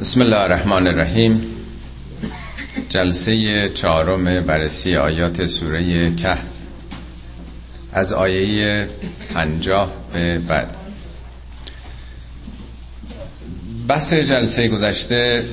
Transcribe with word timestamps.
بسم 0.00 0.20
الله 0.20 0.36
الرحمن 0.36 0.86
الرحیم. 0.86 1.42
جلسه 2.88 3.68
چهارم 3.68 4.40
بررسی 4.40 4.96
آیات 4.96 5.46
سوره 5.46 6.14
کهف. 6.14 6.44
از 7.92 8.12
آیه 8.12 8.88
پنجاه 9.34 9.92
به 10.12 10.38
بعد. 10.38 10.76
بحث 13.88 14.12
جلسه 14.14 14.68
گذشته 14.68 15.44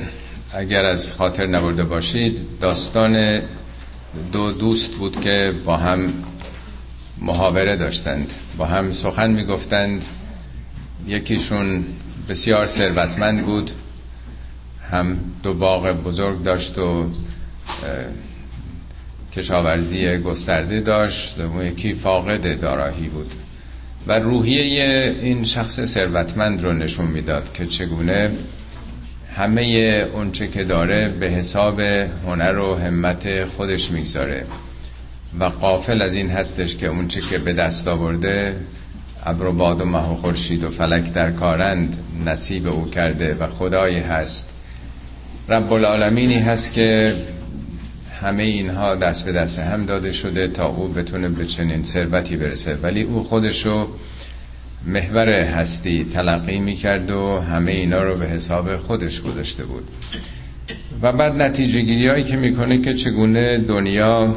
اگر 0.54 0.86
از 0.86 1.14
خاطر 1.14 1.46
نبرده 1.48 1.84
باشید 1.84 2.40
داستان 2.62 3.42
دو 4.32 4.52
دوست 4.52 4.92
بود 4.96 5.22
که 5.22 5.54
با 5.66 5.78
هم 5.78 6.14
محاوره 7.22 7.78
داشتند. 7.78 8.34
با 8.58 8.66
هم 8.66 8.92
سخن 8.92 9.32
می‌گفتند. 9.32 10.06
یکیشون 11.08 11.86
بسیار 12.30 12.66
ثروتمند 12.66 13.46
بود. 13.46 13.72
هم 14.92 15.18
دو 15.44 15.54
باغ 15.54 15.92
بزرگ 15.92 16.44
داشت 16.44 16.78
و 16.78 17.10
کشاورزی 19.34 20.18
گسترده 20.18 20.82
داشت 20.82 21.40
و 21.40 21.64
یکی 21.64 21.94
فاقد 21.94 22.62
دارایی 22.62 23.10
بود. 23.10 23.32
و 24.08 24.20
روحیه 24.20 25.16
این 25.22 25.44
شخص 25.44 25.86
ثروتمند 25.86 26.64
رو 26.64 26.74
نشون 26.74 27.06
می‌داد 27.06 27.54
که 27.54 27.66
چگونه 27.66 28.32
همه 29.36 29.64
اونچه 30.14 30.48
که 30.48 30.64
داره 30.64 31.10
به 31.10 31.30
حساب 31.30 31.80
هنر 31.80 32.58
و 32.58 32.76
همت 32.76 33.46
خودش 33.46 33.92
می‌گذاره. 33.92 34.46
و 35.40 35.44
قافل 35.44 36.02
از 36.02 36.16
این 36.16 36.30
هستش 36.30 36.76
که 36.76 36.88
اونچه 36.88 37.22
که 37.22 37.38
به 37.38 37.54
دست 37.54 37.88
آورده 37.88 38.56
ابر 39.26 39.46
و 39.46 39.52
باد 39.52 39.82
و 39.82 39.86
مه 39.86 40.12
و 40.12 40.16
خورشید 40.16 40.64
و 40.64 40.70
فلک 40.70 41.14
در 41.14 41.32
کارند 41.32 41.98
نصیب 42.26 42.68
او 42.68 42.90
کرده 42.90 43.36
و 43.36 43.48
خدایی 43.48 44.00
هست. 44.00 44.55
رب 45.50 45.74
العالمینی 45.74 46.40
هست 46.40 46.74
که 46.74 47.14
همه 48.22 48.44
اینها 48.44 48.96
دست 48.96 49.26
به 49.26 49.32
دست 49.32 49.60
هم 49.60 49.86
داده 49.86 50.12
شده 50.12 50.48
تا 50.48 50.66
او 50.66 50.88
بتونه 50.88 51.30
به 51.30 51.46
چنین 51.46 51.84
ثروتی 51.84 52.38
برسه. 52.38 52.76
ولی 52.76 53.04
او 53.04 53.24
خودشو 53.24 53.88
محور 54.86 55.30
هستی 55.30 56.06
تلقی 56.14 56.60
می‌کرد 56.60 57.12
و 57.12 57.40
همه 57.40 57.72
اینا 57.72 58.04
رو 58.04 58.18
به 58.18 58.26
حساب 58.26 58.78
خودش 58.78 59.22
گذاشته 59.22 59.64
بود. 59.66 59.84
و 61.02 61.12
بعد 61.12 61.42
نتیجه 61.42 61.82
گیری 61.82 62.08
هایی 62.08 62.24
که 62.24 62.36
می‌کنه 62.36 62.82
که 62.82 62.94
چگونه 62.94 63.58
دنیا 63.58 64.36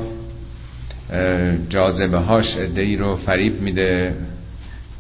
جاذبه 1.69 2.19
هاش 2.19 2.57
ادهی 2.57 2.97
رو 2.97 3.17
فریب 3.17 3.61
میده 3.61 4.15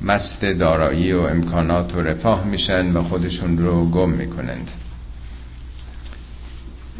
مست 0.00 0.44
دارایی 0.44 1.12
و 1.12 1.18
امکانات 1.18 1.94
و 1.94 2.00
رفاه 2.00 2.46
میشن 2.46 2.96
و 2.96 3.02
خودشون 3.02 3.58
رو 3.58 3.90
گم 3.90 4.10
می‌کنند. 4.10 4.70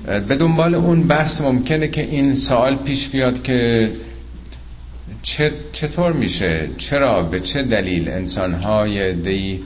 به 0.08 0.36
دنبال 0.36 0.74
اون 0.74 1.02
بحث 1.02 1.40
ممکنه 1.40 1.88
که 1.88 2.02
این 2.02 2.34
سوال 2.34 2.76
پیش 2.76 3.08
بیاد 3.08 3.42
که 3.42 3.90
چطور 5.72 6.12
میشه؟ 6.12 6.68
چرا؟ 6.78 7.22
به 7.22 7.40
چه 7.40 7.62
دلیل؟ 7.62 8.08
انسانهای 8.08 9.14
دی 9.14 9.64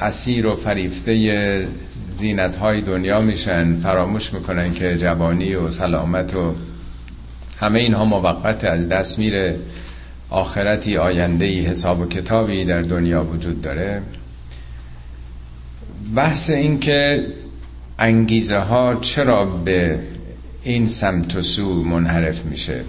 اسیر 0.00 0.46
و 0.46 0.56
فریفته 0.56 1.68
زینت 2.10 2.56
های 2.56 2.82
دنیا 2.82 3.20
میشن 3.20 3.76
فراموش 3.76 4.32
می‌کنن 4.32 4.74
که 4.74 4.96
جوانی 4.96 5.54
و 5.54 5.70
سلامت 5.70 6.34
و 6.34 6.54
همه 7.60 7.80
اینها 7.80 8.04
موقت 8.04 8.64
از 8.64 8.88
دست 8.88 9.18
میره. 9.18 9.58
آخرتی 10.30 10.96
آینده 10.96 11.46
حساب 11.46 12.00
و 12.00 12.06
کتابی 12.06 12.64
در 12.64 12.82
دنیا 12.82 13.24
وجود 13.24 13.62
داره. 13.62 14.02
بحث 16.14 16.50
این 16.50 16.80
که 16.80 17.26
انگیزه 17.98 18.58
ها 18.58 18.94
چرا 18.94 19.44
به 19.44 20.00
این 20.62 20.86
سمت 20.86 21.36
و 21.36 21.42
سو 21.42 21.84
منحرف 21.84 22.44
میشه؟ 22.44 22.84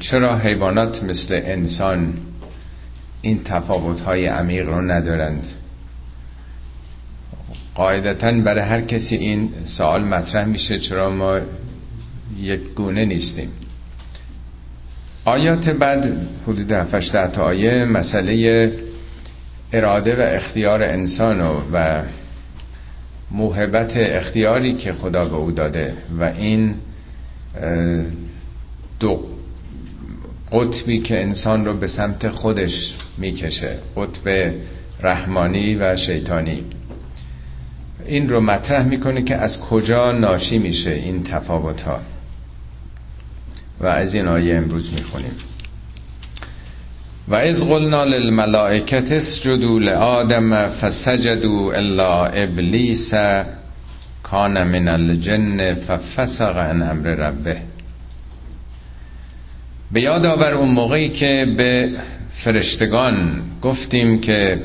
چرا 0.00 0.38
حیوانات 0.38 1.04
مثل 1.04 1.40
انسان 1.44 2.14
این 3.22 3.44
تفاوت 3.44 4.00
های 4.00 4.26
عمیق 4.26 4.68
رو 4.68 4.80
ندارند؟ 4.80 5.46
قاعدتا 7.74 8.32
برای 8.32 8.64
هر 8.64 8.80
کسی 8.80 9.16
این 9.16 9.50
سوال 9.64 10.04
مطرح 10.04 10.44
میشه 10.44 10.78
چرا 10.78 11.10
ما 11.10 11.40
یک 12.38 12.60
گونه 12.60 13.04
نیستیم. 13.04 13.48
آیات 15.24 15.68
بعد 15.68 16.28
حدود 16.46 16.72
7 16.72 17.32
تا 17.32 17.42
آیه 17.42 17.84
مسئله 17.84 18.72
اراده 19.72 20.16
و 20.16 20.34
اختیار 20.36 20.82
انسان 20.82 21.40
و 21.72 22.02
موهبت 23.30 23.96
اختیاری 23.96 24.74
که 24.74 24.92
خدا 24.92 25.24
به 25.24 25.36
او 25.36 25.50
داده 25.50 25.96
و 26.18 26.22
این 26.24 26.74
دو 29.00 29.24
قطبی 30.52 30.98
که 31.00 31.20
انسان 31.20 31.64
رو 31.64 31.74
به 31.74 31.86
سمت 31.86 32.28
خودش 32.28 32.94
می‌کشه 33.18 33.78
قطب 33.96 34.54
رحمانی 35.02 35.74
و 35.74 35.96
شیطانی. 35.96 36.64
این 38.06 38.28
رو 38.28 38.40
مطرح 38.40 38.86
می‌کنه 38.86 39.22
که 39.22 39.36
از 39.36 39.60
کجا 39.60 40.12
ناشی 40.12 40.58
میشه 40.58 40.90
این 40.90 41.22
تفاوت 41.22 41.82
ها 41.82 42.00
و 43.80 43.86
از 43.86 44.14
این 44.14 44.26
آیه 44.26 44.56
امروز 44.56 44.92
می‌خونیم. 44.92 45.32
و 47.28 47.34
از 47.34 47.68
قلنا 47.68 48.04
للملائکت 48.04 49.12
اسجدوا 49.12 49.78
لآدم 49.78 50.66
فسجدوا 50.68 51.72
الا 51.72 52.26
ابلیس 52.26 53.14
کان 54.22 54.62
من 54.62 54.88
الجن 54.88 55.74
ففسق 55.74 56.56
عن 56.58 56.82
امر 56.82 57.08
ربه. 57.08 57.56
به 59.92 60.00
یاد 60.02 60.26
آور 60.26 60.52
اون 60.54 60.68
موقعی 60.68 61.08
که 61.08 61.46
به 61.56 61.90
فرشتگان 62.30 63.42
گفتیم 63.62 64.20
که 64.20 64.60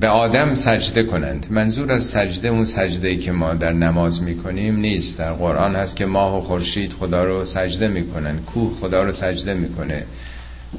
به 0.00 0.08
آدم 0.08 0.54
سجده 0.54 1.02
کنند. 1.02 1.46
منظور 1.50 1.92
از 1.92 2.04
سجده 2.04 2.48
اون 2.48 2.64
سجده 2.64 3.08
ای 3.08 3.16
که 3.16 3.32
ما 3.32 3.54
در 3.54 3.72
نماز 3.72 4.22
می‌کنیم 4.22 4.76
نیست. 4.76 5.18
در 5.18 5.32
قرآن 5.32 5.74
هست 5.76 5.96
که 5.96 6.06
ماه 6.06 6.38
و 6.38 6.40
خورشید 6.40 6.92
خدا 6.92 7.24
رو 7.24 7.44
سجده 7.44 7.88
می‌کنن 7.88 8.38
کوه 8.38 8.74
خدا 8.80 9.02
رو 9.02 9.12
سجده 9.12 9.54
می‌کنه 9.54 10.04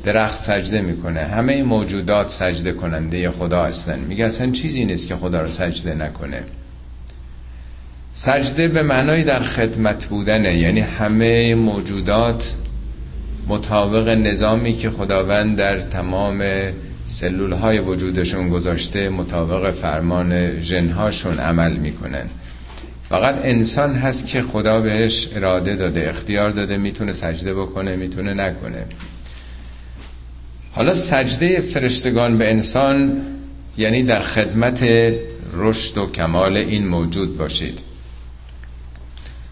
درخت 0.03 0.39
سجده 0.39 0.81
می‌کنه 0.81 1.19
همه 1.19 1.63
موجودات 1.63 2.29
سجده 2.29 2.71
کننده 2.71 3.31
خدا 3.31 3.63
هستن. 3.63 3.99
میگه 3.99 4.25
اصلا 4.25 4.51
چیزی 4.51 4.85
نیست 4.85 5.07
که 5.07 5.15
خدا 5.15 5.41
رو 5.41 5.49
سجده 5.49 5.93
نکنه. 5.93 6.43
سجده 8.13 8.67
به 8.67 8.83
معنای 8.83 9.23
در 9.23 9.43
خدمت 9.43 10.05
بودنه. 10.05 10.57
یعنی 10.57 10.79
همه 10.79 11.55
موجودات 11.55 12.55
مطابق 13.47 14.07
نظامی 14.07 14.73
که 14.73 14.89
خداوند 14.89 15.57
در 15.57 15.79
تمام 15.79 16.43
سلول 17.05 17.53
های 17.53 17.79
وجودشون 17.79 18.49
گذاشته 18.49 19.09
مطابق 19.09 19.71
فرمان 19.71 20.61
جنهاشون 20.61 21.39
عمل 21.39 21.77
می‌کنن. 21.77 22.25
فقط 23.09 23.35
انسان 23.43 23.95
هست 23.95 24.27
که 24.27 24.41
خدا 24.41 24.81
بهش 24.81 25.29
اراده 25.35 25.75
داده 25.75 26.09
اختیار 26.09 26.51
داده 26.51 26.77
می‌تونه 26.77 27.13
سجده 27.13 27.53
بکنه 27.53 27.95
می‌تونه 27.95 28.33
نکنه. 28.33 28.85
حالا 30.71 30.93
سجده 30.93 31.59
فرشتگان 31.59 32.37
به 32.37 32.49
انسان 32.49 33.21
یعنی 33.77 34.03
در 34.03 34.21
خدمت 34.21 34.83
رشد 35.53 35.97
و 35.97 36.11
کمال 36.11 36.57
این 36.57 36.87
موجود 36.87 37.37
باشید. 37.37 37.79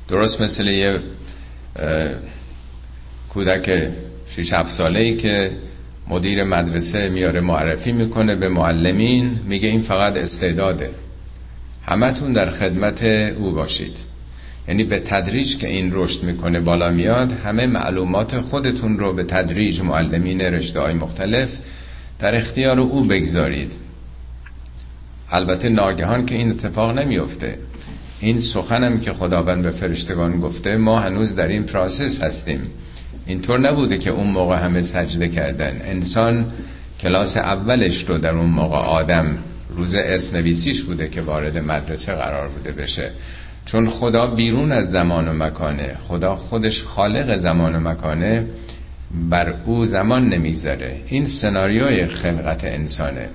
درست 0.08 0.42
مثل 0.42 0.68
یه 0.68 1.00
کودک 3.30 3.92
6 4.30 4.54
7 4.54 4.72
ساله 4.72 5.00
ای 5.00 5.18
که 5.18 5.52
مدیر 6.08 6.44
مدرسه 6.44 7.10
میاره 7.10 7.42
معرفی 7.42 7.92
می‌کنه 7.92 8.36
به 8.36 8.50
معلمین 8.50 9.40
میگه 9.48 9.70
این 9.70 9.82
فقط 9.82 10.18
استعداده. 10.18 10.90
همتون 11.86 12.34
در 12.34 12.50
خدمت 12.50 13.04
او 13.04 13.52
باشید. 13.52 13.98
یعنی 14.68 14.84
به 14.84 15.00
تدریج 15.00 15.58
که 15.58 15.68
این 15.68 15.90
رشد 15.94 16.24
می‌کنه 16.24 16.60
بالا 16.60 16.90
میاد 16.90 17.32
همه 17.32 17.66
معلومات 17.66 18.40
خودتون 18.40 19.00
رو 19.00 19.14
به 19.14 19.24
تدریج 19.24 19.82
معلمین 19.82 20.42
رشته 20.42 20.80
های 20.80 20.94
مختلف 20.94 21.60
در 22.20 22.36
اختیار 22.36 22.80
او 22.80 23.04
بگذارید. 23.04 23.74
البته 25.32 25.70
ناگهان 25.70 26.26
که 26.26 26.36
این 26.36 26.50
اتفاق 26.50 26.98
نمیفته. 27.00 27.58
این 28.20 28.40
سخنم 28.40 29.00
که 29.00 29.14
خداوند 29.14 29.64
به 29.64 29.72
فرشتگان 29.72 30.40
گفته 30.40 30.78
ما 30.78 31.00
هنوز 31.00 31.36
در 31.36 31.48
این 31.48 31.64
پراسس 31.64 32.24
هستیم. 32.24 32.72
اینطور 33.28 33.60
نبوده 33.60 33.98
که 33.98 34.10
اون 34.10 34.28
موقع 34.28 34.56
همه 34.56 34.82
سجده 34.82 35.28
کردن. 35.28 35.82
انسان 35.84 36.46
کلاس 37.00 37.38
اولش 37.38 38.04
رو 38.04 38.18
در 38.18 38.34
اون 38.34 38.50
موقع 38.50 38.78
آدم 38.78 39.38
روز 39.70 39.96
اسم 39.96 40.38
نویسیش 40.38 40.82
بوده 40.82 41.08
که 41.08 41.22
وارد 41.22 41.58
مدرسه 41.58 42.14
قرار 42.14 42.48
بوده 42.48 42.72
بشه. 42.72 43.12
چون 43.66 43.90
خدا 43.90 44.28
بیرون 44.28 44.72
از 44.72 44.92
زمان 44.92 45.28
و 45.28 45.34
مکانه 45.34 45.98
خدا 46.08 46.36
خودش 46.36 46.84
خالق 46.84 47.38
زمان 47.38 47.76
و 47.76 47.80
مکانه 47.80 48.46
بر 49.30 49.56
او 49.66 49.86
زمان 49.86 50.30
نمی‌ذاره 50.30 51.02
این 51.08 51.26
سناریوی 51.26 52.06
خلقت 52.06 52.64
انسانه. 52.64 53.30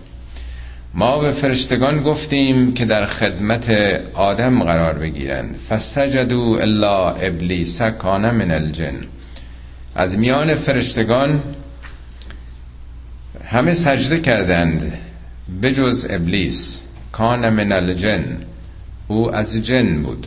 ما 0.94 1.18
به 1.18 1.32
فرشتگان 1.32 2.02
گفتیم 2.02 2.74
که 2.74 2.84
در 2.84 3.06
خدمت 3.06 3.70
آدم 4.14 4.62
قرار 4.62 4.94
بگیرند. 4.94 5.56
فسجدو 5.68 6.56
الا 6.60 7.10
ابلیس 7.10 7.82
کان 7.82 8.30
من 8.30 8.50
الجن. 8.50 8.94
از 9.98 10.18
میان 10.18 10.54
فرشتگان 10.54 11.42
همه 13.44 13.74
سجده 13.74 14.20
کردند 14.20 14.98
بجز 15.62 16.06
ابلیس 16.10 16.82
کان 17.12 17.48
من 17.48 17.72
الجن. 17.72 18.38
او 19.08 19.34
از 19.34 19.56
جن 19.66 20.02
بود. 20.02 20.26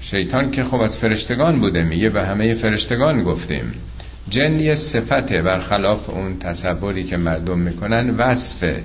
شیطان 0.00 0.50
که 0.50 0.64
خب 0.64 0.80
از 0.80 0.98
فرشتگان 0.98 1.60
بوده 1.60 1.82
میگه 1.82 2.10
به 2.10 2.26
همه 2.26 2.54
فرشتگان 2.54 3.22
گفتیم. 3.24 3.74
جن 4.28 4.58
یه 4.58 4.74
صفته 4.74 5.42
برخلاف 5.42 6.10
اون 6.10 6.38
تصوری 6.38 7.04
که 7.04 7.16
مردم 7.16 7.58
می‌کنن 7.58 8.10
وصفه 8.10 8.84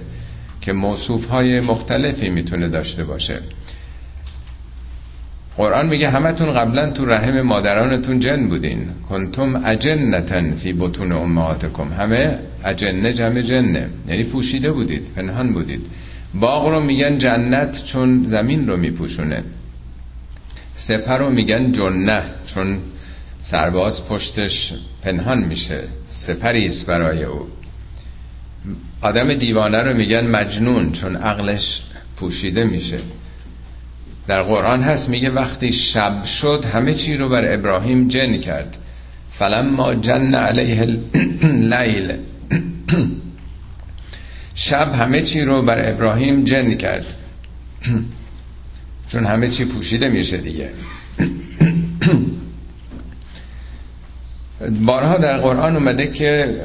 که 0.61 0.73
موصوف 0.73 1.27
های 1.27 1.59
مختلفی 1.59 2.29
می‌تونه 2.29 2.69
داشته 2.69 3.03
باشه. 3.03 3.39
قرآن 5.57 5.87
میگه 5.87 6.09
همتون 6.09 6.53
قبلا 6.53 6.89
تو 6.89 7.05
رحم 7.05 7.41
مادرانتون 7.41 8.19
جن 8.19 8.49
بودین. 8.49 8.87
کنتم 9.09 9.65
اجنتن 9.65 10.55
فی 10.55 10.73
بطون 10.73 11.11
امهاتکم. 11.11 11.93
همه 11.93 12.39
اجنه 12.65 13.13
جمع 13.13 13.41
جنه. 13.41 13.89
یعنی 14.07 14.23
پوشیده 14.23 14.71
بودید 14.71 15.07
پنهان 15.15 15.53
بودید. 15.53 15.81
باغ 16.33 16.67
رو 16.67 16.83
میگن 16.83 17.17
جنت 17.17 17.83
چون 17.83 18.25
زمین 18.27 18.67
رو 18.67 18.77
میپوشونه. 18.77 19.43
سپر 20.73 21.17
رو 21.17 21.29
میگن 21.29 21.71
جنه 21.71 22.23
چون 22.45 22.77
سرباز 23.39 24.07
پشتش 24.07 24.73
پنهان 25.03 25.43
میشه. 25.43 25.83
سپری 26.07 26.65
است 26.65 26.87
برای 26.87 27.23
او. 27.23 27.47
آدم 29.01 29.33
دیوانه 29.33 29.81
رو 29.81 29.97
میگن 29.97 30.27
مجنون 30.27 30.91
چون 30.91 31.15
عقلش 31.15 31.81
پوشیده 32.17 32.63
میشه. 32.63 32.99
در 34.27 34.41
قرآن 34.41 34.83
هست 34.83 35.09
میگه 35.09 35.29
وقتی 35.29 35.71
شب 35.71 36.23
شد 36.23 36.65
همه 36.73 36.93
چی 36.93 37.17
رو 37.17 37.29
بر 37.29 37.53
ابراهیم 37.53 38.07
جن 38.07 38.37
کرد. 38.37 38.77
فلما 39.31 39.95
جن 39.95 40.35
علیه 40.35 40.99
اللیل. 41.43 42.13
شب 44.55 44.93
همه 44.93 45.21
چی 45.21 45.41
رو 45.41 45.61
بر 45.61 45.89
ابراهیم 45.91 46.43
جن 46.43 46.73
کرد. 46.73 47.05
چون 49.09 49.25
همه 49.25 49.47
چی 49.47 49.65
پوشیده 49.65 50.09
میشه 50.09 50.37
دیگه. 50.37 50.69
بارها 54.85 55.17
در 55.17 55.37
قرآن 55.37 55.75
اومده 55.75 56.07
که 56.07 56.55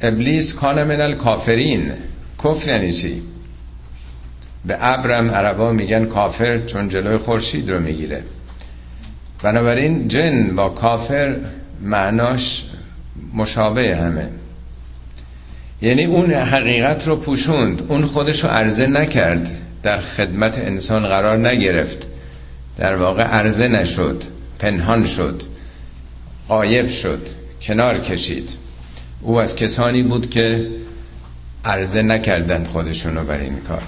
ابلیس 0.00 0.54
کان 0.54 0.84
من 0.84 1.00
الکافرین. 1.00 1.92
کفر 2.44 2.72
یعنی 2.72 2.92
چی؟ 2.92 3.22
به 4.66 4.76
ابرم 4.80 5.30
عربا 5.30 5.72
میگن 5.72 6.04
کافر 6.04 6.58
چون 6.58 6.88
جلوی 6.88 7.16
خورشید 7.16 7.70
رو 7.70 7.80
می‌گیره. 7.80 8.22
بنابراین 9.42 10.08
جن 10.08 10.56
با 10.56 10.68
کافر 10.68 11.36
معناش 11.82 12.64
مشابه 13.34 13.96
همه. 13.96 14.28
یعنی 15.82 16.04
اون 16.04 16.32
حقیقت 16.32 17.08
رو 17.08 17.16
پوشوند. 17.16 17.82
اون 17.88 18.04
خودش 18.04 18.44
رو 18.44 18.50
عرضه 18.50 18.86
نکرد. 18.86 19.50
در 19.82 20.00
خدمت 20.00 20.58
انسان 20.58 21.06
قرار 21.06 21.48
نگرفت. 21.48 22.08
در 22.76 22.96
واقع 22.96 23.22
عرضه 23.22 23.68
نشد. 23.68 24.22
پنهان 24.58 25.06
شد. 25.06 25.42
قایب 26.48 26.88
شد. 26.88 27.26
کنار 27.62 27.98
کشید. 27.98 28.48
او 29.22 29.40
از 29.40 29.56
کسانی 29.56 30.02
بود 30.02 30.30
که 30.30 30.66
عرضه 31.64 32.02
نکردن 32.02 32.64
خودشونو 32.64 33.24
بر 33.24 33.38
این 33.38 33.56
کار. 33.68 33.82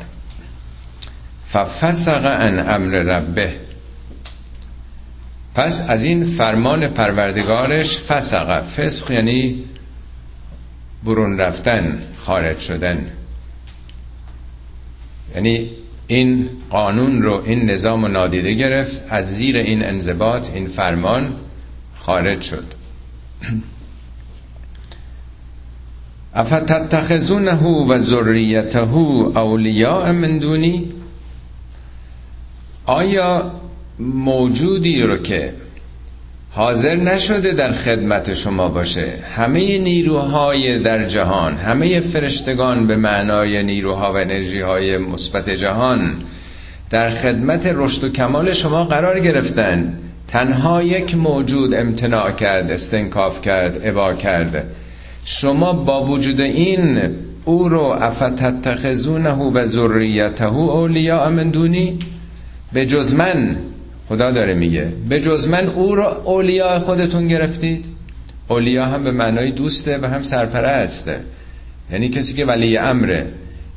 ففسق 1.49 2.25
ان 2.41 2.59
امر 2.59 2.95
ربه. 2.95 3.53
پس 5.55 5.91
از 5.91 6.05
این 6.05 6.25
فرمان 6.25 6.89
پروردگارش 6.89 7.99
فسق. 7.99 8.62
فسق 8.62 9.11
یعنی 9.11 9.65
برون 11.05 11.39
رفتن 11.39 12.03
خارج 12.17 12.59
شدن. 12.59 13.06
یعنی 15.35 15.71
این 16.06 16.50
قانون 16.71 17.23
رو 17.23 17.43
این 17.45 17.71
نظام 17.71 18.03
رو 18.03 18.09
نادیده 18.09 18.55
گرفت 18.55 19.03
از 19.09 19.37
زیر 19.37 19.56
این 19.56 19.85
انضباط 19.85 20.50
این 20.50 20.67
فرمان 20.67 21.35
خارج 21.97 22.43
شد. 22.43 22.65
افتتخذونه 26.35 27.62
و 27.65 27.99
ذریته 27.99 28.95
اولیاء 28.95 30.12
من 30.12 30.39
دونی؟ 30.39 30.98
آیا 32.88 33.50
موجودی 33.99 35.02
رو 35.02 35.17
که 35.17 35.52
حاضر 36.50 36.96
نشده 36.96 37.52
در 37.52 37.73
خدمت 37.73 38.35
شما 38.35 38.69
باشه 38.69 39.12
همه 39.37 39.79
نیروهای 39.79 40.79
در 40.79 41.05
جهان 41.05 41.56
همه 41.56 42.00
فرشتگان 42.00 42.87
به 42.87 42.96
معنای 42.96 43.62
نیروها 43.62 44.12
و 44.12 44.17
انرژی 44.17 44.61
های 44.61 44.99
مثبت 44.99 45.50
جهان 45.50 46.14
در 46.90 47.11
خدمت 47.11 47.67
رشد 47.67 48.05
و 48.05 48.08
کمال 48.08 48.52
شما 48.52 48.85
قرار 48.85 49.20
گرفتن 49.20 49.96
تنها 50.29 50.82
یک 50.82 51.14
موجود 51.14 51.75
امتناع 51.75 52.32
کرد 52.32 52.70
استنکاف 52.70 53.43
کرد 53.43 53.81
ابا 53.85 54.14
کرد. 54.14 54.64
شما 55.25 55.73
با 55.73 56.05
وجود 56.05 56.40
این 56.40 57.00
او 57.44 57.69
رو 57.69 57.82
افتتخذونه 57.82 59.31
و 59.31 59.67
ذریته 59.67 60.46
اولیاء 60.46 61.31
من 61.31 61.50
دونی؟ 61.50 61.99
به 62.73 62.87
جز 62.87 63.15
من 63.15 63.56
خدا 64.09 64.31
داره 64.31 64.55
میگه 64.55 64.93
به 65.09 65.20
جز 65.20 65.49
من 65.49 65.67
او 65.67 65.94
رو 65.94 66.03
اولیاء 66.03 66.79
خودتون 66.79 67.29
گرفتید؟ 67.29 67.85
اولیا 68.49 68.85
هم 68.85 69.05
به 69.05 69.11
معنای 69.11 69.50
دوسته 69.50 69.99
و 69.99 70.06
هم 70.06 70.23
سرپرسته 70.23 71.20
یعنی 71.93 72.09
کسی 72.09 72.35
که 72.35 72.44
ولی 72.44 72.79
امره. 72.79 73.26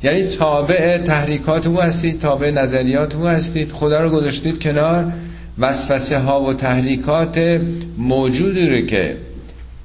یعنی 0.02 0.22
تابع 0.22 0.98
تحریکات 0.98 1.66
او 1.66 1.80
هستید 1.80 2.20
تابع 2.20 2.50
نظریات 2.50 3.14
او 3.14 3.26
هستید 3.26 3.72
خدا 3.72 4.00
رو 4.00 4.10
گذاشتید 4.10 4.62
کنار. 4.62 5.12
وسوسه 5.58 6.18
ها 6.18 6.42
و 6.42 6.54
تحریکات 6.54 7.60
موجودی 7.98 8.68
رو 8.68 8.86
که 8.86 9.16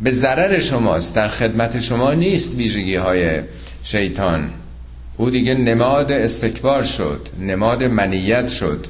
به 0.02 0.12
ضرر 0.12 0.60
شماست 0.60 1.16
در 1.16 1.28
خدمت 1.28 1.80
شما 1.80 2.14
نیست 2.14 2.56
ویژگی 2.56 2.96
های 2.96 3.42
شیطان. 3.84 4.50
او 5.18 5.30
دیگه 5.30 5.54
نماد 5.54 6.12
استکبار 6.12 6.84
شد 6.84 7.20
نماد 7.42 7.84
منیت 7.84 8.48
شد. 8.48 8.86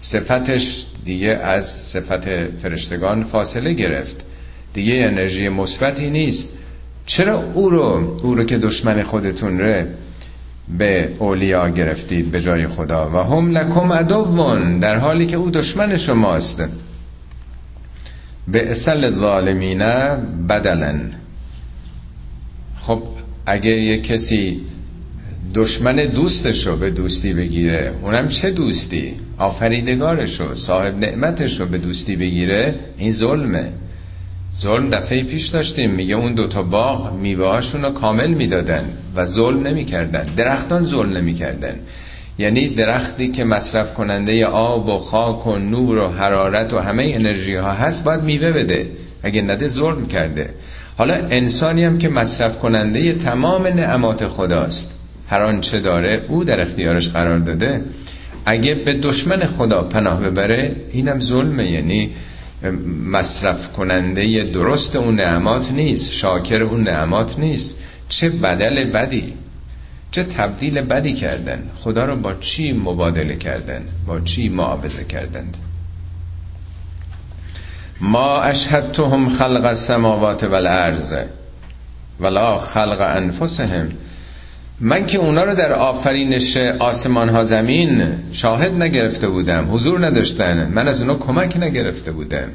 صفتش 0.00 0.84
دیگه 1.04 1.28
از 1.28 1.64
صفت 1.64 2.48
فرشتگان 2.62 3.24
فاصله 3.24 3.72
گرفت. 3.72 4.24
دیگه 4.72 4.92
انرژی 4.94 5.48
مثبتی 5.48 6.10
نیست. 6.10 6.58
چرا 7.06 7.42
او 7.54 7.70
رو 7.70 8.16
او 8.22 8.34
رو 8.34 8.44
که 8.44 8.58
دشمن 8.58 9.02
خودتون 9.02 9.58
ره 9.58 9.94
به 10.78 11.10
اولیا 11.18 11.68
گرفتید 11.68 12.30
به 12.30 12.40
جای 12.40 12.66
خدا؟ 12.66 13.10
و 13.10 13.16
هم 13.16 13.50
لکم 13.50 13.90
ادوون 13.90 14.78
در 14.78 14.96
حالی 14.96 15.26
که 15.26 15.36
او 15.36 15.50
دشمن 15.50 15.96
شماست. 15.96 16.62
به 18.48 18.70
اصل 18.70 19.14
ظالمینه 19.14 20.16
بدلن 20.48 21.12
خب 22.76 23.02
اگه 23.46 23.70
یه 23.70 24.00
کسی 24.00 24.60
دشمن 25.54 25.96
دوستشو 25.96 26.76
به 26.76 26.90
دوستی 26.90 27.32
بگیره 27.32 27.94
اونم 28.02 28.28
چه 28.28 28.50
دوستی؟ 28.50 29.14
آفریدگارشو 29.40 30.54
صاحب 30.54 30.98
نعمتشو 30.98 31.66
به 31.66 31.78
دوستی 31.78 32.16
بگیره 32.16 32.74
این 32.98 33.12
ظلمه. 33.12 33.72
ظلم 34.54 34.90
دفعه 34.90 35.24
پیش 35.24 35.48
داشتیم 35.48 35.90
میگه 35.90 36.14
اون 36.14 36.34
دوتا 36.34 36.62
باغ 36.62 37.14
میوهاشون 37.14 37.82
رو 37.82 37.90
کامل 37.90 38.34
می‌دادن 38.34 38.84
و 39.16 39.24
ظلم 39.24 39.66
نمی‌کردن. 39.66 40.22
درختان 40.36 40.84
ظلم 40.84 41.16
نمی‌کردن. 41.16 41.74
یعنی 42.38 42.68
درختی 42.68 43.28
که 43.28 43.44
مصرف 43.44 43.94
کننده 43.94 44.46
آب 44.46 44.88
و 44.88 44.98
خاک 44.98 45.46
و 45.46 45.56
نور 45.56 45.98
و 45.98 46.08
حرارت 46.08 46.74
و 46.74 46.78
همه 46.78 47.12
انرژی 47.14 47.54
ها 47.54 47.72
هست 47.72 48.04
باید 48.04 48.22
میوه 48.22 48.52
بده. 48.52 48.86
اگه 49.22 49.42
نده 49.42 49.66
ظلم 49.66 50.06
کرده. 50.06 50.50
حالا 50.98 51.14
انسانی 51.14 51.84
هم 51.84 51.98
که 51.98 52.08
مصرف 52.08 52.58
کننده 52.58 53.12
تمام 53.12 53.66
نعمات 53.66 54.28
خداست 54.28 54.98
هر 55.28 55.42
آنچه 55.42 55.80
داره 55.80 56.22
او 56.28 56.44
در 56.44 56.60
اختیارش 56.60 57.08
قرار 57.08 57.38
داده. 57.38 57.84
اگه 58.46 58.74
به 58.74 58.94
دشمن 58.94 59.46
خدا 59.46 59.82
پناه 59.82 60.20
ببره 60.20 60.76
اینم 60.92 61.20
ظلمه. 61.20 61.70
یعنی 61.70 62.10
مصرف 63.10 63.72
کننده 63.72 64.44
درست 64.44 64.96
اون 64.96 65.14
نعمات 65.14 65.72
نیست 65.72 66.12
شاکر 66.12 66.62
اون 66.62 66.82
نعمات 66.82 67.38
نیست. 67.38 67.78
چه 68.08 68.30
بدل 68.30 68.84
بدی؟ 68.84 69.34
چه 70.10 70.22
تبدیل 70.24 70.80
بدی 70.80 71.12
کردن؟ 71.12 71.70
خدا 71.76 72.04
رو 72.04 72.16
با 72.16 72.34
چی 72.34 72.72
مبادله 72.72 73.36
کردن؟ 73.36 73.82
با 74.06 74.20
چی 74.20 74.48
معاوضه 74.48 75.04
کردند؟ 75.04 75.56
ما 78.00 78.40
اشهدتهم 78.40 79.28
خلق 79.28 79.64
السماوات 79.64 80.44
والارض 80.44 81.14
ولا 82.20 82.58
خلق 82.58 83.00
انفسهم. 83.00 83.88
من 84.80 85.06
که 85.06 85.18
اونا 85.18 85.44
رو 85.44 85.54
در 85.54 85.72
آفرینش 85.72 86.56
آسمان 86.56 87.28
ها 87.28 87.44
زمین 87.44 88.02
شاهد 88.32 88.82
نگرفته 88.82 89.28
بودم 89.28 89.68
حضور 89.74 90.06
نداشتن. 90.06 90.70
من 90.74 90.88
از 90.88 91.00
اونا 91.00 91.14
کمک 91.14 91.56
نگرفته 91.56 92.12
بودم. 92.12 92.48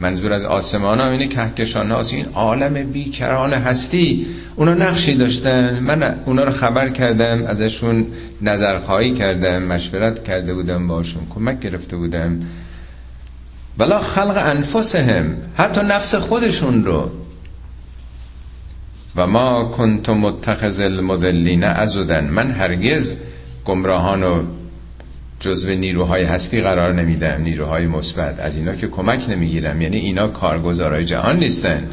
منظور 0.00 0.32
از 0.32 0.44
آسمان 0.44 1.00
ها 1.00 1.10
اینه 1.10 1.28
کهکشان 1.28 1.90
هاست 1.90 2.14
این 2.14 2.26
عالم 2.34 2.90
بیکران 2.92 3.52
هستی. 3.52 4.26
اونا 4.56 4.74
نقشی 4.74 5.14
داشتن. 5.14 5.78
من 5.80 6.18
اونا 6.26 6.44
رو 6.44 6.50
خبر 6.50 6.88
کردم 6.88 7.44
ازشون 7.46 8.06
نظرخواهی 8.42 9.14
کردم 9.14 9.62
مشورت 9.62 10.24
کرده 10.24 10.54
بودم 10.54 10.88
باشون 10.88 11.22
کمک 11.34 11.60
گرفته 11.60 11.96
بودم. 11.96 12.40
بلا 13.78 13.98
خلق 13.98 14.36
انفسهم 14.36 15.24
حتی 15.56 15.80
نفس 15.80 16.14
خودشون 16.14 16.84
رو. 16.84 17.10
و 19.16 19.26
ما 19.26 19.64
کنت 19.64 20.10
متخذ 20.10 20.80
المدلین 20.80 21.64
ازودن 21.64 22.30
من 22.30 22.50
هرگز 22.50 23.24
گمراهان 23.64 24.22
و 24.22 24.42
جزو 25.40 25.72
نیروهای 25.72 26.22
هستی 26.24 26.60
قرار 26.60 26.92
نمیدم 26.92 27.42
نیروهای 27.42 27.86
مثبت. 27.86 28.40
از 28.40 28.56
اینا 28.56 28.74
که 28.74 28.88
کمک 28.88 29.30
نمی‌گیرم. 29.30 29.82
یعنی 29.82 29.96
اینا 29.96 30.28
کارگزارای 30.28 31.04
جهان 31.04 31.38
نیستن. 31.38 31.90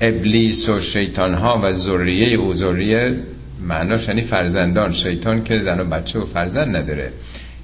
ابلیس 0.00 0.68
و 0.68 0.80
شیطان 0.80 1.34
ها 1.34 1.60
و 1.64 1.70
ذریه 1.72 2.38
او. 2.38 2.54
ذریه 2.54 3.16
معناش 3.62 4.08
یعنی 4.08 4.22
فرزندان. 4.22 4.92
شیطان 4.92 5.44
که 5.44 5.58
زن 5.58 5.80
و 5.80 5.84
بچه 5.84 6.18
و 6.18 6.26
فرزند 6.26 6.76
نداره. 6.76 7.12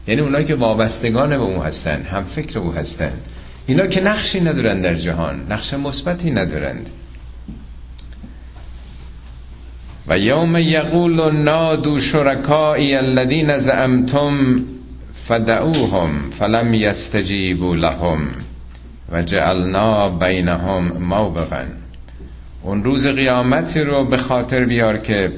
یعنی 0.09 0.20
اونا 0.20 0.42
که 0.42 0.54
وابستگان 0.54 1.30
به 1.30 1.37
او 1.37 1.62
هستن 1.62 2.02
هم 2.02 2.23
فکر 2.23 2.59
او 2.59 2.73
هستن. 2.73 3.12
اینا 3.66 3.87
که 3.87 4.00
نقشی 4.00 4.40
ندارن 4.40 4.80
در 4.80 4.94
جهان 4.94 5.47
نقش 5.50 5.75
مثبتی 5.75 6.30
ندارند. 6.30 6.90
و 10.11 10.19
یوم 10.19 10.57
یقول 10.57 11.33
نادو 11.33 12.00
شرکائی 12.00 12.95
الذین 12.95 13.59
زعمتم 13.59 14.64
فدعوهم 15.14 16.31
فلم 16.31 16.75
یستجیبوا 16.75 17.75
لهم 17.75 18.29
و 19.12 19.23
جعلنا 19.23 20.19
بینهم 20.19 20.93
موبقا. 20.99 21.64
اون 22.62 22.85
روز 22.85 23.07
قیامتی 23.07 23.81
رو 23.81 24.05
به 24.05 24.17
خاطر 24.17 24.64
بیار 24.64 24.99
که 24.99 25.33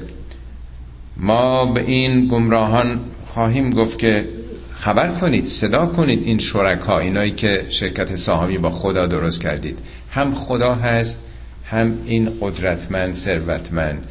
ما 1.17 1.65
به 1.65 1.81
این 1.81 2.27
گمراهان 2.27 2.99
خواهیم 3.27 3.69
گفت 3.69 3.99
که 3.99 4.25
خبر 4.75 5.11
کنید 5.11 5.45
صدا 5.45 5.85
کنید 5.85 6.23
این 6.23 6.37
شرکا 6.37 6.99
اینایی 6.99 7.31
که 7.31 7.65
شرکت 7.69 8.15
سهامی 8.15 8.57
با 8.57 8.69
خدا 8.69 9.05
درست 9.05 9.41
کردید. 9.41 9.77
هم 10.11 10.33
خدا 10.35 10.75
هست 10.75 11.19
هم 11.65 11.97
این 12.05 12.31
قدرتمند 12.41 13.13
ثروتمند. 13.13 14.03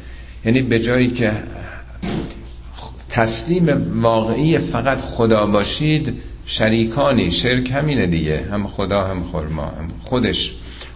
یعنی 0.45 0.61
به 0.61 0.79
جایی 0.79 1.11
که 1.11 1.33
تسلیم 3.09 4.01
واقعی 4.01 4.57
فقط 4.57 5.01
خدا 5.01 5.45
باشید 5.45 6.13
شریکانی 6.45 7.31
شرک 7.31 7.71
همینه 7.71 8.07
دیگه. 8.07 8.45
هم 8.51 8.67
خدا 8.67 9.03
هم 9.03 9.23
خورما 9.23 9.65
هم 9.65 9.87
خودش 10.03 10.51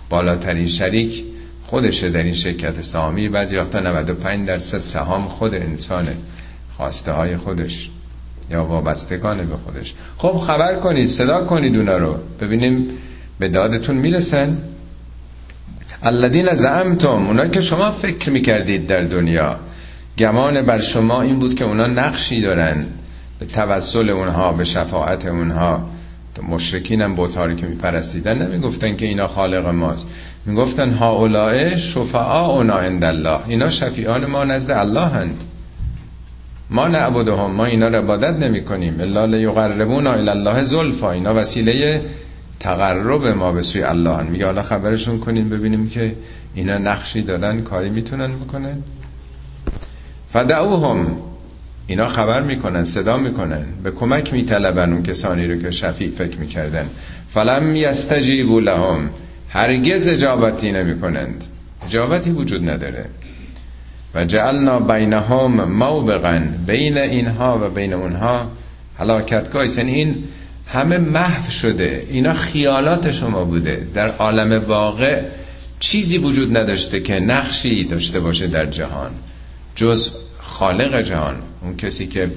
بالاترین 0.10 0.68
شریک 0.68 1.24
خودشه 1.66 2.10
در 2.10 2.24
این 2.24 2.34
شرکت 2.34 2.82
سهامی 2.82 3.30
بعضی 3.30 3.58
وقتا 3.58 3.80
95 3.80 4.48
درصد 4.48 4.80
سهام 4.80 5.28
خود 5.28 5.56
انسانه 5.56 6.16
خواسته 6.78 7.12
های 7.12 7.38
خودش 7.38 7.90
یا 8.52 8.66
وابستگانه 8.66 9.44
به 9.44 9.56
خودش. 9.56 9.94
خب 10.18 10.38
خبر 10.38 10.76
کنید 10.76 11.06
صدا 11.08 11.46
کنید 11.46 11.78
اونا 11.78 11.98
رو. 11.98 12.16
ببینیم 12.42 12.88
به 13.40 13.50
دادتون 13.50 13.96
می‌رسن. 13.96 14.58
الذین 16.04 16.54
زعمتم 16.54 17.28
اونا 17.28 17.48
که 17.48 17.62
شما 17.62 17.92
فکر 17.92 18.30
می‌کردید 18.30 18.88
در 18.88 19.02
دنیا. 19.02 19.56
گمان 20.18 20.62
بر 20.62 20.82
شما 20.82 21.22
این 21.22 21.40
بود 21.40 21.56
که 21.56 21.66
اونا 21.66 21.88
نقشی 21.88 22.42
دارن. 22.42 22.86
به 23.40 23.46
توسل 23.46 24.10
اونها 24.10 24.52
به 24.52 24.64
شفاعت 24.64 25.26
اونها. 25.26 25.90
مشرکین 26.50 27.02
هم 27.02 27.16
بوتاری 27.16 27.56
که 27.56 27.66
میپرستیدن. 27.66 28.42
نمی‌گفتن 28.42 28.96
که 28.96 29.06
اینا 29.06 29.28
خالق 29.28 29.68
ماست. 29.68 30.08
می‌گفتن 30.46 30.90
ها 30.94 31.12
اولائه 31.12 31.78
شفعا 31.78 32.46
اونا 32.46 32.74
عند 32.74 33.06
الله. 33.06 33.40
اینا 33.48 33.70
شفیعان 33.70 34.26
ما 34.26 34.46
نزد 34.46 34.72
الله 34.72 35.08
هند. 35.08 35.44
ما 36.70 36.88
نعبدهم 36.88 37.52
ما 37.52 37.66
اینا 37.66 37.88
رو 37.88 37.96
عبادت 37.96 38.44
نمی 38.44 38.64
کنیم 38.64 39.00
الا 39.00 39.26
لیقربونا 39.26 40.12
الی 40.12 40.30
الله 40.30 40.64
زلفا. 40.64 41.12
اینا 41.12 41.36
وسیله 41.36 42.02
تقرب 42.60 43.28
ما 43.28 43.52
به 43.52 43.62
سوی 43.62 43.84
الله 43.84 44.14
هن. 44.14 44.28
میگه 44.28 44.46
حالا 44.46 44.62
خبرشون 44.62 45.20
کنیم 45.20 45.50
ببینیم 45.50 45.90
که 45.90 46.16
اینا 46.56 46.78
نقشی 46.78 47.22
دارن 47.22 47.62
کاری 47.62 47.90
می‌تونن 47.90 48.36
بکنن. 48.36 48.78
فدعوهم. 50.34 51.18
اینا 51.88 52.08
خبر 52.08 52.42
می‌کنن 52.42 52.84
صدا 52.84 53.18
می‌کنن. 53.18 53.66
به 53.84 53.92
کمک 53.92 54.34
میطلبن 54.34 54.94
اون 54.94 55.04
کسانی 55.04 55.48
رو 55.48 55.62
که 55.62 55.72
شفیع 55.72 56.10
فکر 56.10 56.38
می‌کردن. 56.38 56.90
فلم 57.28 57.76
یستجیبو 57.76 58.60
لهم. 58.60 59.10
هرگز 59.50 60.08
اجابتی 60.08 60.72
نمی‌کنند. 60.72 61.44
اجابتی 61.86 62.32
وجود 62.32 62.70
نداره. 62.70 63.06
و 64.16 64.26
جعلنا 64.26 64.80
بینهم 64.80 65.64
موبقا. 65.64 66.42
بین 66.68 66.98
اینها 66.98 67.60
و 67.64 67.70
بین 67.70 67.94
اونها. 67.94 68.52
هلاکتگاه 69.00 69.66
این 69.78 70.24
همه 70.68 70.98
محو 70.98 71.52
شده. 71.52 72.08
اینا 72.10 72.34
خیالات 72.34 73.12
شما 73.12 73.44
بوده. 73.44 73.88
در 73.94 74.10
عالم 74.10 74.64
واقع 74.68 75.22
چیزی 75.80 76.18
وجود 76.18 76.58
نداشته 76.58 77.00
که 77.00 77.14
نقشی 77.14 77.84
داشته 77.84 78.20
باشه 78.20 78.48
در 78.48 78.66
جهان. 78.66 79.12
جز 79.76 80.12
خالق 80.40 81.02
جهان. 81.02 81.36
اون 81.62 81.78
کسی 81.78 82.08
که 82.08 82.32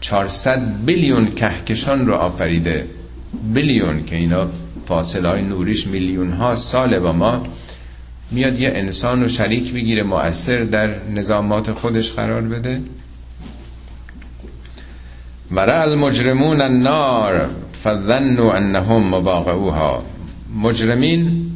400 0.00 0.84
بیلیون 0.86 1.34
کهکشان 1.34 2.06
رو 2.06 2.14
آفریده. 2.14 2.86
بیلیون 3.54 4.04
که 4.04 4.16
اینا 4.16 4.48
فاصله 4.86 5.28
های 5.28 5.42
نوریش 5.42 5.86
میلیون 5.86 6.32
ها 6.32 6.54
ساله 6.54 7.00
با 7.00 7.12
ما 7.12 7.46
میاد 8.30 8.58
یه 8.58 8.72
انسان 8.74 9.22
رو 9.22 9.28
شریک 9.28 9.72
بگیره 9.72 10.02
مؤثر 10.02 10.60
در 10.60 11.08
نظامات 11.08 11.72
خودش 11.72 12.12
قرار 12.12 12.42
بده. 12.42 12.80
مرا 15.50 15.82
المجرمون 15.82 16.60
النار 16.60 17.50
فظنوا 17.84 18.54
انهم 18.54 19.08
مواقعوها 19.08 20.02
مجرمین 20.56 21.46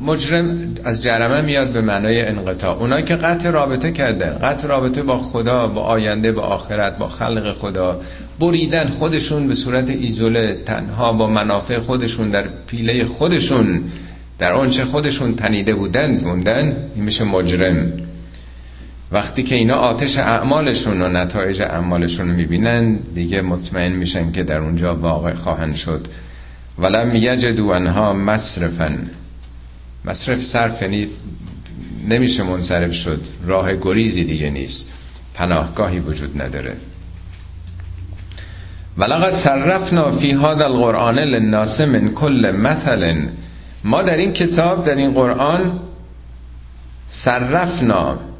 مجرم 0.00 0.74
از 0.84 1.02
جرمه 1.02 1.40
میاد 1.40 1.72
به 1.72 1.80
معنای 1.80 2.22
انقطاع. 2.22 2.78
اونا 2.78 3.00
که 3.00 3.16
قطع 3.16 3.50
رابطه 3.50 3.92
کردن 3.92 4.38
قطع 4.42 4.68
رابطه 4.68 5.02
با 5.02 5.18
خدا 5.18 5.66
با 5.66 5.80
آینده 5.80 6.32
با 6.32 6.42
آخرت 6.42 6.98
با 6.98 7.08
خلق 7.08 7.54
خدا 7.54 8.00
بریدن 8.40 8.86
خودشون 8.86 9.48
به 9.48 9.54
صورت 9.54 9.90
ایزوله 9.90 10.54
تنها 10.66 11.12
با 11.12 11.26
منافع 11.26 11.78
خودشون 11.78 12.30
در 12.30 12.44
پیله 12.66 13.04
خودشون 13.04 13.84
در 14.38 14.52
آنچه 14.52 14.84
خودشون 14.84 15.34
تنیده 15.34 15.74
بودند 15.74 16.24
موندن 16.24 16.76
این 16.94 17.04
میشه 17.04 17.24
مجرم. 17.24 17.92
وقتی 19.12 19.42
که 19.42 19.54
اینا 19.54 19.74
آتش 19.74 20.18
اعمالشون 20.18 21.02
و 21.02 21.08
نتایج 21.08 21.62
اعمالشون 21.62 22.28
رو 22.28 22.36
می‌بینن 22.36 22.96
دیگه 23.14 23.42
مطمئن 23.42 23.92
میشن 23.92 24.32
که 24.32 24.42
در 24.42 24.58
اونجا 24.58 24.94
واقع 24.94 25.34
خواهند 25.34 25.74
شد. 25.74 26.06
ولم 26.78 27.14
یجدو 27.14 27.68
انها 27.68 28.12
مصرفن 28.12 29.10
مصرف 30.04 30.42
صرف 30.42 30.82
یعنی 30.82 31.08
نمیشه 32.08 32.42
منصرف 32.42 32.92
شد. 32.92 33.20
راه 33.44 33.76
گریزی 33.76 34.24
دیگه 34.24 34.50
نیست. 34.50 34.92
پناهگاهی 35.34 35.98
وجود 35.98 36.42
نداره. 36.42 36.76
ولقد 38.98 39.32
صرفنا 39.32 40.10
فی 40.10 40.30
هذا 40.30 40.64
القرآن 40.64 41.18
للناس 41.18 41.80
من 41.80 42.08
کل 42.08 42.52
مثل. 42.56 43.26
ما 43.84 44.02
در 44.02 44.16
این 44.16 44.32
کتاب 44.32 44.84
در 44.84 44.96
این 44.96 45.10
قرآن 45.10 45.80
صرفنا 47.08 48.31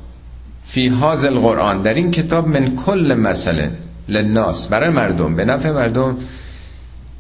فی 0.65 0.89
هذا 0.89 1.29
القرآن 1.29 1.83
در 1.83 1.95
این 1.95 2.11
کتاب 2.11 2.49
من 2.49 2.77
کل 2.77 3.15
مثل 3.15 3.69
للناس 4.09 4.67
برای 4.67 4.91
مردم 4.91 5.37
به 5.37 5.45
نفع 5.45 5.71
مردم 5.71 6.17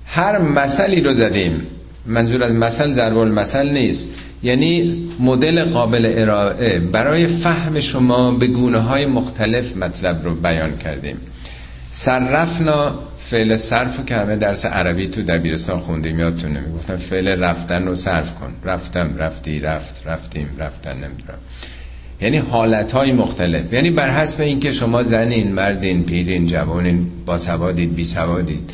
هر 0.07 0.39
مثلی 0.39 1.01
رو 1.01 1.13
زدیم. 1.13 1.63
منظور 2.07 2.43
از 2.43 2.55
مثل 2.55 2.93
ضرب 2.93 3.19
المثل 3.19 3.69
نیست. 3.69 4.09
یعنی 4.43 5.03
مدل 5.21 5.65
قابل 5.65 6.15
ارائه 6.17 6.79
برای 6.79 7.27
فهم 7.27 7.81
شما 7.81 8.31
به 8.33 8.47
گونه 8.47 8.79
های 8.79 9.07
مختلف 9.07 9.77
مطلب 9.77 10.25
رو 10.25 10.35
بیان 10.35 10.77
کردیم. 10.77 11.17
صرفنا 11.91 12.95
فعل 13.19 13.57
صرف 13.57 14.07
که 14.07 14.17
همه 14.17 14.37
درس 14.37 14.67
عربی 14.67 15.09
تو 15.09 15.23
دبیرستان 15.23 15.81
خوندیم 15.81 16.19
یادتونه. 16.19 16.61
می‌گفتن 16.61 16.97
فعل 16.97 17.43
رفتن 17.45 17.87
رو 17.87 17.95
صرف 17.95 18.35
کن. 18.35 18.55
رفتم 18.65 19.17
رفتی 19.17 19.61
رفت 19.61 20.03
رفتیم 20.07 20.49
رفتن 20.59 20.93
نمی‌دونم. 20.93 21.39
یعنی 22.23 22.37
حالت 22.37 22.93
های 22.93 23.13
مختلف. 23.13 23.73
یعنی 23.73 23.91
بر 23.91 24.11
حسب 24.11 24.43
اینکه 24.43 24.73
شما 24.73 25.03
زنین 25.03 25.53
مردین 25.53 26.05
پیرین 26.05 26.47
جوانین 26.47 27.07
با 27.27 27.39
سوادید 27.39 27.95
بی 27.95 28.05
سوادید 28.05 28.71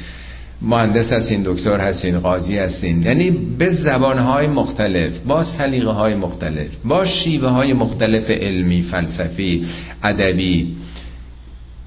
مهندس 0.62 1.12
هستین 1.12 1.42
دکتر 1.44 1.80
هستین 1.80 2.18
قاضی 2.18 2.58
هستین. 2.58 3.02
یعنی 3.02 3.30
به 3.30 3.68
زبانهای 3.68 4.46
مختلف 4.46 5.18
با 5.18 5.42
سلیقه 5.44 5.90
های 5.90 6.14
مختلف 6.14 6.76
با 6.84 7.04
شیوه 7.04 7.48
های 7.48 7.72
مختلف 7.72 8.30
علمی 8.30 8.82
فلسفی 8.82 9.64
ادبی. 10.02 10.76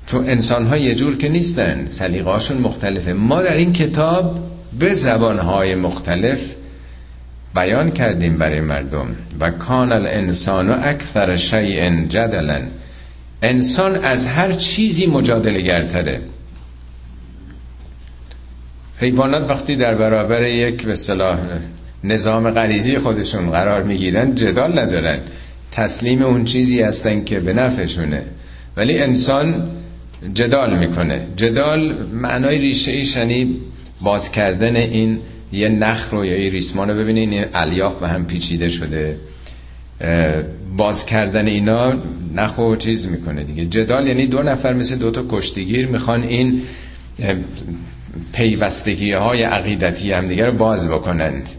تو 0.07 0.17
انسان 0.17 0.67
ها 0.67 0.77
یه 0.77 0.95
جور 0.95 1.17
که 1.17 1.29
نیستن. 1.29 1.85
سلیقه 1.87 2.29
هاشون 2.29 2.57
مختلفه. 2.57 3.13
ما 3.13 3.41
در 3.41 3.55
این 3.55 3.73
کتاب 3.73 4.39
به 4.79 4.93
زبانهای 4.93 5.75
مختلف 5.75 6.55
بیان 7.55 7.91
کردیم 7.91 8.37
برای 8.37 8.61
مردم. 8.61 9.15
و 9.39 9.51
کان 9.51 9.91
الانسان 9.91 10.69
و 10.69 10.79
اکثر 10.83 11.35
شیء 11.35 12.05
جدلا. 12.07 12.61
انسان 13.41 13.95
از 13.95 14.27
هر 14.27 14.51
چیزی 14.51 15.07
مجادله 15.07 15.61
گرتره 15.61 16.21
حیوانات 18.99 19.49
وقتی 19.51 19.75
در 19.75 19.95
برابر 19.95 20.43
یک 20.43 20.85
به 20.85 20.95
صلاح 20.95 21.39
نظام 22.03 22.51
غریزی 22.51 22.97
خودشون 22.97 23.51
قرار 23.51 23.83
می‌گیرن 23.83 24.35
جدال 24.35 24.79
ندارن. 24.79 25.19
تسلیم 25.71 26.21
اون 26.23 26.45
چیزی 26.45 26.81
هستن 26.81 27.23
که 27.23 27.39
به 27.39 27.53
نفعشونه. 27.53 28.23
ولی 28.77 28.99
انسان 28.99 29.67
جدال 30.33 30.79
می‌کنه. 30.79 31.27
جدال 31.35 32.05
معنای 32.13 32.57
ریشه 32.57 32.91
ایش 32.91 33.15
یعنی 33.15 33.57
باز 34.01 34.31
کردن 34.31 34.75
این 34.75 35.19
یه 35.51 35.69
نخ 35.69 36.09
رو 36.13 36.25
یا 36.25 36.43
یه 36.43 36.51
ریسمان 36.51 36.89
رو 36.89 36.95
ببینین 36.95 37.33
این 37.33 37.45
الیاف 37.53 37.99
به 37.99 38.07
هم 38.07 38.25
پیچیده 38.25 38.69
شده. 38.69 39.17
باز 40.77 41.05
کردن 41.05 41.47
اینا 41.47 41.93
نخ 42.35 42.57
و 42.57 42.75
چیز 42.75 43.07
می‌کنه 43.07 43.43
دیگه. 43.43 43.65
جدال 43.65 44.07
یعنی 44.07 44.27
دو 44.27 44.41
نفر 44.41 44.73
مثل 44.73 44.95
دو 44.95 45.11
تا 45.11 45.25
کشتیگیر 45.29 45.87
می‌خوان 45.87 46.23
این 46.23 46.61
پیوستگی 48.33 49.13
های 49.13 49.43
عقیدتی 49.43 50.11
هم 50.11 50.27
دیگه 50.27 50.45
رو 50.45 50.51
باز 50.51 50.89
بکنند. 50.89 51.49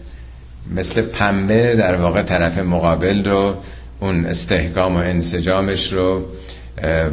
مثل 0.75 1.01
پنبه 1.01 1.75
در 1.75 1.95
واقع 1.95 2.21
طرف 2.21 2.57
مقابل 2.57 3.23
رو 3.23 3.55
اون 3.99 4.25
استحکام 4.25 4.95
و 4.95 4.99
انسجامش 4.99 5.93
رو 5.93 6.25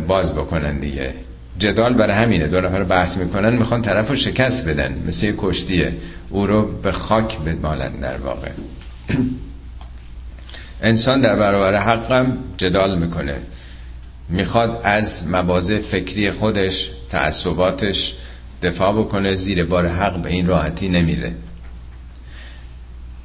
باز 0.09 0.35
بکنن 0.35 0.79
دیگه. 0.79 1.11
جدال 1.59 1.95
برای 1.95 2.17
همینه 2.17 2.47
دو 2.47 2.61
نفر 2.61 2.85
بحث 2.85 3.19
می‌کنن 3.19 3.57
می‌خوان 3.59 3.83
طرف 3.83 4.09
رو 4.09 4.17
شکست 4.17 4.69
بدن 4.69 5.03
مثل 5.09 5.27
یه 5.27 5.35
کشتیه. 5.39 5.93
او 6.31 6.47
رو 6.47 6.81
به 6.83 6.93
خاک 6.93 7.39
بدمالن 7.39 7.93
در 8.01 8.17
واقع. 8.17 8.51
انسان 10.83 11.21
در 11.21 11.37
برابر 11.37 11.77
حقم 11.77 12.39
جدال 12.57 12.99
می‌کنه. 12.99 13.41
می‌خواد 14.29 14.81
از 14.85 15.29
مواضع 15.29 15.79
فکری 15.79 16.31
خودش 16.31 16.91
تعصباتش 17.11 18.15
دفاع 18.63 18.93
بکنه 18.93 19.35
زیر 19.35 19.65
بار 19.65 19.87
حق 19.87 20.23
به 20.23 20.29
این 20.31 20.47
راحتی 20.47 20.89
نمیره. 20.89 21.33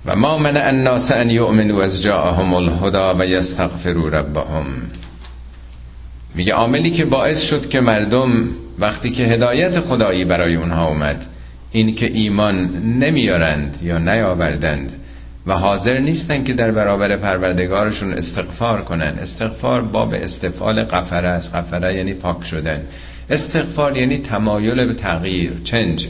و 0.06 0.16
ما 0.16 0.38
من 0.38 0.58
الناس 0.58 1.12
ان 1.12 1.30
یؤمنوا 1.30 1.84
از 1.84 2.02
جاءهم 2.02 2.54
الهدى 2.54 3.20
و 3.20 3.26
یستغفروا 3.26 4.08
ربهم. 4.08 4.66
میگه 6.36 6.54
عاملی 6.54 6.92
که 6.92 7.06
باعث 7.06 7.42
شد 7.42 7.70
که 7.70 7.82
مردم 7.82 8.48
وقتی 8.80 9.12
که 9.12 9.24
هدایت 9.24 9.80
خدایی 9.80 10.26
برای 10.26 10.56
اونها 10.56 10.88
اومد 10.88 11.26
این 11.76 11.96
که 11.96 12.06
ایمان 12.06 12.56
نمیارند 13.00 13.78
یا 13.84 13.98
نیاوردند 13.98 14.92
و 15.48 15.54
حاضر 15.54 16.00
نیستن 16.00 16.44
که 16.44 16.54
در 16.54 16.72
برابر 16.72 17.16
پروردگارشون 17.18 18.14
استغفار 18.14 18.82
کنن 18.82 19.18
استغفار 19.22 19.82
باب 19.82 20.14
استفعال 20.14 20.84
قفره 20.84 21.30
است. 21.30 21.56
قفره 21.56 21.96
یعنی 21.96 22.14
پاک 22.14 22.46
شدن. 22.46 22.82
استغفار 23.30 23.98
یعنی 23.98 24.18
تمایل 24.18 24.86
به 24.86 24.94
تغییر 24.94 25.52
چنج. 25.64 26.08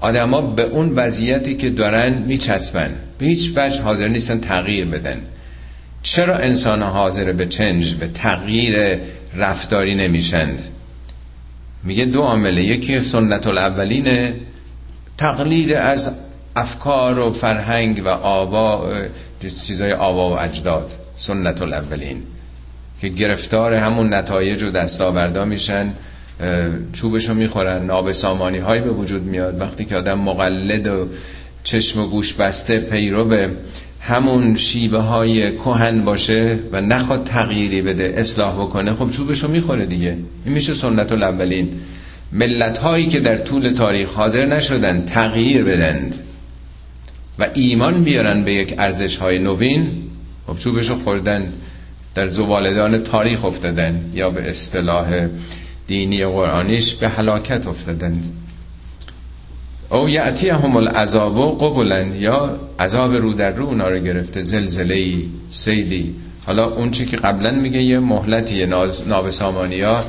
آدما 0.00 0.40
به 0.40 0.62
اون 0.62 0.88
وضعیتی 0.88 1.54
که 1.54 1.70
دارن 1.70 2.12
میچسبن. 2.26 2.90
به 3.18 3.26
هیچ 3.26 3.52
وجه 3.56 3.82
حاضر 3.82 4.08
نیستن 4.08 4.40
تغییر 4.40 4.84
بدن. 4.84 5.20
چرا 6.02 6.36
انسان 6.36 6.82
حاضر 6.82 7.32
به 7.32 7.46
چنج 7.46 7.94
به 7.94 8.06
تغییر 8.06 8.98
رفتاری 9.36 9.94
نمیشند 9.94 10.58
میگه 11.84 12.04
دو 12.04 12.22
عامله. 12.22 12.62
یکی 12.64 13.00
سنت 13.00 13.46
الاولینه 13.46 14.34
تقلید 15.18 15.72
از 15.72 16.20
افکار 16.56 17.18
و 17.18 17.32
فرهنگ 17.32 18.02
و 18.04 18.08
آبا 18.08 18.94
چیزای 19.66 19.92
آبا 19.92 20.30
و 20.30 20.38
اجداد 20.38 20.90
سنت 21.16 21.62
الاولین 21.62 22.22
که 23.00 23.08
گرفتار 23.08 23.74
همون 23.74 24.14
نتایج 24.14 24.62
و 24.62 24.70
دستاوردا 24.70 25.44
میشن 25.44 25.92
چوبشو 26.92 27.34
می‌خورن 27.34 27.84
نابسامانی 27.84 28.58
هایی 28.58 28.82
به 28.82 28.90
وجود 28.90 29.22
میاد. 29.22 29.60
وقتی 29.60 29.84
که 29.84 29.96
آدم 29.96 30.18
مقلد 30.18 30.88
و 30.88 31.08
چشم 31.64 32.00
و 32.00 32.06
گوش 32.06 32.34
بسته 32.34 32.80
پیرو 32.80 33.24
به 33.24 33.50
همون 34.00 34.56
شیوه 34.56 34.98
های 34.98 35.56
کهن 35.56 36.04
باشه 36.04 36.58
و 36.72 36.80
نخواد 36.80 37.24
تغییری 37.24 37.82
بده 37.82 38.14
اصلاح 38.16 38.62
بکنه 38.62 38.94
خب 38.94 39.10
چوبشو 39.10 39.48
می‌خوره 39.48 39.86
دیگه. 39.86 40.16
این 40.44 40.54
میشه 40.54 40.74
سنت 40.74 41.12
الاولین. 41.12 41.80
ملت 42.32 42.78
هایی 42.78 43.06
که 43.06 43.20
در 43.20 43.38
طول 43.38 43.74
تاریخ 43.74 44.12
حاضر 44.14 44.46
نشدن 44.46 45.04
تغییر 45.04 45.64
بدند 45.64 46.16
و 47.38 47.46
ایمان 47.54 48.04
بیارن 48.04 48.44
به 48.44 48.54
یک 48.54 48.74
ارزش 48.78 49.16
های 49.16 49.38
نوین 49.38 49.88
خب 50.46 50.56
چوبشو 50.56 50.96
خوردن 50.96 51.52
در 52.14 52.28
زوالدان 52.28 53.02
تاریخ 53.02 53.44
افتادن 53.44 54.10
یا 54.14 54.30
به 54.30 54.48
اصطلاح 54.48 55.28
دینی 55.86 56.24
قرآنیش 56.24 56.94
به 56.94 57.08
هلاکت 57.08 57.66
افتادند. 57.66 58.36
او 59.90 60.08
یعتی 60.08 60.48
هم 60.48 60.76
العذاب 60.76 61.36
و 61.36 61.50
قبولن 61.50 62.16
یا 62.16 62.58
عذاب 62.78 63.14
رو 63.14 63.32
در 63.32 63.50
رو 63.50 63.66
اونا 63.66 63.88
رو 63.88 63.98
گرفته 63.98 64.42
زلزله 64.42 65.16
سیلی. 65.50 66.14
حالا 66.46 66.70
اون 66.70 66.90
چی 66.90 67.06
که 67.06 67.16
قبلا 67.16 67.50
میگه 67.50 67.82
یه 67.82 67.98
مهلتی 67.98 68.66
نابسامانی 69.06 69.80
ها 69.80 70.04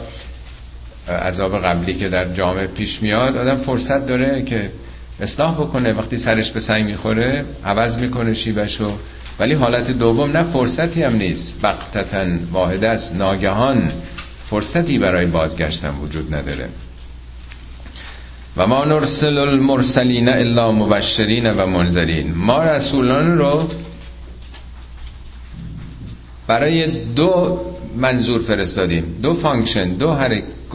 عذاب 1.08 1.66
قبلی 1.66 1.94
که 1.94 2.10
در 2.10 2.34
جامعه 2.34 2.68
پیش 2.68 3.02
میاد 3.02 3.38
آدم 3.38 3.56
فرصت 3.56 4.08
داره 4.08 4.44
که 4.44 4.72
اصلاح 5.20 5.54
بکنه. 5.54 5.94
وقتی 5.94 6.18
سرش 6.18 6.52
به 6.52 6.60
سنگ 6.60 6.86
می‌خوره 6.86 7.46
عوض 7.66 7.98
می‌کنه 7.98 8.34
شیبشو 8.34 8.98
ولی 9.40 9.54
حالت 9.54 9.92
دوم 9.92 10.38
نه 10.38 10.44
فرصتی 10.44 11.04
هم 11.04 11.16
نیست. 11.16 11.60
وقتتا 11.64 12.26
واحد 12.52 12.86
است. 12.86 13.16
ناگهان 13.16 13.92
فرصتی 14.46 14.98
برای 14.98 15.26
بازگشتن 15.26 15.94
وجود 16.02 16.36
نداره. 16.36 16.70
و 18.58 18.68
ما 18.68 18.86
نرسل 18.86 19.38
المرسلین 19.38 20.30
الا 20.30 20.72
مبشرین 20.72 21.52
و 21.52 21.66
منذرین. 21.66 22.34
ما 22.34 22.64
رسولان 22.64 23.38
رو 23.38 23.70
برای 26.48 26.88
دو 26.88 27.62
منظور 27.96 28.42
فرستادیم. 28.42 29.20
دو 29.22 29.34
function 29.34 29.90
دو 29.90 30.12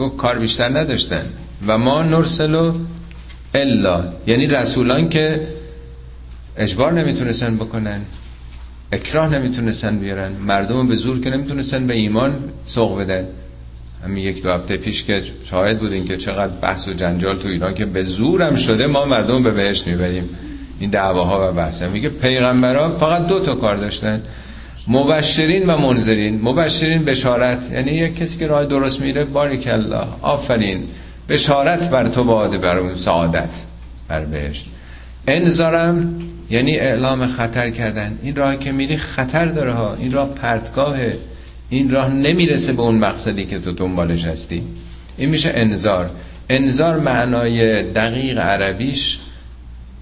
هر 0.01 0.09
کار 0.09 0.39
بیشتر 0.39 0.69
نداشتن. 0.69 1.25
و 1.67 1.77
ما 1.77 2.03
نرسل 2.03 2.71
الا. 3.53 4.03
یعنی 4.27 4.47
رسولان 4.47 5.09
که 5.09 5.47
اجبار 6.57 6.93
نمی‌تونستن 6.93 7.55
بکنن 7.55 8.01
اکراه 8.91 9.29
نمی‌تونستن 9.29 9.99
بیارن. 9.99 10.31
مردم 10.31 10.87
به 10.87 10.95
زور 10.95 11.19
که 11.21 11.29
نمی‌تونستن 11.29 11.87
به 11.87 11.93
ایمان 11.93 12.35
سوق 12.65 12.99
بدن. 12.99 13.25
همین 14.03 14.23
یک 14.23 14.43
دو 14.43 14.49
هفته 14.51 14.77
پیش 14.77 15.03
که 15.03 15.21
شاهد 15.43 15.79
بودین 15.79 16.05
که 16.05 16.17
چقدر 16.17 16.53
بحث 16.53 16.87
و 16.87 16.93
جنجال 16.93 17.37
تو 17.37 17.47
ایران 17.47 17.73
که 17.73 17.85
به 17.85 18.03
زورم 18.03 18.55
شده 18.55 18.87
ما 18.87 19.05
مردم 19.05 19.43
به 19.43 19.51
بهش 19.51 19.87
می‌بریم. 19.87 20.29
این 20.79 20.89
دعواها 20.89 21.49
و 21.49 21.55
بحث. 21.55 21.81
میگه 21.81 22.09
پیغمبران 22.09 22.97
فقط 22.97 23.27
دو 23.27 23.39
تا 23.39 23.55
کار 23.55 23.77
داشتن. 23.77 24.21
مبشرین 24.89 25.69
و 25.69 25.77
منذرین. 25.77 26.41
مبشرین 26.41 27.05
بشارت 27.05 27.71
یعنی 27.71 27.91
یک 27.91 28.15
کسی 28.15 28.39
که 28.39 28.47
راه 28.47 28.65
درست 28.65 29.01
میره 29.01 29.25
بارک 29.25 29.67
الله 29.67 30.05
آفرین. 30.21 30.83
بشارت 31.29 31.89
بر 31.89 32.07
تو 32.07 32.23
باده 32.23 32.57
بر 32.57 32.77
اون 32.77 32.93
سعادت 32.93 33.63
بر 34.07 34.25
بهش 34.25 34.65
انذارم 35.27 36.21
یعنی 36.49 36.77
اعلام 36.77 37.27
خطر 37.27 37.69
کردن. 37.69 38.19
این 38.23 38.35
راه 38.35 38.59
که 38.59 38.71
میری 38.71 38.97
خطر 38.97 39.45
داره 39.45 39.73
ها. 39.73 39.95
این 39.95 40.11
راه 40.11 40.29
پرتگاهه. 40.29 41.17
این 41.69 41.89
راه 41.89 42.13
نمی‌رسه 42.13 42.73
به 42.73 42.81
اون 42.81 42.95
مقصدی 42.95 43.45
که 43.45 43.59
تو 43.59 43.71
دنبالش 43.71 44.25
هستی. 44.25 44.63
این 45.17 45.29
میشه 45.29 45.51
انذار. 45.55 46.09
انذار 46.49 46.99
معنای 46.99 47.83
دقیق 47.83 48.37
عربیش 48.37 49.19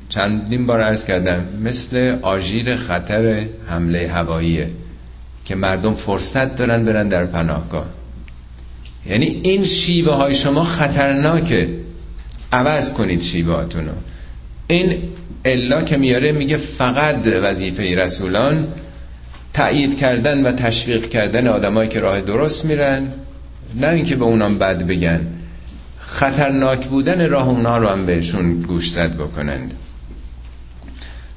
چندین 0.10 0.65
بار 0.65 0.82
عرض 0.82 1.06
کردم 1.06 1.46
مثل 1.63 2.17
آژیر 2.22 2.76
خطر 2.76 3.46
حمله 3.67 4.08
هواییه 4.08 4.70
که 5.46 5.56
مردم 5.56 5.93
فرصت 5.93 6.56
دارن 6.56 6.86
برن 6.86 7.08
در 7.08 7.26
پناهگاه. 7.26 7.86
یعنی 9.10 9.26
این 9.43 9.63
شیوه 9.63 10.13
های 10.13 10.34
شما 10.34 10.63
خطرناکه. 10.63 11.70
عوض 12.52 12.93
کنید 12.93 13.22
شیوه 13.22 13.56
هاتونو 13.56 13.91
این 14.67 14.98
الا 15.46 15.82
که 15.82 15.98
میاره 15.98 16.32
میگه 16.32 16.58
فقط 16.58 17.28
وظیفه 17.28 17.96
رسولان 17.96 18.67
تأیید 19.54 19.98
کردن 19.98 20.46
و 20.46 20.52
تشویق 20.52 21.10
کردن 21.10 21.48
آدمایی 21.48 21.89
که 21.89 22.00
راه 22.00 22.22
درست 22.22 22.65
میرن 22.65 23.08
نه 23.76 23.88
اینکه 23.88 24.15
به 24.15 24.26
اونام 24.26 24.58
بد 24.58 24.84
بگن. 24.84 25.28
خطرناک 26.00 26.88
بودن 26.88 27.30
راه 27.30 27.50
اونا 27.50 27.78
رو 27.78 27.88
هم 27.88 28.06
بهشون 28.06 28.62
گوشزد 28.62 29.15
بکنند. 29.15 29.74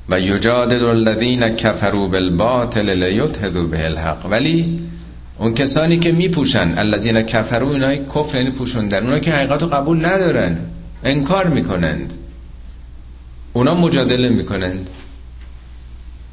و 0.09 0.21
یجادل 0.21 0.85
الذین 0.85 1.49
کفروا 1.49 2.07
بالباطل 2.07 3.05
لیدحضوا 3.05 3.67
به 3.67 3.85
الحق. 3.85 4.27
ولی 4.31 4.81
اون 5.39 5.55
کسانی 5.55 5.99
که 5.99 6.13
میپوشن 6.13 6.75
الذین 6.77 7.23
کفروا 7.23 7.73
اینای 7.73 7.99
کفر 8.15 8.39
یعنی 8.39 8.51
پوشوندن 8.51 9.05
اونا 9.05 9.19
که 9.19 9.33
حقیقت 9.33 9.63
رو 9.63 9.69
قبول 9.69 10.07
ندارن 10.07 10.59
انکار 11.05 11.47
می‌کنند. 11.47 12.13
اونا 13.53 13.75
مجادله 13.75 14.29
می‌کنند. 14.29 14.91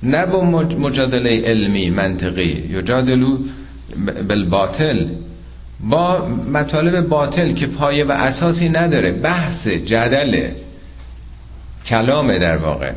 نه 0.04 0.26
با 0.26 0.44
مجادله 0.80 1.42
علمی 1.46 1.90
منطقی. 1.90 2.64
یجادلو 2.70 3.38
بالباطل. 4.28 5.06
با 5.80 6.28
مطالب 6.28 7.08
باطل 7.08 7.52
که 7.52 7.68
پایه 7.68 8.06
و 8.06 8.12
اساسی 8.12 8.70
نداره 8.70 9.12
بحث 9.12 9.68
جدله 9.68 10.56
کلامه 11.86 12.40
در 12.40 12.58
واقع. 12.58 12.92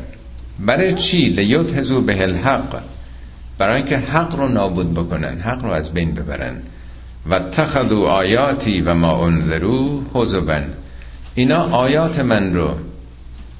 برای 0.65 0.93
چی 0.93 1.29
لیوت 1.29 1.73
هزو 1.73 2.01
به 2.01 2.21
الحق 2.21 2.81
برای 3.57 3.75
اینکه 3.75 3.97
حق 3.97 4.35
رو 4.35 4.47
نابود 4.47 4.93
بکنن 4.93 5.39
حق 5.39 5.63
رو 5.63 5.71
از 5.71 5.93
بین 5.93 6.13
ببرن. 6.13 6.61
و 7.29 7.39
تخذو 7.39 8.03
آیاتی 8.03 8.81
و 8.81 8.93
ما 8.93 9.25
انذرو 9.25 10.03
حزبن 10.13 10.69
اینا 11.35 11.57
آیات 11.57 12.19
من 12.19 12.53
رو 12.53 12.75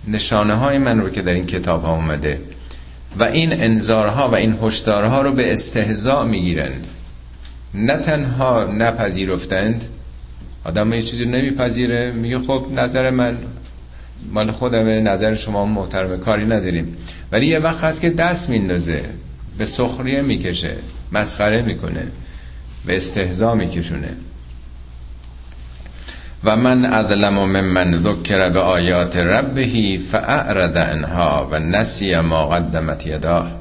نشانه 0.08 0.54
های 0.54 0.78
من 0.78 1.00
رو 1.00 1.10
که 1.10 1.22
در 1.22 1.34
این 1.34 1.46
کتاب 1.46 1.84
ها 1.84 1.96
اومده. 1.96 2.42
و 3.20 3.24
این 3.24 3.64
انذارها 3.64 4.30
و 4.30 4.36
این 4.36 4.58
هشدارها 4.62 5.22
رو 5.22 5.32
به 5.32 5.52
استهزا 5.52 6.24
می‌گیرند. 6.24 6.88
نه 7.74 7.98
تنها 7.98 8.64
نپذیرفتند 8.64 9.84
آدم 10.64 10.94
یه 10.94 11.02
چیزی 11.02 11.26
نمیپذیره 11.26 12.12
میگه 12.12 12.40
خب 12.40 12.66
نظر 12.76 13.10
من 13.10 13.38
مال 14.30 14.52
خودمه 14.52 15.02
نظر 15.02 15.36
شما 15.36 15.66
محترم 15.66 16.20
کاری 16.20 16.46
نداریم. 16.46 16.98
ولی 17.32 17.48
یه 17.48 17.60
وقت 17.60 17.84
هست 17.84 18.02
که 18.02 18.10
دست 18.10 18.50
میندازه 18.50 19.04
به 19.58 19.66
سخریه 19.66 20.22
می‌کشه 20.22 20.76
مسخره 21.12 21.62
می‌کنه 21.62 22.08
به 22.86 22.96
استهزا 22.96 23.56
میکشونه. 23.56 24.10
و 26.44 26.56
من 26.56 26.86
اظلم 26.86 27.34
ممن 27.34 28.02
ذکر 28.02 28.50
به 28.50 28.60
آیات 28.60 29.18
ربهی 29.18 29.98
فاعرض 29.98 30.76
عنها 30.76 31.48
و 31.52 31.60
نسی 31.60 32.20
ما 32.20 32.48
قدمت 32.48 33.08
یداه. 33.08 33.56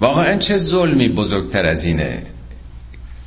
واقعا 0.00 0.36
چه 0.38 0.58
ظلمی 0.58 1.08
بزرگتر 1.08 1.66
از 1.66 1.84
اینه؟ 1.84 2.22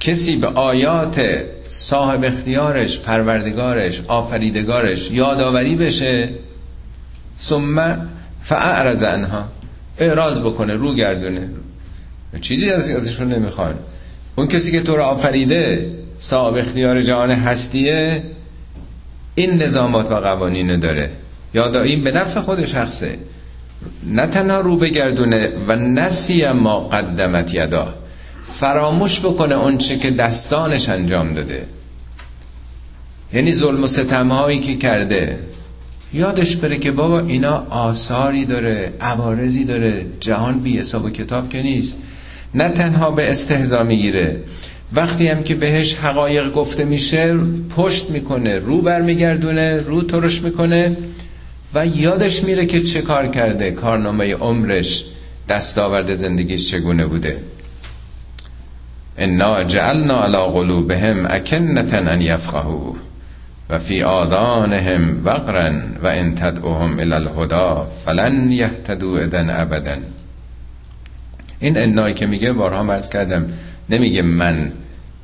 کسی 0.02 0.36
به 0.36 0.48
آیات 0.48 1.22
صاحب 1.68 2.24
اختیارش 2.24 3.00
پروردگارش 3.00 4.02
آفریدگارش 4.08 5.12
یادآوری 5.12 5.76
بشه 5.76 6.30
ثم 7.38 8.08
فاعرض 8.42 9.04
عنها. 9.04 9.44
اعراض 10.00 10.40
بکنه 10.40 10.74
رو 10.74 10.96
گردونه. 10.96 11.50
چیزی 12.42 12.70
از 12.70 12.90
ازشون 12.90 13.34
نمی‌خوان. 13.34 13.76
اون 14.36 14.48
کسی 14.48 14.72
که 14.72 14.82
تو 14.82 14.96
رو 14.96 15.04
آفریده 15.04 15.92
صاحب 16.18 16.56
اختیار 16.56 17.02
جهان 17.02 17.32
هستیه 17.32 18.24
این 19.36 19.62
نظامات 19.62 20.12
و 20.12 20.16
قوانین 20.16 20.80
داره. 20.80 21.12
این 21.84 22.04
به 22.04 22.12
نفع 22.12 22.40
خود 22.40 22.66
شخصه. 22.66 23.18
نه 24.04 24.28
تنها 24.28 24.62
رو 24.62 24.78
بگردونه 24.78 25.54
و 25.68 25.76
نسی 25.76 26.48
ما 26.48 26.80
قدمت 26.80 27.54
یدا. 27.54 28.01
فراموش 28.44 29.20
بکنه 29.20 29.56
اون 29.56 29.78
چه 29.78 29.98
که 29.98 30.12
دستانش 30.12 30.90
انجام 30.90 31.34
داده. 31.34 31.66
یعنی 33.34 33.54
ظلم 33.54 33.84
و 33.84 33.88
ستم 33.88 34.30
هایی 34.30 34.60
که 34.60 34.76
کرده 34.76 35.40
یادش 36.14 36.56
بره 36.56 36.78
که 36.78 36.92
بابا 36.92 37.20
اینا 37.20 37.68
آثاری 37.70 38.46
داره 38.46 38.94
عوارضی 39.02 39.66
داره 39.66 40.06
جهان 40.20 40.60
بی 40.60 40.78
حساب 40.78 41.06
و 41.06 41.10
کتاب 41.10 41.50
که 41.50 41.62
نیست. 41.62 41.98
نه 42.56 42.70
تنها 42.70 43.12
به 43.12 43.30
استهزا 43.30 43.84
می‌گیره 43.84 44.44
وقتی 44.94 45.28
هم 45.28 45.44
که 45.44 45.56
بهش 45.56 45.96
حقایق 45.96 46.52
گفته 46.54 46.84
میشه 46.84 47.38
پشت 47.76 48.10
می‌کنه 48.10 48.60
رو 48.60 48.82
برمیگردونه 48.82 49.78
رو 49.78 50.02
ترش 50.02 50.42
می‌کنه 50.42 50.98
و 51.74 51.86
یادش 51.86 52.44
میره 52.44 52.66
که 52.66 52.82
چه 52.82 53.02
کار 53.02 53.28
کرده 53.28 53.72
کارنامه 53.72 54.36
عمرش 54.36 55.06
دستاورد 55.50 56.16
زندگیش 56.16 56.72
چگونه 56.72 57.06
بوده. 57.06 57.38
انا 59.18 59.64
جعلنا 59.64 60.14
على 60.14 60.38
قلوبهم 60.38 61.26
اکنتا 61.26 61.98
ان 61.98 62.22
یفقهوا 62.22 62.94
و 63.70 63.80
فی 63.80 64.04
آذانهم 64.04 65.26
وقرا 65.26 65.72
و 66.04 66.08
ان 66.08 66.36
تدعوهم 66.36 67.00
الى 67.00 67.14
الهدى 67.14 67.90
فلن 68.06 68.52
یهتدوا 68.52 69.20
اذن 69.20 69.50
ابدا. 69.50 69.98
این 71.60 71.78
انایی 71.78 72.14
که 72.14 72.26
میگه 72.26 72.52
بارها 72.52 72.84
مرز 72.84 73.10
کردم 73.10 73.46
نمیگه 73.90 74.22
من 74.22 74.72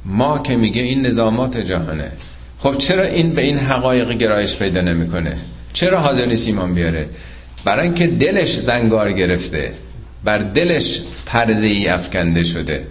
ما 0.06 0.40
که 0.40 0.56
میگه 0.56 0.82
این 0.82 1.08
نظامات 1.08 1.58
جهانه. 1.58 2.12
خب 2.60 2.78
چرا 2.78 3.04
این 3.04 3.36
به 3.36 3.42
این 3.42 3.58
حقایق 3.58 4.12
گرایش 4.12 4.58
پیدا 4.58 4.82
نمی‌کنه؟ 4.82 5.38
چرا 5.74 6.00
حاضر 6.00 6.26
نیست 6.26 6.48
ایمان 6.48 6.76
بیاره؟ 6.76 7.10
برای 7.66 7.86
اینکه 7.86 8.08
دلش 8.08 8.60
زنگار 8.60 9.12
گرفته 9.12 9.74
بر 10.24 10.38
دلش 10.38 11.02
پرده 11.26 11.68
ای 11.68 11.88
افکنده 11.88 12.44
شده. 12.44 12.86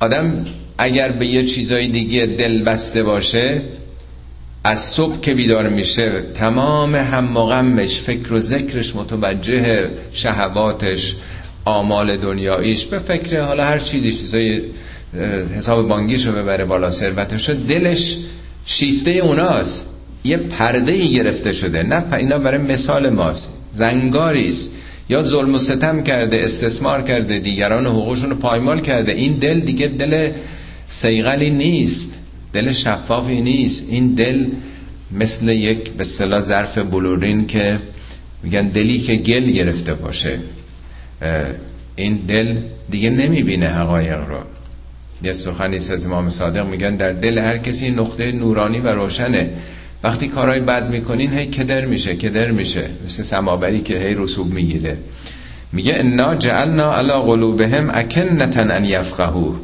آدم 0.00 0.46
اگر 0.78 1.12
به 1.12 1.26
یه 1.26 1.44
چیزای 1.44 1.88
دیگه 1.88 2.26
دل 2.26 2.62
بسته 2.62 3.02
باشه 3.02 3.62
از 4.64 4.80
صبح 4.80 5.20
که 5.20 5.34
بیدار 5.34 5.68
میشه 5.68 6.22
تمام 6.34 6.94
هم 6.94 7.34
غمش 7.34 8.00
فکر 8.00 8.32
و 8.32 8.40
ذکرش 8.40 8.96
متوجه 8.96 9.90
شهواتش 10.12 11.14
آمال 11.64 12.16
دنیاییش 12.16 12.84
به 12.84 12.98
فکر 12.98 13.40
حالا 13.40 13.64
هر 13.64 13.78
چیزی 13.78 14.12
چیزای 14.12 14.62
حساب 15.56 15.88
بانگیش 15.88 16.26
رو 16.26 16.32
ببره 16.32 16.64
بالا 16.64 16.90
ثروتش 16.90 17.48
رو 17.48 17.54
دلش 17.54 18.16
شیفته 18.64 19.10
اوناست. 19.10 19.86
یه 20.24 20.36
پرده 20.36 20.92
ای 20.92 21.12
گرفته 21.12 21.52
شده. 21.52 21.82
نه 21.82 22.14
اینا 22.14 22.38
برای 22.38 22.58
مثال 22.58 23.10
ماست. 23.10 23.64
زنگاریست. 23.72 24.74
یا 25.10 25.22
ظلم 25.22 25.54
و 25.54 25.58
ستم 25.58 26.02
کرده 26.02 26.40
استثمار 26.44 27.02
کرده 27.02 27.38
دیگران 27.38 27.86
حقوقشون 27.86 28.30
رو 28.30 28.36
پایمال 28.36 28.80
کرده. 28.80 29.12
این 29.12 29.32
دل 29.32 29.60
دیگه 29.60 29.86
دل 29.86 30.32
سیغلی 30.86 31.50
نیست 31.50 32.18
دل 32.52 32.72
شفافی 32.72 33.40
نیست. 33.40 33.86
این 33.88 34.14
دل 34.14 34.46
مثل 35.12 35.48
یک 35.48 35.90
به 35.90 36.00
اصطلاح 36.00 36.40
ظرف 36.40 36.78
بلورین 36.78 37.46
که 37.46 37.78
میگن 38.42 38.68
دلی 38.68 38.98
که 38.98 39.16
گل 39.16 39.44
گرفته 39.50 39.94
باشه. 39.94 40.38
این 41.96 42.16
دل 42.28 42.58
دیگه 42.90 43.10
نمی‌بینه 43.10 43.66
حقایق 43.66 44.28
رو. 44.28 44.40
یه 45.22 45.32
سخنی 45.32 45.76
از 45.76 46.06
امام 46.06 46.30
صادق 46.30 46.66
میگن 46.66 46.96
در 46.96 47.12
دل 47.12 47.38
هر 47.38 47.56
کسی 47.58 47.90
نقطه 47.90 48.32
نورانی 48.32 48.78
و 48.78 48.88
روشنه. 48.88 49.50
وقتی 50.04 50.28
کارهای 50.28 50.60
بد 50.60 50.90
می‌کنین 50.90 51.32
هی 51.32 51.46
کدر 51.46 51.84
میشه 51.84 52.14
کدر 52.14 52.50
میشه. 52.50 52.88
مثل 53.04 53.22
سمابری 53.22 53.80
که 53.80 53.98
هی 53.98 54.14
رسوب 54.14 54.54
می‌گیره. 54.54 54.98
میگه 55.72 55.94
انا 55.96 56.34
جعلنا 56.34 56.94
علی 56.94 57.12
قلوبهم 57.12 57.90
اکنتا 57.94 58.60
ان 58.60 58.84
یفقهو. 58.84 59.54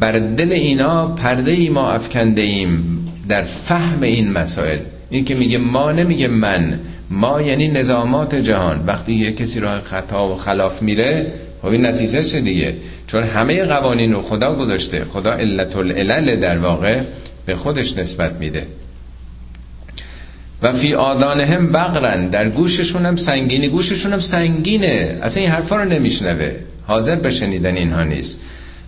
بر 0.00 0.12
دل 0.12 0.52
اینا 0.52 1.06
پرده 1.06 1.50
ای 1.50 1.68
ما 1.68 1.90
افکنده 1.90 2.42
ایم 2.42 2.98
در 3.28 3.42
فهم 3.42 4.02
این 4.02 4.32
مسائل. 4.32 4.78
این 5.10 5.24
که 5.24 5.34
میگه 5.34 5.58
ما 5.58 5.92
نمیگه 5.92 6.28
من. 6.28 6.80
ما 7.10 7.42
یعنی 7.42 7.68
نظامات 7.68 8.34
جهان. 8.34 8.86
وقتی 8.86 9.12
یه 9.12 9.32
کسی 9.32 9.60
راه 9.60 9.80
خطا 9.80 10.28
و 10.28 10.34
خلاف 10.34 10.82
میره 10.82 11.32
خب 11.62 11.68
این 11.68 11.86
نتیجه 11.86 12.22
چه 12.22 12.40
دیگه؟ 12.40 12.74
چون 13.06 13.22
همه 13.22 13.64
قوانین 13.64 14.12
رو 14.12 14.22
خدا 14.22 14.54
گذاشته. 14.54 15.04
خدا 15.04 15.32
علت 15.32 15.76
العلل 15.76 16.36
در 16.36 16.58
واقع 16.58 17.00
به 17.46 17.54
خودش 17.54 17.98
نسبت 17.98 18.32
میده. 18.32 18.66
و 20.62 20.72
فی 20.72 20.94
آدانهم 20.94 21.66
بقرن 21.66 22.28
در 22.28 22.48
گوششون 22.48 23.06
هم 23.06 23.16
سنگینی. 23.16 23.68
گوششون 23.68 24.12
هم 24.12 24.20
سنگینه. 24.20 25.18
اصلا 25.22 25.42
این 25.42 25.52
حرفا 25.52 25.76
رو 25.76 25.84
نمیشنوه. 25.84 26.52
حاضر 26.86 27.16
به 27.16 27.30
شنیدن 27.30 27.76
اینها 27.76 28.02
نیست. 28.02 28.40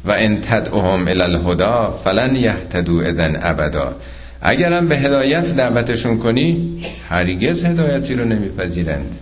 و 0.04 0.14
ان 0.18 0.40
تدعوهم 0.40 1.08
الی 1.08 1.22
الهدى 1.22 1.92
فلن 2.04 2.36
یهتدوا 2.36 3.02
اذن 3.02 3.38
ابدا. 3.42 3.96
اگرم 4.42 4.88
به 4.88 4.98
هدایت 4.98 5.54
دعوتشون 5.56 6.18
کنی 6.18 6.78
هرگز 7.08 7.64
هدایتی 7.64 8.14
رو 8.14 8.24
نمیپذیرند. 8.24 9.18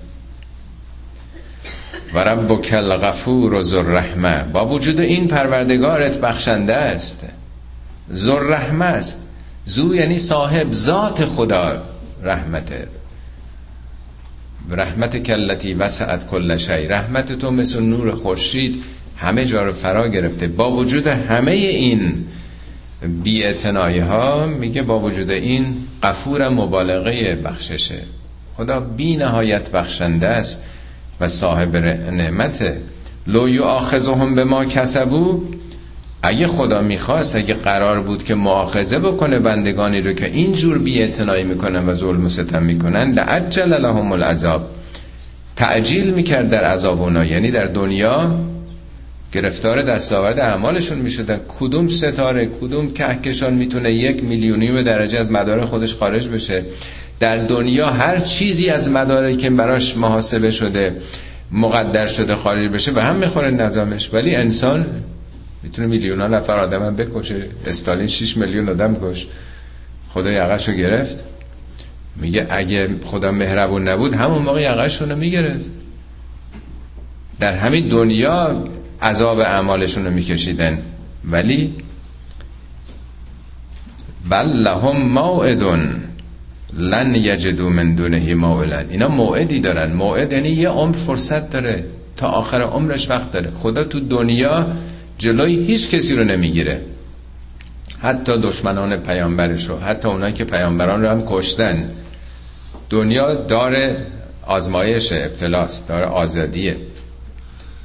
و 2.15 2.19
ربک 2.19 2.75
الغفور 2.77 3.55
و 3.55 3.83
رحمه 3.83 4.45
با 4.53 4.67
وجود 4.67 5.01
این 5.01 5.29
پروردگارت 5.29 6.21
بخشنده 6.21 6.75
است. 6.75 7.29
رحمه 8.27 8.85
است. 8.85 9.29
زو 9.65 9.95
یعنی 9.95 10.19
صاحب 10.19 10.73
ذات 10.73 11.25
خدا. 11.25 11.92
رحمته 12.23 12.87
رحمت 14.71 15.17
کلتی 15.17 15.75
وسعت 15.75 16.31
کل 16.31 16.57
شی. 16.57 16.87
رحمت 16.87 17.33
تو 17.33 17.51
مثل 17.51 17.83
نور 17.83 18.11
خورشید 18.11 18.83
همه 19.17 19.45
جا 19.45 19.63
رو 19.65 19.73
فرا 19.73 20.09
گرفته. 20.09 20.49
با 20.49 20.71
وجود 20.71 21.07
همه 21.07 21.51
این 21.51 22.25
بی 23.23 23.43
ها 24.01 24.47
میگه 24.47 24.83
با 24.83 25.01
وجود 25.01 25.31
این 25.31 25.77
قفور 26.03 26.49
مبالغه 26.49 27.35
بخششه. 27.35 28.03
خدا 28.57 28.81
بی 28.81 29.17
نهایت 29.17 29.71
بخشنده 29.71 30.29
است 30.29 30.69
و 31.21 31.29
صاحب 31.29 31.77
نعمته 31.77 32.81
لو 33.27 33.49
یؤاخذهم 33.49 34.35
به 34.35 34.45
ما 34.45 34.65
کسبو 34.65 35.43
اگه 36.23 36.47
خدا 36.47 36.83
می‌خواست 36.83 37.37
اگه 37.37 37.55
قرار 37.55 38.01
بود 38.01 38.25
که 38.25 38.35
معاخذه 38.35 38.99
بکنه 38.99 39.39
بندگانی 39.39 40.01
رو 40.01 40.13
که 40.13 40.27
اینجور 40.27 40.79
بی 40.79 41.07
می‌کنن 41.45 41.89
و 41.89 41.95
ظلم 41.95 42.25
و 42.25 42.29
ستم 42.29 42.63
می‌کنن 42.63 43.13
لعجل 43.13 43.69
لهم 43.69 44.13
العذاب. 44.13 44.71
تعجیل 45.57 46.11
می‌کرد 46.15 46.51
در 46.51 46.65
عذاب 46.65 47.03
اونا. 47.03 47.25
یعنی 47.25 47.51
در 47.51 47.67
دنیا 47.67 48.35
گرفتار 49.33 49.83
دستاورد 49.83 50.39
اعمالشون 50.39 50.99
می‌شدن. 50.99 51.41
کدوم 51.61 51.89
ستاره 51.89 52.49
کدوم 52.61 52.91
کهکشان 52.91 53.55
می‌تونه 53.55 53.93
یک 53.93 54.25
میلیونی 54.25 54.73
به 54.73 54.83
درجه 54.83 55.19
از 55.19 55.31
مدار 55.31 55.65
خودش 55.65 55.95
خارج 55.95 56.29
بشه؟ 56.29 56.63
در 57.21 57.47
دنیا 57.47 57.87
هر 57.87 58.19
چیزی 58.19 58.71
از 58.71 58.91
مداره 58.91 59.37
که 59.37 59.51
براش 59.51 59.97
محاسبه 59.97 60.51
شده 60.51 60.97
مقدر 61.53 62.07
شده 62.07 62.35
خارج 62.35 62.69
بشه 62.69 62.93
به 62.93 63.03
هم 63.03 63.17
می‌خوره 63.17 63.51
نظامش. 63.51 64.15
ولی 64.15 64.37
انسان 64.37 64.87
می‌تونه 65.63 65.89
میلیون 65.89 66.21
ها 66.21 66.27
نفر 66.27 66.57
آدم 66.57 66.83
هم 66.83 66.97
بکشه. 66.97 67.47
استالین 67.67 68.07
6 68.07 68.37
میلیون 68.37 68.69
آدم 68.69 68.97
کش. 69.03 69.27
خدا 70.11 70.31
یقش 70.31 70.69
رو 70.69 70.75
گرفت. 70.75 71.25
میگه 72.17 72.47
اگه 72.51 72.89
خدا 73.05 73.31
مهربون 73.31 73.89
نبود 73.89 74.15
همون 74.15 74.43
موقع 74.43 74.61
یقش 74.61 75.03
رو 75.03 75.17
می‌گرفت 75.17 75.71
در 77.41 77.53
همین 77.53 77.89
دنیا 77.89 78.65
عذاب 79.03 79.39
اعمالشون 79.39 80.05
رو 80.05 80.11
میکشیدن. 80.11 80.79
ولی 81.25 81.75
بل 84.31 84.47
لهم 84.47 84.97
موعدون. 85.03 86.03
لن 86.79 87.15
یجدو 87.15 87.71
من 87.71 87.95
دونه 87.95 88.35
موعلا 88.35 88.79
اینا 88.79 89.09
موعدی 89.09 89.61
دارن. 89.61 89.93
موعد 89.93 90.33
یعنی 90.33 90.49
یه 90.49 90.69
عمر 90.69 90.97
فرصت 90.97 91.51
داره. 91.51 91.85
تا 92.17 92.29
آخر 92.29 92.63
عمرش 92.63 93.11
وقت 93.11 93.33
داره. 93.33 93.51
خدا 93.51 93.85
تو 93.85 94.01
دنیا 94.01 94.67
جلوی 95.19 95.65
هیچ 95.65 95.91
کسی 95.91 96.17
رو 96.17 96.25
نمی‌گیره. 96.25 96.81
حتی 98.01 98.41
دشمنان 98.41 98.97
پیامبرش 98.97 99.65
رو 99.65 99.79
حتی 99.79 100.09
اونایی 100.09 100.35
که 100.35 100.45
پیامبران 100.45 101.03
رو 101.03 101.09
هم 101.09 101.23
کشتن. 101.27 101.91
دنیا 102.91 103.35
داره 103.35 104.07
آزمایش 104.47 105.13
ابتلاست 105.13 105.89
داره 105.89 106.07
آزادیه. 106.07 106.77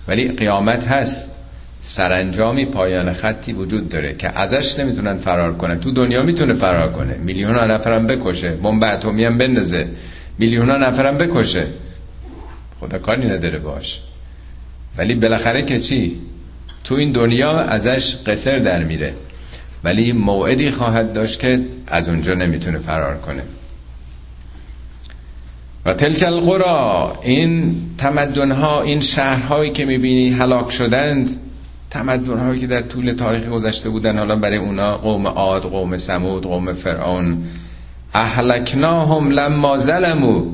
ولی 0.08 0.28
قیامت 0.28 0.88
هست. 0.88 1.34
سرانجامی 1.82 2.66
پایان 2.66 3.14
خطی 3.14 3.54
وجود 3.54 3.90
داره 3.90 4.16
که 4.16 4.40
ازش 4.40 4.80
نمی‌تونن 4.80 5.18
فرار 5.18 5.54
کنن. 5.54 5.80
تو 5.80 5.92
دنیا 5.92 6.24
می‌تونه 6.24 6.54
فرار 6.54 6.92
کنه. 6.92 7.18
میلیون 7.18 7.56
ها 7.56 7.66
نفرم 7.66 8.08
بکشه. 8.08 8.50
بمب 8.50 8.84
اتمی 8.84 9.26
هم 9.26 9.38
بندازه. 9.38 9.88
میلیون 10.40 10.70
ها 10.70 10.78
نفرم 10.78 11.18
بکشه. 11.18 11.68
خدا 12.80 12.98
کاری 12.98 13.26
نداره 13.26 13.60
باش. 13.60 14.00
ولی 14.98 15.16
بالاخره 15.16 15.62
که 15.62 15.80
چی؟ 15.80 16.22
تو 16.84 16.96
این 16.96 17.12
دنیا 17.12 17.60
ازش 17.60 18.16
قصر 18.16 18.60
در 18.60 18.84
میره. 18.84 19.14
ولی 19.84 20.12
موعدی 20.12 20.72
خواهد 20.72 21.14
داشت 21.14 21.40
که 21.40 21.60
از 21.88 22.10
اونجا 22.10 22.34
نمی‌تونه 22.34 22.80
فرار 22.80 23.18
کنه. 23.18 23.44
و 25.86 25.94
تلک 25.94 26.24
القرا 26.24 27.20
این 27.22 27.76
تمدن 27.98 28.52
ها 28.52 28.82
این 28.82 29.02
شهرهایی 29.02 29.72
که 29.72 29.86
می‌بینی 29.86 30.30
هلاک 30.30 30.72
شدند 30.72 31.30
تمدن 31.90 32.38
هایی 32.38 32.60
که 32.60 32.68
در 32.68 32.82
طول 32.82 33.12
تاریخ 33.12 33.48
گذشته 33.48 33.90
بودن 33.90 34.18
حالا 34.18 34.36
برای 34.36 34.58
اونا 34.58 34.98
قوم 34.98 35.28
عاد 35.28 35.62
قوم 35.62 35.98
سمود 35.98 36.44
قوم 36.44 36.74
فرعون. 36.74 37.44
اهلکناهم 38.14 39.32
لما 39.32 39.78
ظلمو 39.78 40.52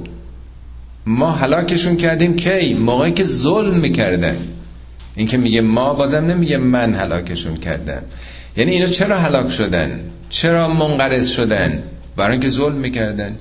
ما 1.06 1.32
هلاکشون 1.32 1.98
کردیم 1.98 2.36
کی؟ 2.36 2.74
موقعی 2.74 3.12
که 3.12 3.24
ظلم 3.24 3.74
می‌کردن. 3.76 4.38
این 5.16 5.28
که 5.28 5.38
میگه 5.38 5.62
ما 5.62 5.94
بازم 5.94 6.26
نمیگه 6.26 6.58
من 6.58 6.94
هلاکشون 6.94 7.58
کردم. 7.58 8.02
یعنی 8.58 8.72
اینا 8.72 8.86
چرا 8.86 9.18
هلاک 9.18 9.52
شدن؟ 9.52 10.00
چرا 10.30 10.74
منقرض 10.74 11.30
شدن؟ 11.30 11.84
برای 12.18 12.32
اینکه 12.32 12.50
ظلم 12.50 12.76
می‌کردن. 12.76 13.36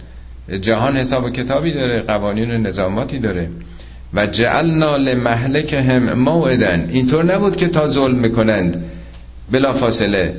جهان 0.60 0.96
حساب 0.96 1.32
کتابی 1.32 1.72
داره 1.72 2.00
قوانین 2.00 2.50
و 2.50 2.58
نظاماتی 2.58 3.18
داره. 3.18 3.48
و 4.14 4.26
جعلنا 4.26 4.96
لمهلکهم 4.96 6.12
موعدن 6.12 6.88
اینطور 6.92 7.24
نبود 7.24 7.56
که 7.56 7.68
تا 7.68 7.86
ظلم 7.86 8.18
می‌کنند. 8.18 8.84
بلا 9.50 9.72
فاصله 9.72 10.34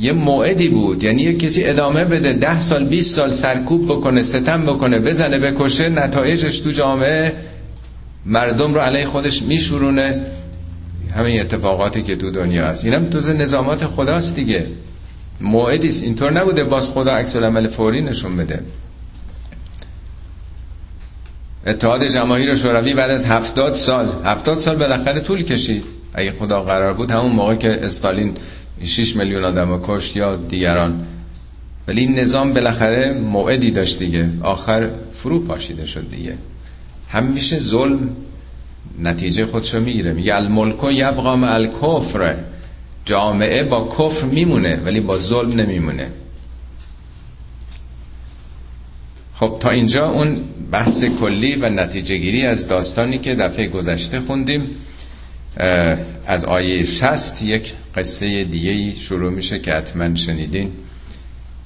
یه 0.00 0.12
موعدی 0.12 0.68
بود. 0.68 1.04
یعنی 1.04 1.22
یه 1.22 1.34
کسی 1.34 1.64
ادامه 1.64 2.04
بده 2.04 2.32
ده 2.32 2.58
سال 2.58 2.84
20 2.84 3.16
سال 3.16 3.30
سرکوب 3.30 3.88
بکنه 3.88 4.22
ستم 4.22 4.66
بکنه 4.66 4.98
بزنه 4.98 5.38
بکشه 5.38 5.88
نتایجش 5.88 6.58
تو 6.58 6.70
جامعه 6.70 7.32
مردم 8.26 8.74
رو 8.74 8.80
علیه 8.80 9.06
خودش 9.06 9.42
میشورونه. 9.42 10.22
همین 11.16 11.40
اتفاقاتی 11.40 12.02
که 12.02 12.16
تو 12.16 12.30
دنیا 12.30 12.66
هست. 12.66 12.84
اینم 12.84 13.10
تو 13.10 13.32
نظامات 13.32 13.86
خداست 13.86 14.36
دیگه. 14.36 14.66
موعدیست 15.40 16.04
اینطور 16.04 16.32
نبوده 16.32 16.64
باز 16.64 16.90
خدا 16.90 17.10
عکس 17.10 17.36
العمل 17.36 17.68
فوری 17.68 18.02
نشون 18.02 18.36
بده. 18.36 18.62
اتحاد 21.66 22.06
جماهیر 22.06 22.54
شوروی 22.54 22.94
بعد 22.94 23.10
از 23.10 23.26
هفتاد 23.26 23.74
سال. 23.74 24.12
هفتاد 24.24 24.58
سال 24.58 24.76
بالاخره 24.76 25.20
طول 25.20 25.42
کشید. 25.42 25.84
اگه 26.14 26.32
خدا 26.32 26.62
قرار 26.62 26.94
بود 26.94 27.10
همون 27.10 27.32
موقع 27.32 27.54
که 27.54 27.84
استالین 27.84 28.36
6 28.84 29.16
میلیون 29.16 29.44
آدم 29.44 29.80
کشت 29.82 30.16
یا 30.16 30.36
دیگران. 30.36 31.06
ولی 31.88 32.00
این 32.00 32.18
نظام 32.18 32.52
بالاخره 32.52 33.12
موعدی 33.12 33.70
داشت 33.70 33.98
دیگه. 33.98 34.30
آخر 34.42 34.90
فرو 35.12 35.44
پاشیده 35.44 35.86
شد 35.86 36.10
دیگه. 36.10 36.34
همیشه 37.10 37.58
ظلم. 37.58 38.16
نتیجه 38.98 39.46
خودشو 39.46 39.80
می‌گیره. 39.80 40.12
میگه 40.12 40.34
الملک 40.34 40.84
یبقا 40.84 41.32
الکفر. 41.32 42.36
جامعه 43.04 43.64
با 43.64 43.88
کفر 43.98 44.26
میمونه 44.26 44.76
ولی 44.84 45.00
با 45.00 45.18
ظلم 45.18 45.60
نمیمونه. 45.60 46.08
خب 49.34 49.56
تا 49.60 49.70
اینجا 49.70 50.10
اون 50.10 50.36
بحث 50.70 51.04
کلی 51.04 51.56
و 51.56 51.68
نتیجه 51.68 52.16
گیری 52.16 52.46
از 52.46 52.68
داستانی 52.68 53.18
که 53.18 53.34
دفعه 53.34 53.66
گذشته 53.66 54.20
خوندیم 54.20 54.62
از 56.26 56.44
آیه 56.44 56.84
شست 56.84 57.42
یک 57.42 57.72
قصه 57.96 58.44
دیگه 58.44 58.94
شروع 59.00 59.32
میشه 59.32 59.58
که 59.58 59.72
حتما 59.72 60.14
شنیدین. 60.14 60.72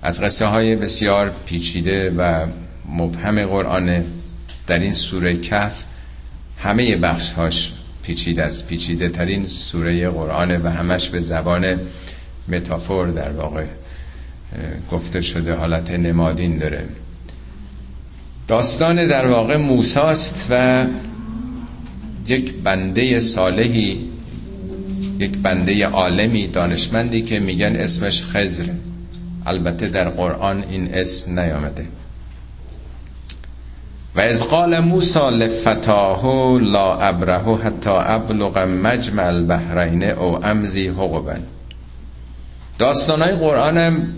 از 0.02 0.22
قصه 0.22 0.46
های 0.46 0.76
بسیار 0.76 1.32
پیچیده 1.46 2.10
و 2.16 2.46
مبهم 2.88 3.46
قرآن 3.46 4.04
در 4.66 4.78
این 4.78 4.92
سوره 4.92 5.36
کف 5.36 5.84
همه 6.58 6.96
بخش 6.96 7.32
هاش 7.32 7.72
پیچیده 8.02 8.42
از 8.42 8.66
پیچیده 8.66 9.08
ترین 9.08 9.46
سوره 9.46 10.10
قرآن 10.10 10.56
و 10.56 10.70
همش 10.70 11.08
به 11.08 11.20
زبان 11.20 11.80
متافور 12.48 13.08
در 13.08 13.30
واقع 13.30 13.64
گفته 14.90 15.20
شده 15.20 15.54
حالت 15.54 15.90
نمادین 15.90 16.58
داره. 16.58 16.84
داستان 18.48 19.06
در 19.06 19.26
واقع 19.26 19.56
موساست 19.56 20.46
و 20.50 20.86
یک 22.26 22.54
بنده 22.54 23.20
صالحی 23.20 24.10
یک 25.18 25.38
بنده 25.38 25.86
عالمی 25.86 26.46
دانشمندی 26.48 27.22
که 27.22 27.40
میگن 27.40 27.76
اسمش 27.76 28.22
خزر 28.24 28.64
البته 29.46 29.88
در 29.88 30.08
قرآن 30.08 30.62
این 30.62 30.94
اسم 30.94 31.40
نیامده. 31.40 31.86
و 34.16 34.20
از 34.20 34.48
قال 34.48 34.78
موسا 34.78 35.30
لفتاه 35.30 36.24
لا 36.60 36.98
ابره 36.98 37.56
حتی 37.56 37.90
ابلغ 37.90 38.58
مجمع 38.58 39.26
البحرین 39.26 40.04
او 40.04 40.46
امزی 40.46 40.88
حقوبن 40.88 41.42
داستانای 42.78 43.32
قرآنم 43.32 44.08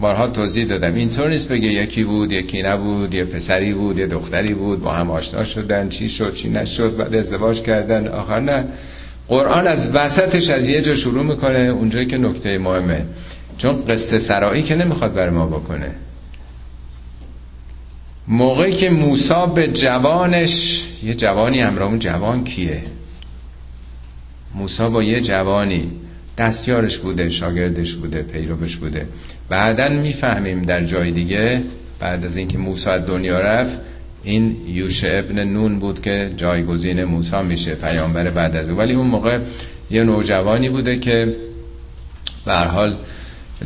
بارها 0.00 0.28
توضیح 0.28 0.66
دادم. 0.66 0.94
اینطور 0.94 1.28
نیست 1.28 1.48
بگه 1.48 1.68
یکی 1.68 2.04
بود 2.04 2.32
یکی 2.32 2.62
نبود 2.62 3.14
یه 3.14 3.24
پسری 3.24 3.72
بود 3.72 3.98
یه 3.98 4.06
دختری 4.06 4.54
بود 4.54 4.82
با 4.82 4.92
هم 4.92 5.10
آشنا 5.10 5.44
شدن 5.44 5.88
چی 5.88 6.08
شد 6.08 6.34
چی 6.34 6.50
نشد 6.50 6.96
بعد 6.96 7.14
ازدواج 7.14 7.62
کردن 7.62 8.08
آخر 8.08 8.40
نه. 8.40 8.64
قرآن 9.28 9.66
از 9.66 9.94
وسطش 9.94 10.50
از 10.50 10.68
یه 10.68 10.80
جا 10.80 10.94
شروع 10.94 11.24
می‌کنه 11.24 11.58
اونجایی 11.58 12.06
که 12.06 12.18
نکته 12.18 12.58
مهمه. 12.58 13.04
چون 13.58 13.84
قصه 13.84 14.18
سرایی 14.18 14.62
که 14.62 14.74
نمی‌خواد 14.74 15.14
بر 15.14 15.30
ما 15.30 15.46
بکنه. 15.46 15.94
موقعی 18.28 18.72
که 18.72 18.90
موسا 18.90 19.46
به 19.46 19.66
جوانش 19.66 20.84
یه 21.02 21.14
جوانی 21.14 21.60
همراه 21.60 21.88
اون 21.88 21.98
جوان 21.98 22.44
کیه؟ 22.44 22.82
موسا 24.54 24.90
با 24.90 25.02
یه 25.02 25.20
جوانی 25.20 25.90
دستیارش 26.38 26.98
بوده 26.98 27.28
شاگردش 27.28 27.94
بوده 27.94 28.22
پیروش 28.22 28.76
بوده. 28.76 29.06
بعدا 29.48 29.88
می‌فهمیم 29.88 30.62
در 30.62 30.84
جای 30.84 31.10
دیگه 31.10 31.62
بعد 32.00 32.24
از 32.24 32.36
اینکه 32.36 32.58
موسی 32.58 32.90
از 32.90 33.06
دنیا 33.06 33.40
رفت 33.40 33.80
این 34.22 34.56
یوش 34.66 35.04
ابن 35.04 35.44
نون 35.44 35.78
بود 35.78 36.02
که 36.02 36.32
جایگزین 36.36 37.04
موسی 37.04 37.42
میشه 37.42 37.74
پیامبر 37.74 38.30
بعد 38.30 38.56
از 38.56 38.70
او. 38.70 38.78
ولی 38.78 38.94
اون 38.94 39.06
موقع 39.06 39.38
یه 39.90 40.04
نوجوانی 40.04 40.68
بوده 40.68 40.98
که 40.98 41.36
به 42.46 42.56
حال 42.56 42.96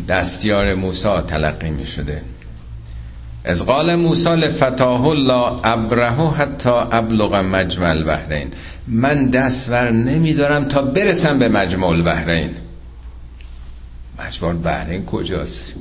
دستیار 0.09 0.75
موسی 0.75 1.21
تلقی 1.27 1.71
می 1.71 1.87
شده 1.87 2.23
از 3.45 3.67
قال 3.67 3.95
موسی 3.95 4.29
لفتاه 4.29 5.07
الله 5.07 5.61
ابرهو 5.65 6.29
حتی 6.29 6.71
ابلغ 6.71 7.35
مجمع 7.35 7.89
البحرین. 7.89 8.49
من 8.89 9.31
دستور 9.31 9.91
نمیدارم 9.91 10.65
تا 10.65 10.83
برسم 10.83 11.39
به 11.39 11.49
مجمع 11.49 11.87
البحرین. 11.87 12.51
مجمع 14.27 14.49
البحرین 14.49 15.05
کجاست؟ 15.05 15.75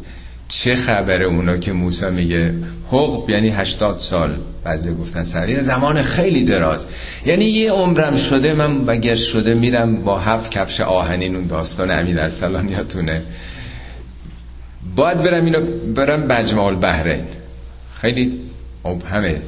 چه 0.47 0.75
خبره 0.75 1.25
اونا 1.25 1.57
که 1.57 1.71
موسی 1.71 2.09
میگه 2.09 2.53
حقب 2.91 3.29
یعنی 3.29 3.49
هشتاد 3.49 3.99
سال. 3.99 4.37
بعضی 4.63 4.93
گفتن 4.93 5.23
سریع 5.23 5.61
زمان 5.61 6.01
خیلی 6.01 6.43
دراز. 6.43 6.87
یعنی 7.25 7.45
یه 7.45 7.71
عمرم 7.71 8.15
شده 8.15 8.53
من 8.53 8.85
بگر 8.85 9.15
شده 9.15 9.53
میرم 9.53 10.03
با 10.03 10.19
هفت 10.19 10.51
کفش 10.51 10.81
آهنین 10.81 11.35
اون 11.35 11.47
داستان 11.47 11.91
امیر 11.91 12.19
ارسلان 12.19 12.69
یادتونه 12.69 13.21
باید 14.95 15.17
برم 15.17 15.45
اینو 15.45 15.61
برم 15.95 16.23
مجمع 16.23 16.63
البحرین. 16.63 17.23
خیلی 18.01 18.39
همه 19.11 19.41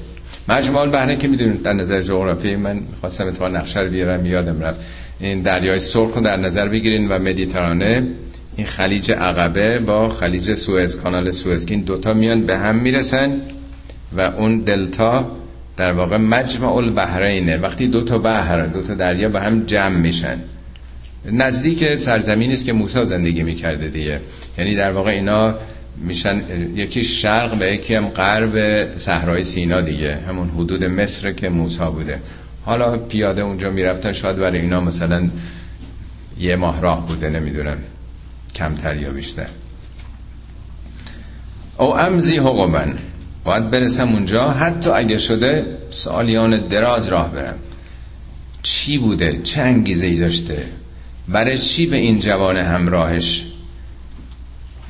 مجموع 0.50 0.82
البحرین 0.82 1.20
که 1.20 1.28
می‌دونید 1.28 1.62
در 1.62 1.74
نظر 1.74 2.02
جغرافی 2.02 2.56
من 2.56 2.80
خواستم 3.02 3.28
اتفاق 3.28 3.56
نقشه 3.56 3.80
رو 3.80 3.90
بیارم 3.90 4.26
یادم 4.26 4.62
رفت. 4.62 4.80
این 5.20 5.42
دریای 5.42 5.80
سرخ 5.80 6.14
رو 6.16 6.22
در 6.22 6.38
نظر 6.38 6.68
بگیرین 6.68 7.08
و 7.08 7.20
مدیترانه. 7.20 8.08
این 8.56 8.68
خلیج 8.68 9.12
عقبه 9.12 9.80
با 9.80 10.10
خلیج 10.10 10.54
سوئز 10.54 10.96
کانال 11.02 11.32
سوئز 11.32 11.66
این 11.70 11.82
دوتا 11.82 12.14
میان 12.14 12.46
به 12.46 12.58
هم 12.58 12.76
می‌رسن 12.76 13.42
و 14.18 14.22
اون 14.22 14.60
دلتا 14.60 15.32
در 15.78 15.92
واقع 15.92 16.18
مجمع 16.18 16.76
البحرینه. 16.76 17.58
وقتی 17.58 17.88
دو 17.88 18.04
تا 18.04 18.18
بحر 18.18 18.66
دو 18.66 18.82
تا 18.82 18.94
دریا 18.94 19.30
به 19.30 19.42
هم 19.42 19.64
جمع 19.66 19.98
میشن. 19.98 20.38
نزدیک 21.26 21.96
سرزمینی 21.96 22.54
است 22.54 22.66
که 22.66 22.74
موسی 22.74 23.06
زندگی 23.06 23.44
می‌کرده 23.44 23.88
دیگه. 23.88 24.20
یعنی 24.58 24.76
در 24.76 24.92
واقع 24.92 25.12
اینا 25.12 25.56
میشن 25.98 26.42
یکی 26.76 27.04
شرق 27.04 27.62
و 27.62 27.64
یکی 27.64 27.96
هم 27.96 28.08
غرب 28.08 28.88
صحرای 28.98 29.44
سینا 29.44 29.82
دیگه 29.82 30.16
همون 30.28 30.50
حدود 30.50 30.84
مصر 30.84 31.32
که 31.32 31.50
موسی 31.50 31.86
بوده. 31.86 32.20
حالا 32.66 32.98
پیاده 32.98 33.42
اونجا 33.42 33.70
می‌رفتن 33.70 34.12
شاید 34.12 34.36
برای 34.36 34.62
اینا 34.62 34.80
مثلا 34.80 35.30
یه 36.40 36.56
ماه 36.56 36.82
راه 36.82 37.08
بوده 37.08 37.30
نمی‌دونم 37.30 37.78
کمتر 38.56 38.98
یا 38.98 39.12
بیشتر. 39.12 39.48
او 41.78 42.00
امزی 42.00 42.38
حقومن 42.38 42.94
باید 43.44 43.72
برسم 43.72 44.10
اونجا 44.10 44.50
حتی 44.50 44.90
اگه 44.90 45.18
شده 45.18 45.78
سالیان 45.90 46.68
دراز 46.68 47.08
راه 47.08 47.32
برم. 47.32 47.56
چی 48.64 48.98
بوده؟ 48.98 49.40
چه 49.44 49.62
انگیزه 49.62 50.08
ای 50.08 50.20
داشته؟ 50.20 50.66
برای 51.28 51.58
چی 51.58 51.86
به 51.86 51.98
این 51.98 52.20
جوان 52.20 52.58
همراهش 52.58 53.46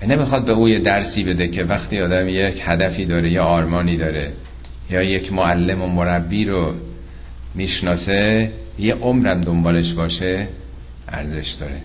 نمی‌خواد 0.07 0.45
به 0.45 0.51
او 0.51 0.69
یه 0.69 0.79
درسی 0.79 1.23
بده 1.23 1.47
که 1.47 1.63
وقتی 1.63 1.99
آدم 1.99 2.27
یک 2.27 2.61
هدفی 2.65 3.05
داره 3.05 3.31
یا 3.31 3.43
آرمانی 3.43 3.97
داره 3.97 4.31
یا 4.89 5.01
یک 5.03 5.33
معلم 5.33 5.81
و 5.81 5.87
مربی 5.87 6.45
رو 6.45 6.73
می‌شناسه 7.55 8.51
یه 8.79 8.93
عمرم 8.93 9.41
دنبالش 9.41 9.93
باشه 9.93 10.47
ارزش 11.07 11.51
داره. 11.51 11.81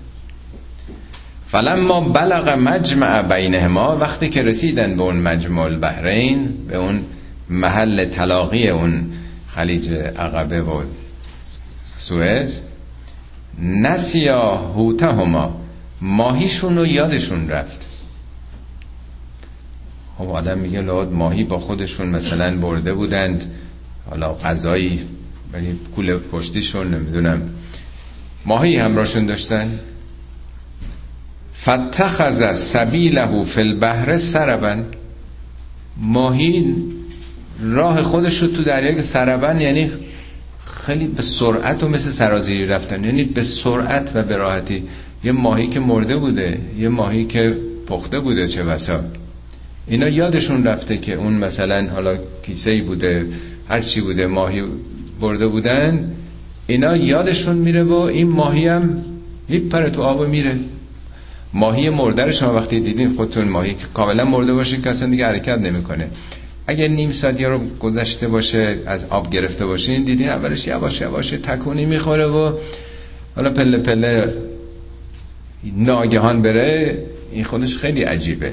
فلما 1.46 2.00
بلغ 2.00 2.48
مجمع 2.48 3.22
بینهما 3.22 3.96
وقتی 3.96 4.28
که 4.28 4.42
رسیدن 4.42 4.96
به 4.96 5.02
اون 5.02 5.16
مجمع 5.16 5.62
البحرین 5.62 6.66
به 6.68 6.76
اون 6.76 7.04
محل 7.50 8.04
تلاقی 8.04 8.68
اون 8.68 9.10
خلیج 9.48 9.92
عقبه 9.92 10.62
و 10.62 10.82
سوئز 11.94 12.62
نسیا 13.62 14.56
هوتهما 14.56 15.60
ماهیشون 16.00 16.78
رو 16.78 16.86
یادشون 16.86 17.48
رفت. 17.48 17.87
خب 20.18 20.30
آدم 20.30 20.58
میگه 20.58 20.80
لاد 20.80 21.12
ماهی 21.12 21.44
با 21.44 21.58
خودشون 21.58 22.08
مثلا 22.08 22.56
برده 22.56 22.94
بودند. 22.94 23.44
حالا 24.10 24.34
غذایی 24.34 25.00
ولی 25.52 25.78
کول 25.96 26.18
پشتیشون 26.18 26.94
نمی‌دونم. 26.94 27.42
ماهی 28.46 28.76
همراهشون 28.76 29.26
داشتن. 29.26 29.78
فتخذ 31.54 32.56
سبیله 32.56 33.44
فی 33.44 33.60
البحر 33.60 34.18
سربن. 34.18 34.86
ماهی 35.96 36.74
راه 37.60 38.02
خودش 38.02 38.42
رو 38.42 38.48
تو 38.48 38.62
دریا 38.62 39.02
سربن 39.02 39.60
یعنی 39.60 39.90
خیلی 40.64 41.06
به 41.06 41.22
سرعت 41.22 41.82
و 41.82 41.88
مثل 41.88 42.10
سرازیری 42.10 42.66
رفتن. 42.66 43.04
یعنی 43.04 43.24
به 43.24 43.42
سرعت 43.42 44.12
و 44.14 44.22
به 44.22 44.36
راحتی. 44.36 44.82
یه 45.24 45.32
ماهی 45.32 45.66
که 45.66 45.80
مرده 45.80 46.16
بوده 46.16 46.60
یه 46.78 46.88
ماهی 46.88 47.24
که 47.24 47.56
پخته 47.86 48.20
بوده 48.20 48.46
چه 48.46 48.64
بسا. 48.64 49.00
اینا 49.88 50.08
یادشون 50.08 50.64
رفته 50.64 50.98
که 50.98 51.14
اون 51.14 51.32
مثلا 51.32 51.88
حالا 51.90 52.16
کیسه 52.42 52.82
بوده 52.82 53.26
هر 53.68 53.80
چی 53.80 54.00
بوده 54.00 54.26
ماهی 54.26 54.62
برده 55.20 55.46
بودن 55.46 56.12
اینا 56.66 56.96
یادشون 56.96 57.56
میره 57.56 57.82
و 57.82 57.92
این 57.92 58.28
ماهی 58.28 58.66
هم 58.66 59.04
پر 59.70 59.88
تو 59.88 60.02
آب 60.02 60.28
میره. 60.28 60.56
ماهی 61.54 61.90
مرده 61.90 62.32
شما 62.32 62.54
وقتی 62.54 62.80
دیدین 62.80 63.08
خودتون 63.08 63.48
ماهی 63.48 63.76
کاملا 63.94 64.24
مرده 64.24 64.52
باشه 64.54 64.88
اصلا 64.88 65.10
دیگه 65.10 65.26
حرکت 65.26 65.58
نمی‌کنه. 65.58 66.08
اگه 66.66 66.88
نیم 66.88 67.12
ساعت 67.12 67.40
رو 67.40 67.58
گذشته 67.80 68.28
باشه 68.28 68.78
از 68.86 69.04
آب 69.04 69.30
گرفته 69.30 69.66
باشین 69.66 70.04
دیدین 70.04 70.28
اولش 70.28 70.66
یواش 70.66 71.00
یواش 71.00 71.30
تکونی 71.30 71.86
می‌خوره 71.86 72.26
و 72.26 72.52
حالا 73.36 73.50
پله 73.50 73.78
پله 73.78 74.32
ناگهان 75.76 76.42
بره 76.42 76.98
این 77.32 77.44
خودش 77.44 77.76
خیلی 77.76 78.02
عجیبه. 78.02 78.52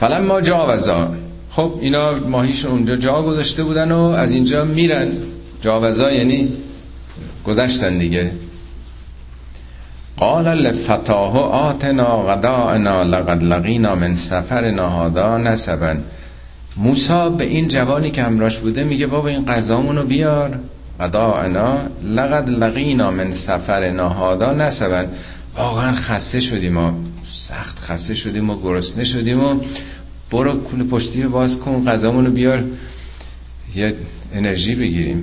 فلما 0.00 0.34
ما 0.34 0.40
جاوزا 0.40 1.14
خب 1.50 1.72
اینا 1.80 2.12
ماهیشون 2.12 2.70
اونجا 2.70 2.96
جا 2.96 3.22
گذاشته 3.22 3.64
بودن 3.64 3.92
و 3.92 4.00
از 4.00 4.32
اینجا 4.32 4.64
میرن. 4.64 5.12
جاوزا 5.60 6.10
یعنی 6.10 6.48
گذشتن 7.46 7.98
دیگه. 7.98 8.32
قال 10.16 10.44
لفتاه 10.44 11.38
آتنا 11.38 12.22
غداءنا 12.22 13.02
لقد 13.02 13.42
لقینا 13.42 13.94
من 13.94 14.14
سفرنا 14.14 14.88
هذا 14.88 15.38
نسبا. 15.38 15.96
موسی 16.76 17.30
به 17.38 17.44
این 17.44 17.68
جوانی 17.68 18.10
که 18.10 18.22
همراش 18.22 18.58
بوده 18.58 18.84
میگه 18.84 19.06
بابا 19.06 19.28
این 19.28 19.44
غذامونو 19.44 20.02
بیار. 20.02 20.58
غداءنا 21.00 21.78
لقد 22.04 22.50
لقینا 22.50 23.10
من 23.10 23.30
سفرنا 23.30 24.08
هذا 24.08 24.52
نسبا. 24.52 25.04
واقعا 25.56 25.92
خسته 25.92 26.40
شدیم 26.40 26.72
ما. 26.72 26.94
سخت 27.32 27.78
خسته 27.78 28.14
شدیم 28.14 28.50
و 28.50 28.62
گرسنه 28.62 29.04
شدیم 29.04 29.40
و 29.40 29.60
برو 30.30 30.64
کل 30.64 30.86
پشتی 30.88 31.22
رو 31.22 31.30
باز 31.30 31.58
کن 31.58 31.84
غذامون 31.84 32.26
رو 32.26 32.32
بیار 32.32 32.64
یه 33.74 33.94
انرژی 34.34 34.74
بگیریم. 34.74 35.22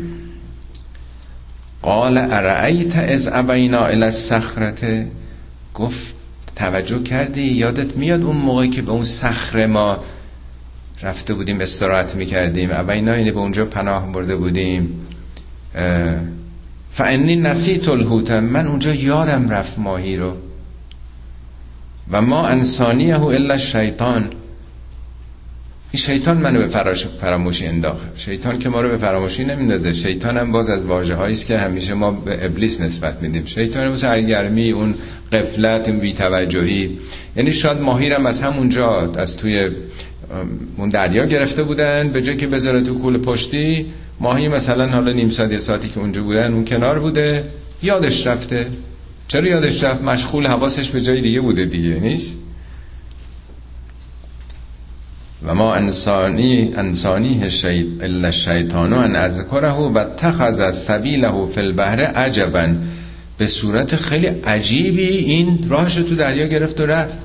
قال 1.81 2.17
ارعیت 2.17 2.95
از 2.95 3.29
ابینا 3.33 3.85
الى 3.85 4.03
الصخرته 4.03 5.07
گفت 5.73 6.13
توجه 6.55 7.03
کردی؟ 7.03 7.41
یادت 7.41 7.97
میاد 7.97 8.21
اون 8.21 8.37
موقعی 8.37 8.69
که 8.69 8.81
به 8.81 8.91
اون 8.91 9.03
صخره 9.03 9.67
ما 9.67 9.99
رفته 11.01 11.33
بودیم 11.33 11.61
استراحت 11.61 12.15
می‌کردیم؟ 12.15 12.69
ابینا 12.71 13.13
اینه 13.13 13.31
به 13.31 13.39
اونجا 13.39 13.65
پناه 13.65 14.11
برده 14.11 14.35
بودیم. 14.35 15.07
فعنی 16.91 17.35
نسیت 17.35 17.89
الهوتم 17.89 18.39
من 18.39 18.67
اونجا 18.67 18.93
یادم 18.93 19.49
رفت 19.49 19.79
ماهی 19.79 20.17
رو. 20.17 20.46
و 22.11 22.21
ما 22.21 22.47
انسانیه 22.47 23.21
الا 23.21 23.57
شیطان. 23.57 24.29
این 25.91 26.01
شیطان 26.01 26.37
منو 26.37 26.59
به 26.59 26.67
فراموشی 27.21 27.67
انداخت. 27.67 28.05
شیطان 28.15 28.59
که 28.59 28.69
ما 28.69 28.81
رو 28.81 28.89
به 28.89 28.97
فراموشی 28.97 29.43
نمیندازه. 29.43 29.93
شیطان 29.93 30.37
هم 30.37 30.51
باز 30.51 30.69
از 30.69 30.85
واجه 30.85 31.19
است 31.19 31.47
که 31.47 31.57
همیشه 31.57 31.93
ما 31.93 32.11
به 32.11 32.45
ابلیس 32.45 32.81
نسبت 32.81 33.21
میدیم. 33.21 33.45
شیطان 33.45 33.87
مثل 33.87 34.01
سرگرمی 34.01 34.71
اون 34.71 34.95
قفلت 35.33 35.89
اون 35.89 35.99
بیتوجهی. 35.99 36.97
یعنی 37.35 37.51
شاید 37.51 37.81
ماهیرم 37.81 38.25
از 38.25 38.41
همونجا 38.41 39.11
از 39.17 39.37
توی 39.37 39.69
اون 40.77 40.89
دریا 40.89 41.25
گرفته 41.25 41.63
بودن. 41.63 42.09
به 42.09 42.21
جای 42.21 42.37
که 42.37 42.47
بذاره 42.47 42.81
تو 42.81 42.99
کول 42.99 43.17
پشتی 43.17 43.85
ماهی 44.19 44.47
مثلا 44.47 44.87
حالا 44.87 45.11
نیم 45.11 45.29
ساعت 45.29 45.57
ساعتی 45.57 45.89
که 45.89 45.99
اونجا 45.99 46.23
بودن 46.23 46.53
اون 46.53 46.65
کنار 46.65 46.99
بوده 46.99 47.43
یادش 47.83 48.27
رفته. 48.27 48.67
چرا 49.27 49.47
یادش 49.47 49.83
رفت 49.83 50.01
مشغول 50.01 50.47
حواسش 50.47 50.89
به 50.89 51.01
جای 51.01 51.21
دیگه 51.21 51.41
بوده 51.41 51.65
دیگه؟ 51.65 51.99
نیست؟ 51.99 52.43
و 55.45 55.55
ما 55.55 55.75
انسانی 55.75 56.73
انسانی 56.75 57.49
شید 57.49 58.03
الا 58.03 58.25
الشیطان 58.25 58.93
ان 58.93 59.15
اذکره 59.15 59.71
و 59.71 59.97
اتخذ 59.97 60.75
سبیله 60.75 61.45
فی 61.45 61.61
البحر 61.61 62.01
عجبا. 62.01 62.75
به 63.37 63.47
صورت 63.47 63.95
خیلی 63.95 64.27
عجیبی 64.27 65.07
این 65.07 65.69
راهش 65.69 65.95
تو 65.95 66.15
دریا 66.15 66.47
گرفت 66.47 66.81
و 66.81 66.85
رفت. 66.85 67.19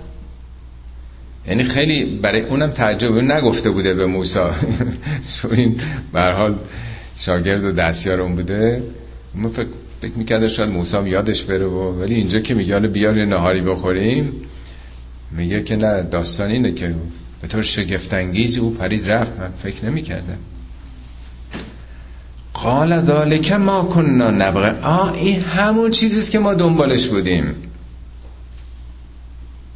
یعنی 1.49 1.63
خیلی 1.63 2.05
برای 2.05 2.41
اونم 2.41 2.71
تعجب 2.71 3.19
نگفته 3.19 3.71
بوده 3.71 3.95
به 3.95 4.07
موسی. 4.07 4.39
چون 5.43 5.55
این 5.59 5.81
به 6.13 6.23
حال 6.23 6.59
شاگرد 7.17 7.65
و 7.65 7.73
دستیار 7.73 8.21
اون 8.21 8.35
بوده. 8.35 8.83
ما 9.35 9.49
فکر 9.49 9.67
فکر 10.03 10.19
می‌کرده 10.19 10.49
شاید 10.49 10.71
موسی 10.71 11.09
یادش 11.09 11.45
بره 11.45 11.67
و 11.67 12.01
ولی 12.01 12.15
اینجا 12.15 12.41
که 12.41 12.55
میگه 12.55 12.75
حالا 12.75 12.89
بیار 12.89 13.25
نهاری 13.25 13.61
بخوریم 13.61 14.33
میگه 15.31 15.63
که 15.63 15.77
نه 15.77 16.03
داستان 16.03 16.51
اینه 16.51 16.73
که 16.73 16.95
به 17.43 17.49
طور 17.49 17.63
شگفتانگیزی 17.63 18.61
او 18.61 18.71
پرید 18.71 19.11
رفت. 19.11 19.41
من 19.41 19.51
فکر 19.63 19.85
نمی‌کردم. 19.85 20.39
قال 22.55 23.05
ذالک 23.05 23.53
ما 23.53 23.83
کننا 23.83 24.31
نبغه. 24.31 24.87
آ 24.87 25.13
این 25.13 25.41
همون 25.41 25.91
چیزیست 25.91 26.31
که 26.31 26.39
ما 26.39 26.55
دنبالش 26.55 27.07
بودیم. 27.07 27.55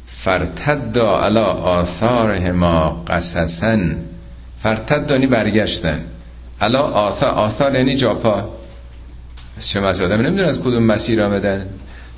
فرتد 0.05 0.99
علی 0.99 1.39
آثارهما 1.39 3.03
قصصا. 3.07 3.77
فرتد 4.59 5.07
دانی 5.07 5.27
برگشتن. 5.27 5.99
علا 6.61 6.81
آثار 6.81 7.29
آثار 7.29 7.75
یعنی 7.75 7.95
جاپا. 7.95 8.56
چه 9.59 9.79
مسئله؟ 9.79 10.17
نمی‌دونن 10.17 10.49
از 10.49 10.59
کدوم 10.59 10.83
مسیر 10.83 11.21
آمدن. 11.21 11.65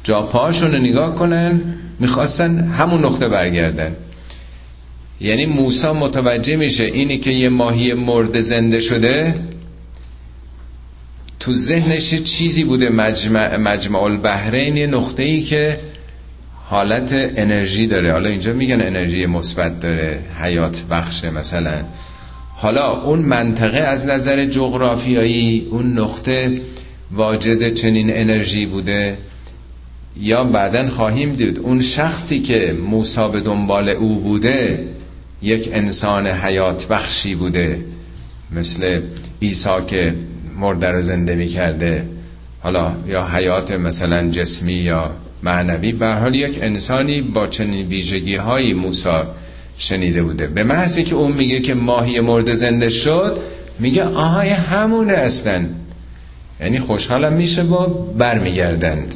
جاپاشون 0.03 0.71
رو 0.71 0.77
نگاه 0.77 1.15
کنن 1.15 1.61
می‌خواستن 1.99 2.59
همون 2.59 3.05
نقطه 3.05 3.27
برگردن. 3.27 3.95
یعنی 5.21 5.45
موسا 5.45 5.93
متوجه 5.93 6.55
میشه 6.55 6.83
اینی 6.83 7.17
که 7.17 7.31
یه 7.31 7.49
ماهی 7.49 7.93
مرد 7.93 8.41
زنده 8.41 8.79
شده 8.79 9.33
تو 11.39 11.53
ذهنش 11.53 12.15
چیزی 12.23 12.63
بوده 12.63 12.89
مجمع, 12.89 13.57
مجمع 13.57 14.03
البحرین 14.03 14.77
یه 14.77 14.87
نقطه 14.87 15.23
ای 15.23 15.41
که 15.41 15.77
حالت 16.65 17.33
انرژی 17.37 17.87
داره. 17.87 18.11
حالا 18.11 18.29
اینجا 18.29 18.53
میگن 18.53 18.81
انرژی 18.81 19.25
مثبت 19.25 19.79
داره 19.79 20.19
حیات 20.39 20.81
بخشه 20.89 21.29
مثلا. 21.29 21.83
حالا 22.55 23.01
اون 23.01 23.19
منطقه 23.19 23.79
از 23.79 24.05
نظر 24.05 24.45
جغرافیایی 24.45 25.67
اون 25.71 25.99
نقطه 25.99 26.61
واجد 27.11 27.73
چنین 27.73 28.17
انرژی 28.17 28.65
بوده 28.65 29.17
یا 30.17 30.43
بعدا 30.43 30.87
خواهیم 30.87 31.35
دید 31.35 31.59
اون 31.59 31.81
شخصی 31.81 32.39
که 32.39 32.77
موسا 32.85 33.27
به 33.27 33.39
دنبال 33.39 33.89
او 33.89 34.19
بوده 34.19 34.87
یک 35.41 35.69
انسان 35.73 36.27
حیات 36.27 36.87
بخشی 36.87 37.35
بوده 37.35 37.85
مثل 38.51 39.01
عیسی 39.41 39.69
که 39.87 40.15
مرده 40.59 40.87
رو 40.87 41.01
زنده 41.01 41.35
می 41.35 41.47
کرده 41.47 42.05
حالا 42.59 42.95
یا 43.07 43.27
حیات 43.27 43.71
مثلا 43.71 44.29
جسمی 44.29 44.73
یا 44.73 45.11
معنوی 45.43 45.91
به 45.91 46.09
حال 46.09 46.35
یک 46.35 46.59
انسانی 46.61 47.21
با 47.21 47.47
چنین 47.47 47.87
ویژگی 47.87 48.35
های 48.35 48.73
موسا 48.73 49.35
شنیده 49.77 50.23
بوده. 50.23 50.47
به 50.47 50.63
محضی 50.63 51.03
که 51.03 51.15
اون 51.15 51.31
میگه 51.31 51.59
که 51.59 51.73
ماهی 51.73 52.19
مرده 52.19 52.55
زنده 52.55 52.89
شد 52.89 53.39
میگه 53.79 54.03
آهای 54.03 54.49
همونه 54.49 55.13
اصلا. 55.13 55.65
یعنی 56.61 56.79
خوشحالم 56.79 57.33
میشه 57.33 57.63
با 57.63 57.85
برمیگردند. 58.17 59.15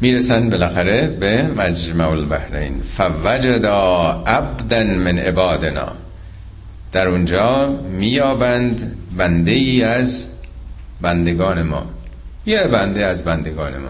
می‌رسن 0.00 0.50
بالاخره 0.50 1.08
به 1.08 1.42
مجمع 1.42 2.08
البحرین. 2.08 2.80
فوجدا 2.80 4.10
عبدا 4.26 4.84
من 4.84 5.18
عبادنا. 5.18 5.92
در 6.92 7.08
اونجا 7.08 7.68
میابند 7.92 8.96
بنده 9.16 9.50
ای 9.50 9.82
از 9.82 10.28
بندگان 11.00 11.62
ما. 11.62 11.86
یه 12.46 12.66
بنده 12.66 13.06
از 13.06 13.24
بندگان 13.24 13.78
ما. 13.78 13.88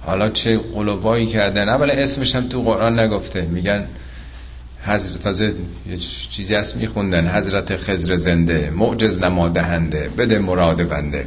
حالا 0.00 0.30
چه 0.30 0.58
قلوبایی 0.58 1.26
کردن؟ 1.26 1.68
اولا 1.68 1.92
اسمش 1.92 2.36
هم 2.36 2.48
تو 2.48 2.62
قرآن 2.62 3.00
نگفته. 3.00 3.42
میگن 3.42 3.86
حضرت 4.88 5.22
تازه 5.22 5.54
یه 5.90 5.96
چیزی 6.30 6.54
هست 6.54 6.76
میخوندن. 6.76 7.28
حضرت 7.28 7.76
خزر 7.76 8.14
زنده 8.14 8.70
معجز 8.76 9.18
نمادهنده 9.20 10.10
بده 10.18 10.38
مراد 10.38 10.88
بنده. 10.88 11.26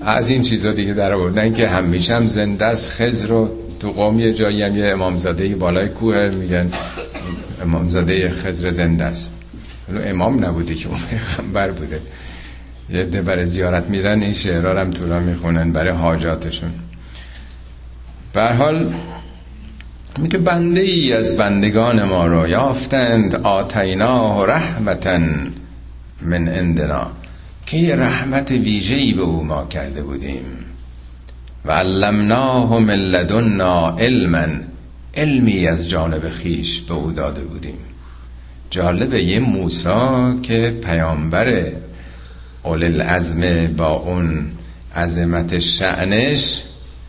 از 0.00 0.30
این 0.30 0.42
چیزا 0.42 0.72
دیگه 0.72 0.94
در 0.94 1.12
آوردن 1.12 1.52
که 1.52 1.68
همیشه 1.68 2.16
هم 2.16 2.26
زنده 2.26 2.64
است. 2.64 2.90
خزر 2.90 3.26
رو 3.26 3.50
تو 3.80 3.90
قوم 3.90 4.20
یه 4.20 4.32
جایی 4.32 4.62
هم 4.62 4.76
یه 4.76 4.86
امامزاده 4.86 5.54
بالای 5.54 5.88
کوه 5.88 6.28
میگن. 6.28 6.70
امامزاده 7.62 8.30
خزر 8.30 8.70
زنده 8.70 9.04
است. 9.04 9.34
امام 10.04 10.44
نبوده 10.44 10.74
که 10.74 10.88
اون 10.88 10.98
پیغمبر 11.10 11.70
بوده. 11.70 12.00
یه 12.90 13.04
ده 13.04 13.22
برای 13.22 13.46
زیارت 13.46 13.90
میرن 13.90 14.22
این 14.22 14.32
شعرها 14.32 14.80
هم 14.80 14.90
طولا 14.90 15.20
می‌خونن 15.20 15.72
برای 15.72 15.92
حاجاتشون. 15.92 16.70
حال 18.36 18.94
میگه 20.18 20.38
بنده 20.38 20.80
ای 20.80 21.12
از 21.12 21.36
بندگان 21.36 22.04
ما 22.04 22.26
رو 22.26 22.48
یافتند 22.48 23.34
آتینا 23.34 24.38
و 24.38 24.46
رحمتن 24.46 25.52
من 26.22 26.48
اندنا 26.48 27.10
که 27.66 27.76
یه 27.76 27.96
رحمت 27.96 28.50
ویژه‌ای 28.50 29.12
به 29.12 29.22
او 29.22 29.44
ما 29.44 29.66
کرده 29.66 30.02
بودیم. 30.02 30.44
و 31.64 31.72
علمناه 31.72 32.78
من 32.78 32.94
لدنا 32.94 33.96
علما 33.98 34.46
علمی 35.14 35.66
از 35.66 35.88
جانب 35.88 36.28
خیش 36.28 36.80
به 36.80 36.94
او 36.94 37.12
داده 37.12 37.40
بودیم. 37.40 37.78
جالبه 38.70 39.22
یه 39.22 39.38
موسا 39.38 40.36
که 40.42 40.80
پیامبر 40.84 41.72
اول 42.62 42.84
العزم 42.84 43.66
با 43.76 43.92
اون 43.92 44.50
عظمت 44.96 45.58
شعنش 45.58 46.62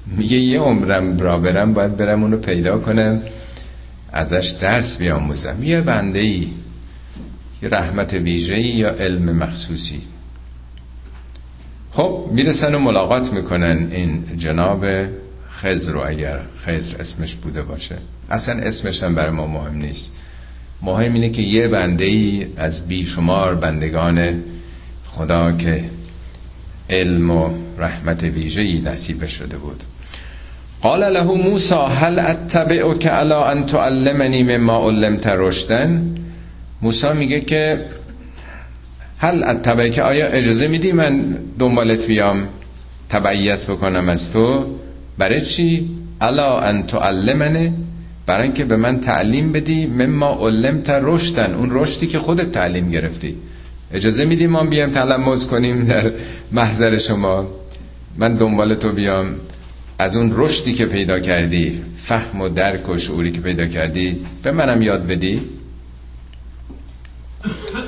میگه 0.08 0.38
یه 0.38 0.60
عمرم 0.60 1.20
را 1.20 1.38
برم 1.38 1.74
باید 1.74 1.98
برم 1.98 2.24
اونو 2.24 2.38
پیدا 2.38 2.78
کنم. 2.78 3.22
ازش 4.12 4.56
درس 4.62 5.00
بیاموزم. 5.00 5.64
یه 5.64 5.82
بنده 5.82 6.20
ای 6.20 6.48
یه 7.64 7.70
رحمت 7.70 8.14
ویژه 8.14 8.60
یا 8.60 8.90
علم 8.90 9.38
مخصوصی. 9.38 10.02
خب 11.92 12.30
می‌رسن 12.32 12.76
و 12.76 12.80
ملاقات 12.80 13.34
می‌کنن 13.34 13.88
این 13.92 14.38
جناب 14.38 14.86
خزر 15.50 15.92
رو 15.92 16.08
اگر 16.08 16.40
خزر 16.66 16.98
اسمش 17.00 17.36
بوده 17.36 17.64
باشه. 17.64 17.98
اصلا 18.30 18.56
اسمش 18.56 19.04
هم 19.04 19.16
برای 19.16 19.32
ما 19.32 19.48
مهم 19.48 19.76
نیست. 19.76 20.12
مهم 20.82 21.14
اینه 21.14 21.30
که 21.30 21.42
یه 21.42 21.68
بنده 21.68 22.06
ای 22.06 22.48
از 22.58 22.88
بیشمار 22.88 23.56
بندگان 23.56 24.44
خدا 25.06 25.52
که 25.52 25.84
علم 26.90 27.32
و 27.32 27.50
رحمت 27.78 28.24
ویژه‌ای 28.24 28.82
نصیب 28.82 29.26
شده 29.26 29.58
بود. 29.58 29.84
قال 30.82 31.14
له 31.14 31.36
موسی 31.36 31.76
هل 31.76 32.20
اتبعك 32.20 33.06
على 33.06 33.34
ان 33.34 33.66
تعلمني 33.66 34.44
مما 34.44 34.78
علمت 34.88 35.28
رشدن 35.28 36.16
موسی 36.82 37.14
میگه 37.14 37.42
که 37.42 37.86
هل 39.18 39.44
اتبعك 39.44 40.00
آیا 40.00 40.28
اجازه 40.28 40.68
میدی 40.68 40.92
من 40.92 41.38
دنبالت 41.60 42.08
بیام 42.08 42.48
تبعیت 43.10 43.68
بکنم 43.72 44.10
از 44.10 44.34
تو؟ 44.34 44.66
برای 45.18 45.42
چی؟ 45.42 45.90
الا 46.22 46.60
ان 46.60 46.88
تعلمنه 46.88 47.74
برای 48.26 48.44
اینکه 48.44 48.66
به 48.66 48.76
من 48.76 49.00
تعلیم 49.00 49.52
بدی 49.52 49.86
مما 49.86 50.48
علمت 50.48 50.90
رشدن 50.90 51.54
اون 51.54 51.70
رشدی 51.72 52.08
که 52.08 52.20
خودت 52.20 52.52
تعلیم 52.52 52.92
گرفتی. 52.92 53.36
اجازه 53.94 54.26
میدی 54.26 54.48
ما 54.48 54.64
بیام 54.64 54.92
تلمز 54.92 55.48
کنیم 55.48 55.84
در 55.86 56.12
محضر 56.52 56.98
شما؟ 56.98 57.48
من 58.18 58.36
دنبال 58.36 58.76
تو 58.76 58.92
بیام. 58.92 59.26
از 60.02 60.16
اون 60.16 60.32
رشدی 60.36 60.74
که 60.74 60.86
پیدا 60.86 61.20
کردی 61.20 61.82
فهم 61.98 62.42
و 62.42 62.50
درک 62.50 62.90
و 62.90 62.98
شعوری 62.98 63.32
که 63.32 63.42
پیدا 63.42 63.66
کردی 63.66 64.26
به 64.44 64.52
منم 64.52 64.82
یاد 64.82 65.08
بدی؟ 65.08 65.42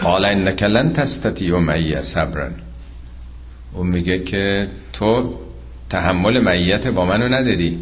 قال 0.02 0.26
انک 0.26 0.64
لن 0.64 0.94
تستطیع 0.94 1.58
معی 1.60 2.02
صبرا. 2.02 2.50
اون 3.74 3.88
میگه 3.88 4.24
که 4.24 4.68
تو 4.94 5.34
تحمل 5.90 6.40
معیت 6.40 6.88
با 6.88 7.06
منو 7.06 7.28
نداری. 7.28 7.80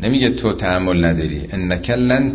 نمیگه 0.00 0.30
تو 0.30 0.52
تحمل 0.52 1.04
نداری. 1.04 1.48
انک 1.52 1.90
لن 1.90 2.34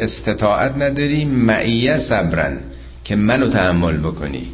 استطاعت 0.00 0.76
نداری 0.76 1.24
معیه 1.24 1.96
صبرن 1.96 2.60
که 3.04 3.16
منو 3.16 3.48
تحمل 3.48 3.96
بکنی. 3.96 4.46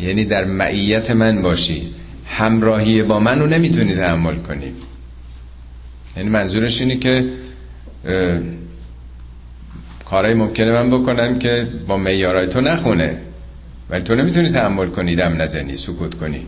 یعنی 0.00 0.24
در 0.24 0.44
معیت 0.44 1.10
من 1.10 1.42
باشی. 1.42 1.99
همراهی 2.30 3.02
با 3.02 3.20
منو 3.20 3.46
نمی‌تونی 3.46 3.94
تحمل 3.94 4.36
کنی. 4.36 4.72
یعنی 6.16 6.28
منظورش 6.28 6.80
اینه 6.80 6.96
که 6.96 7.24
کارهای 10.04 10.34
ممکنه 10.34 10.72
من 10.72 10.90
بکنم 10.90 11.38
که 11.38 11.66
با 11.88 11.96
میارای 11.96 12.46
تو 12.46 12.60
نخونه. 12.60 13.16
ولی 13.90 14.02
تو 14.02 14.14
نمی‌تونی 14.14 14.50
تحمل 14.50 14.86
کنی 14.86 15.16
دم 15.16 15.42
نزنی 15.42 15.76
سکوت 15.76 16.14
کنی. 16.14 16.46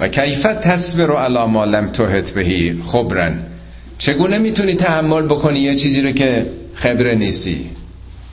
و 0.00 0.08
کیفت 0.08 0.60
تصبر 0.60 1.10
و 1.10 1.14
علا 1.14 1.46
ما 1.46 1.64
لم 1.64 1.88
توهت 1.88 2.30
بهی 2.30 2.82
خبرن. 2.82 3.42
چگونه 3.98 4.38
می‌تونی 4.38 4.74
تحمل 4.74 5.22
بکنی 5.22 5.60
یه 5.60 5.74
چیزی 5.74 6.02
رو 6.02 6.12
که 6.12 6.46
خبره 6.74 7.14
نیستی؟ 7.14 7.70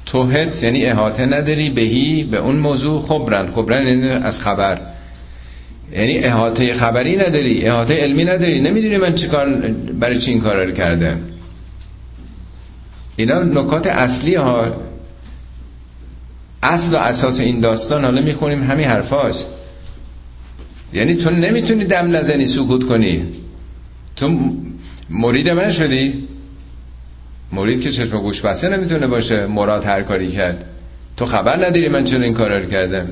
توهت 0.06 0.64
یعنی 0.64 0.86
احاطه 0.86 1.26
نداری 1.26 1.70
بهی 1.70 2.24
به 2.24 2.38
اون 2.38 2.56
موضوع 2.56 3.02
خبرن. 3.02 3.52
خبرن 3.52 3.88
یعنی 3.88 4.10
از 4.10 4.40
خبر. 4.40 4.82
یعنی 5.92 6.18
احاطه 6.18 6.74
خبری 6.74 7.18
نداری 7.18 7.66
احاطه 7.66 7.94
علمی 7.94 8.26
نداری. 8.26 8.62
نمی‌دونی 8.62 8.98
من 8.98 9.16
چیکار 9.16 9.50
برای 10.00 10.20
چی 10.20 10.32
این 10.32 10.42
کار 10.42 10.66
رو 10.66 10.72
کردم، 10.72 11.20
اینا 13.16 13.44
نکات 13.44 13.88
اصلی 13.88 14.36
ها. 14.36 14.76
اصل 16.64 16.94
و 16.94 16.98
اساس 16.98 17.40
این 17.40 17.60
داستان 17.60 18.04
حالا 18.04 18.22
می‌خونیم 18.22 18.64
همین 18.64 18.86
حرفاست 18.86 19.48
یعنی 20.94 21.16
تو 21.16 21.30
نمی‌تونی 21.30 21.86
دم 21.86 22.16
نزنی 22.16 22.46
سکوت 22.46 22.84
کنی. 22.84 23.26
تو 24.16 24.54
مرید 25.10 25.50
من 25.50 25.72
شدی؟ 25.72 26.28
مرید 27.52 27.82
که 27.82 27.92
چشم 27.92 28.18
گوش 28.18 28.42
بسته 28.42 28.70
نمی‌تونه 28.70 29.08
باشه 29.08 29.48
مراد 29.48 29.86
هر 29.86 30.02
کاری 30.02 30.28
کرد. 30.28 30.66
تو 31.18 31.26
خبر 31.26 31.66
نداری 31.66 31.90
من 31.90 32.04
چرا 32.04 32.22
این 32.22 32.34
کار 32.34 32.60
رو 32.60 32.70
کردم. 32.70 33.08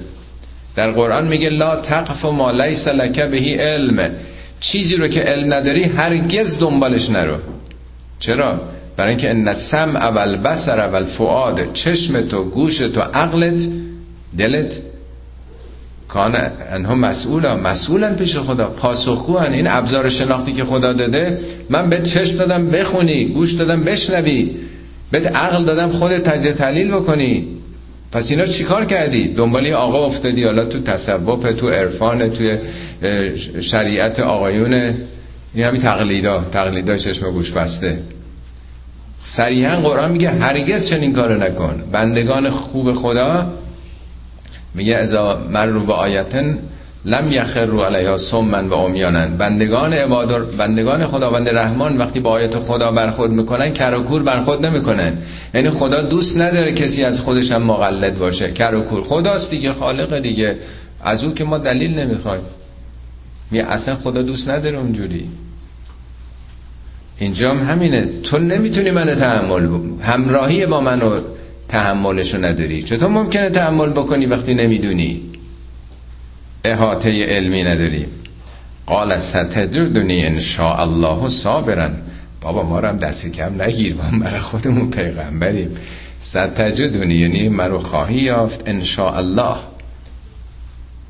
در 0.78 0.92
قرآن 0.92 1.28
میگه 1.28 1.50
لا 1.50 1.76
تقف 1.76 2.26
ما 2.26 2.52
لیس 2.52 2.88
لک 2.88 3.20
بهی 3.20 3.54
علم. 3.54 4.00
چیزی 4.60 4.96
رو 4.96 5.08
که 5.08 5.22
علم 5.22 5.54
نداری 5.54 5.84
هرگز 5.84 6.60
دنبالش 6.60 7.10
نرو. 7.10 7.38
چرا؟ 8.20 8.62
برای 8.98 9.10
اینکه 9.10 9.30
ان 9.30 9.54
سمع 9.54 10.00
اول 10.00 10.36
بصر 10.36 10.80
اول 10.80 11.04
فؤاد 11.04 11.74
چشم 11.74 12.22
تو 12.22 12.44
گوش 12.44 12.78
تو 12.78 13.02
عقلت 13.02 13.68
دلت. 14.38 14.82
کان 16.08 16.36
انها 16.72 16.96
مسئولا. 16.96 17.56
مسئولن 17.56 18.16
پیش 18.16 18.38
خدا. 18.38 18.68
پاسخگوان 18.68 19.54
این 19.54 19.68
ابزار 19.68 20.10
شناختی 20.10 20.54
که 20.54 20.66
خدا 20.66 20.94
داده 20.94 21.40
من 21.70 21.90
به 21.90 22.02
چشم 22.02 22.38
دادم 22.38 22.70
بخونی 22.70 23.26
گوش 23.26 23.52
دادم 23.52 23.84
بشنوی. 23.84 24.56
به 25.12 25.20
عقل 25.20 25.66
دادم 25.66 25.92
خودت 25.92 26.24
تجزیه 26.24 26.54
تحلیل 26.54 26.92
بکنی. 26.92 27.58
پس 28.12 28.32
اینا 28.32 28.46
چیکار 28.46 28.86
کردی؟ 28.86 29.34
دنبالی 29.34 29.72
آقا 29.72 30.06
افتادی 30.06 30.44
حالا 30.44 30.66
تو 30.66 30.82
تصوف 30.82 31.44
تو 31.54 31.70
عرفان 31.70 32.30
تو 32.30 32.58
شریعت 33.62 34.20
آقایون. 34.20 34.74
این 34.74 35.66
همین 35.66 35.82
تقلیدا 35.82 36.44
تقلیدا 36.52 36.98
چشم 36.98 37.32
گوش 37.32 37.52
بسته. 37.52 38.00
صریحا 39.20 39.76
قرآن 39.76 40.12
میگه 40.12 40.30
هرگز 40.30 40.86
چنین 40.86 41.14
کارو 41.14 41.44
نکن. 41.44 41.84
بندگان 41.92 42.50
خوب 42.50 42.94
خدا 42.94 43.54
میگه 44.74 44.96
ازا 44.96 45.48
من 45.50 45.70
رو 45.70 45.86
به 45.86 45.94
آیتن 45.94 46.58
لم 47.06 47.32
یخر 47.32 47.66
رو 47.66 47.82
علیها 47.82 48.18
سمن 48.18 48.68
و 48.68 48.74
امیانن 48.74 49.38
بندگان 49.38 49.94
عبادر 49.94 50.40
بندگان 50.40 51.08
خداوند 51.08 51.50
رحمان 51.50 51.98
وقتی 51.98 52.20
با 52.20 52.30
آیت 52.30 52.60
خدا 52.60 52.92
برخورد 52.92 53.32
می‌کنن 53.32 53.74
کراکور 53.74 54.24
برخورد 54.24 54.66
نمی‌کنن. 54.66 55.18
یعنی 55.54 55.70
خدا 55.70 56.02
دوست 56.02 56.38
نداره 56.38 56.72
کسی 56.72 57.04
از 57.04 57.22
خودش 57.22 57.52
هم 57.52 57.64
مقلد 57.64 58.20
باشه. 58.20 58.52
کراکور 58.52 59.04
خداست 59.04 59.50
دیگه 59.50 59.74
خالق 59.74 60.20
دیگه. 60.20 60.56
از 61.02 61.24
او 61.24 61.34
که 61.34 61.44
ما 61.44 61.58
دلیل 61.58 62.00
نمی‌خوایم. 62.00 62.44
می 63.52 63.60
اصلا 63.60 63.96
خدا 63.96 64.22
دوست 64.22 64.50
نداره 64.50 64.78
اونجوری. 64.78 65.30
اینجا 67.20 67.50
هم 67.50 67.58
همینه. 67.58 68.10
تو 68.24 68.40
نمی‌تونی 68.40 68.92
منو 68.92 69.16
تحمل 69.16 69.80
همراهی 70.02 70.66
با 70.66 70.82
منو 70.82 71.20
تحملشو 71.70 72.38
نداری. 72.38 72.84
چطور 72.84 73.10
ممکنه 73.10 73.50
تحمل 73.50 73.90
بکنی 73.90 74.26
وقتی 74.26 74.54
نمی‌دونی؟ 74.54 75.22
احاطه 76.72 77.26
علمی 77.26 77.64
نداری. 77.64 78.06
قال 78.86 79.18
ستجدنی 79.18 80.26
ان 80.26 80.40
شاء 80.40 80.82
الله 80.82 81.30
صابرا. 81.30 81.90
بابا 82.42 82.64
ما 82.64 82.80
رو 82.80 82.88
هم 82.88 82.98
دست 82.98 83.32
کم 83.32 83.62
نگیر 83.62 83.96
ما 83.96 84.20
برای 84.20 84.40
خودمون 84.40 84.92
پیغمبریم. 84.92 85.70
ستجدنی 86.20 87.16
یعنی 87.16 87.50
مرو 87.50 87.78
خواهی 87.80 88.16
یافت 88.16 88.68
ان 88.68 88.84
شاء 88.84 89.18
الله 89.18 89.58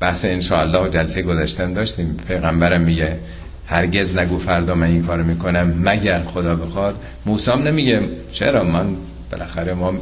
بحث 0.00 0.24
ان 0.24 0.40
شاء 0.40 0.60
الله 0.60 0.90
جلسه 0.90 1.22
گذاشتن 1.22 1.72
داشتیم. 1.72 2.16
پیغمبرم 2.28 2.80
میگه 2.80 3.18
هرگز 3.66 4.18
نگو 4.18 4.38
فردا 4.38 4.74
من 4.74 4.86
این 4.86 5.06
کارو 5.06 5.24
می‌کنم 5.24 5.74
مگر 5.84 6.22
خدا 6.24 6.54
بخواد. 6.54 6.94
موسام 7.26 7.62
نمیگه 7.62 8.00
چرا؟ 8.32 8.64
من 8.64 8.86
بالاخره 9.30 9.74
ما 9.74 9.92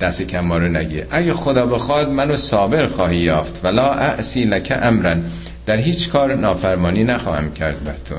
دست 0.00 0.22
کم 0.22 0.40
ما 0.40 0.58
رو 0.58 0.68
نگیر 0.68 1.06
اگه 1.10 1.34
خدا 1.34 1.66
بخواد 1.66 2.08
منو 2.08 2.36
صابر 2.36 2.86
خواهی 2.86 3.18
یافت. 3.18 3.64
ولا 3.64 3.92
اعسی 3.92 4.44
لک 4.44 4.78
امرن. 4.82 5.24
در 5.66 5.76
هیچ 5.76 6.10
کار 6.10 6.34
نافرمانی 6.34 7.04
نخواهم 7.04 7.52
کرد 7.52 7.84
بر 7.84 7.96
تو. 8.08 8.14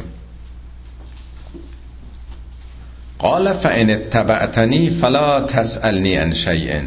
قال 3.19 3.53
فان 3.53 3.89
اتبعتنی 3.89 4.89
فلا 4.89 5.41
تسالنی 5.41 6.15
عن 6.15 6.33
شیء. 6.33 6.81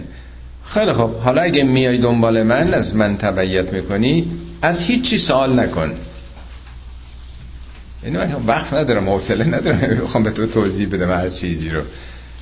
خیلی 0.67 0.93
خب 0.93 1.15
حالا 1.15 1.43
اگه 1.43 1.63
میای 1.63 1.99
دنبال 1.99 2.43
من 2.43 2.75
از 2.75 2.97
من 2.97 3.17
تبعیت 3.17 3.73
می‌کنی 3.73 4.33
از 4.63 4.83
هیچی 4.83 5.19
سوال 5.19 5.61
نکن. 5.61 5.95
اینو 8.03 8.21
وقت 8.47 8.75
ندارم 8.75 9.09
حوصله 9.09 9.45
ندارم. 9.45 9.99
می‌خوام 10.01 10.25
به 10.25 10.31
تو 10.31 10.47
توضیح 10.47 10.89
بدم 10.89 11.13
هر 11.13 11.29
چیزی 11.29 11.71
رو. 11.71 11.83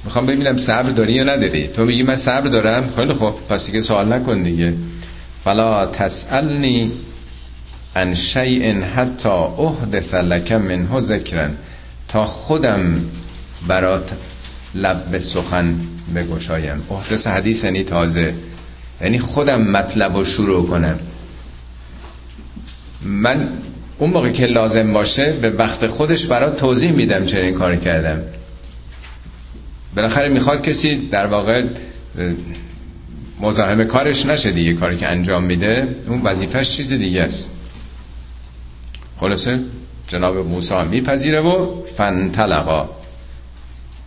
می‌خوام 0.05 0.27
ببینم 0.27 0.57
صبر 0.57 0.91
داری 0.91 1.13
یا 1.13 1.25
نداری؟ 1.25 1.69
تو 1.69 1.85
میگی 1.85 2.03
من 2.03 2.17
صبر 2.17 2.49
دارم؟ 2.49 2.91
خیلی 2.97 3.15
خب 3.15 3.35
پس 3.49 3.67
دیگه 3.67 3.81
سوال 3.81 4.13
نکن 4.13 4.43
دیگه. 4.43 4.75
فلا 5.45 5.87
تسألنی 5.87 6.93
ان 7.97 8.15
شیء 8.15 8.81
حتی 8.85 9.29
احدث 9.59 10.15
لک 10.15 10.53
منه 10.53 11.01
ذکرن 11.01 11.55
تا 12.09 12.25
خودم 12.25 13.01
برات 13.69 14.13
لب 14.75 15.11
به 15.11 15.19
سخن 15.19 15.75
بگشایم. 16.17 16.83
احدث 16.91 17.27
حدیث 17.27 17.65
یعنی 17.65 17.85
تازه. 17.85 18.35
یعنی 19.01 19.19
خودم 19.19 19.63
مطلب 19.63 20.17
رو 20.17 20.25
شروع 20.25 20.67
کنم. 20.67 20.99
من 23.03 23.49
اون 23.99 24.11
موقع 24.11 24.31
که 24.31 24.47
لازم 24.47 24.93
باشه 24.93 25.33
به 25.33 25.51
وقت 25.51 25.87
خودش 25.87 26.27
برات 26.27 26.57
توضیح 26.57 26.93
میدم 26.93 27.27
چرا 27.27 27.45
این 27.45 27.55
کار 27.55 27.77
کردم. 27.77 28.23
بالاخره 29.97 30.29
می‌خواد 30.29 30.63
کسی 30.63 31.09
در 31.09 31.27
واقع 31.27 31.65
مزاحم 33.41 33.85
کارش 33.85 34.27
نشه 34.27 34.51
دیگه 34.51 34.73
کاری 34.73 34.97
که 34.97 35.09
انجام 35.09 35.45
میده 35.45 35.97
اون 36.09 36.23
وظیفش 36.23 36.77
چیز 36.77 36.93
دیگه 36.93 37.21
است. 37.21 37.51
خلاصه 39.21 39.61
جناب 40.07 40.37
موسی 40.37 40.75
میپذیره 40.91 41.41
و 41.41 41.83
فنطلقا 41.97 42.89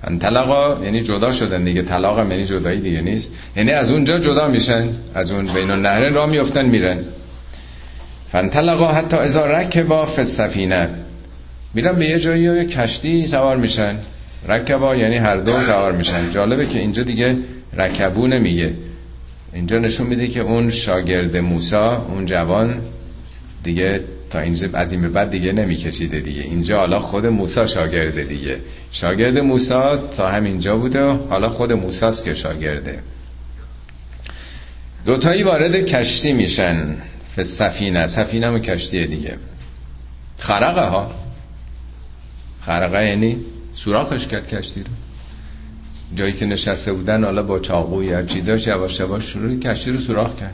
فنطلقا 0.02 0.84
یعنی 0.84 1.02
جدا 1.02 1.32
شدن 1.32 1.64
دیگه 1.64 1.82
طلاق 1.82 2.18
یعنی 2.18 2.46
جدایی 2.46 2.82
دیگه 2.82 3.02
نیست. 3.02 3.34
یعنی 3.56 3.72
از 3.72 3.92
اونجا 3.92 4.20
جدا 4.20 4.48
میشن 4.48 4.90
از 5.16 5.32
اون 5.32 5.54
بین 5.54 5.72
النهرین 5.72 6.14
را 6.14 6.26
میفتن 6.26 6.66
میرن. 6.66 7.04
فنطلقا 8.32 8.88
حتی 8.88 9.18
ازا 9.18 9.46
رکبا 9.46 10.06
فی 10.06 10.22
السفینه. 10.22 10.90
میرن 11.74 11.96
به 11.96 12.06
یه 12.06 12.20
جایی 12.20 12.66
کشتی 12.66 13.28
سوار 13.28 13.58
میشن. 13.58 13.98
رکبا 14.48 14.96
یعنی 14.96 15.16
هر 15.16 15.38
دو 15.38 15.62
سوار 15.62 15.92
میشن. 15.92 16.32
جالبه 16.32 16.68
که 16.68 16.80
اینجا 16.80 17.04
دیگه 17.04 17.38
رکبو 17.74 18.28
نمیگه. 18.28 18.74
اینجا 19.54 19.78
نشون 19.78 20.08
میده 20.08 20.28
که 20.28 20.40
اون 20.40 20.70
شاگرد 20.70 21.38
موسا 21.38 22.06
اون 22.06 22.26
جوان 22.26 22.82
دیگه 23.64 24.02
تا 24.30 24.40
اینجا 24.40 24.68
از 24.74 24.92
این 24.92 25.02
به 25.02 25.10
بعد 25.10 25.30
دیگه 25.30 25.52
نمیکشیده 25.52 26.20
دیگه. 26.20 26.42
اینجا 26.42 26.80
حالا 26.80 27.00
خود 27.00 27.26
موسا 27.26 27.68
شاگرده 27.68 28.24
دیگه. 28.24 28.60
شاگرد 28.92 29.38
موسا 29.38 29.98
تا 29.98 30.28
همینجا 30.28 30.76
بوده 30.76 31.04
حالا 31.04 31.50
خود 31.50 31.74
موساست 31.74 32.26
که 32.26 32.34
شاگرده. 32.34 33.00
دوتایی 35.06 35.44
وارد 35.44 35.86
کشتی 35.86 36.34
میشن. 36.34 36.96
سفینه. 37.44 38.08
سفینه 38.08 38.48
هم 38.48 38.60
کشتیه 38.60 39.08
دیگه. 39.08 39.38
خرقه 40.38 40.86
ها. 40.86 41.12
خرقه 42.62 43.08
یعنی 43.08 43.38
سوراخش 43.76 44.28
کرد 44.28 44.48
کشتی 44.48 44.80
رو. 44.80 44.90
جایی 46.16 46.34
که 46.34 46.46
نشسته 46.46 46.94
بودن 46.94 47.24
حالا 47.24 47.44
با 47.44 47.60
چاقوی 47.60 48.14
هرچی 48.14 48.42
داشت 48.42 48.68
یواش 48.68 49.00
یواش 49.00 49.24
شروع 49.24 49.60
کشتی 49.60 49.92
رو 49.92 50.00
سوراخ 50.00 50.36
کرد. 50.36 50.54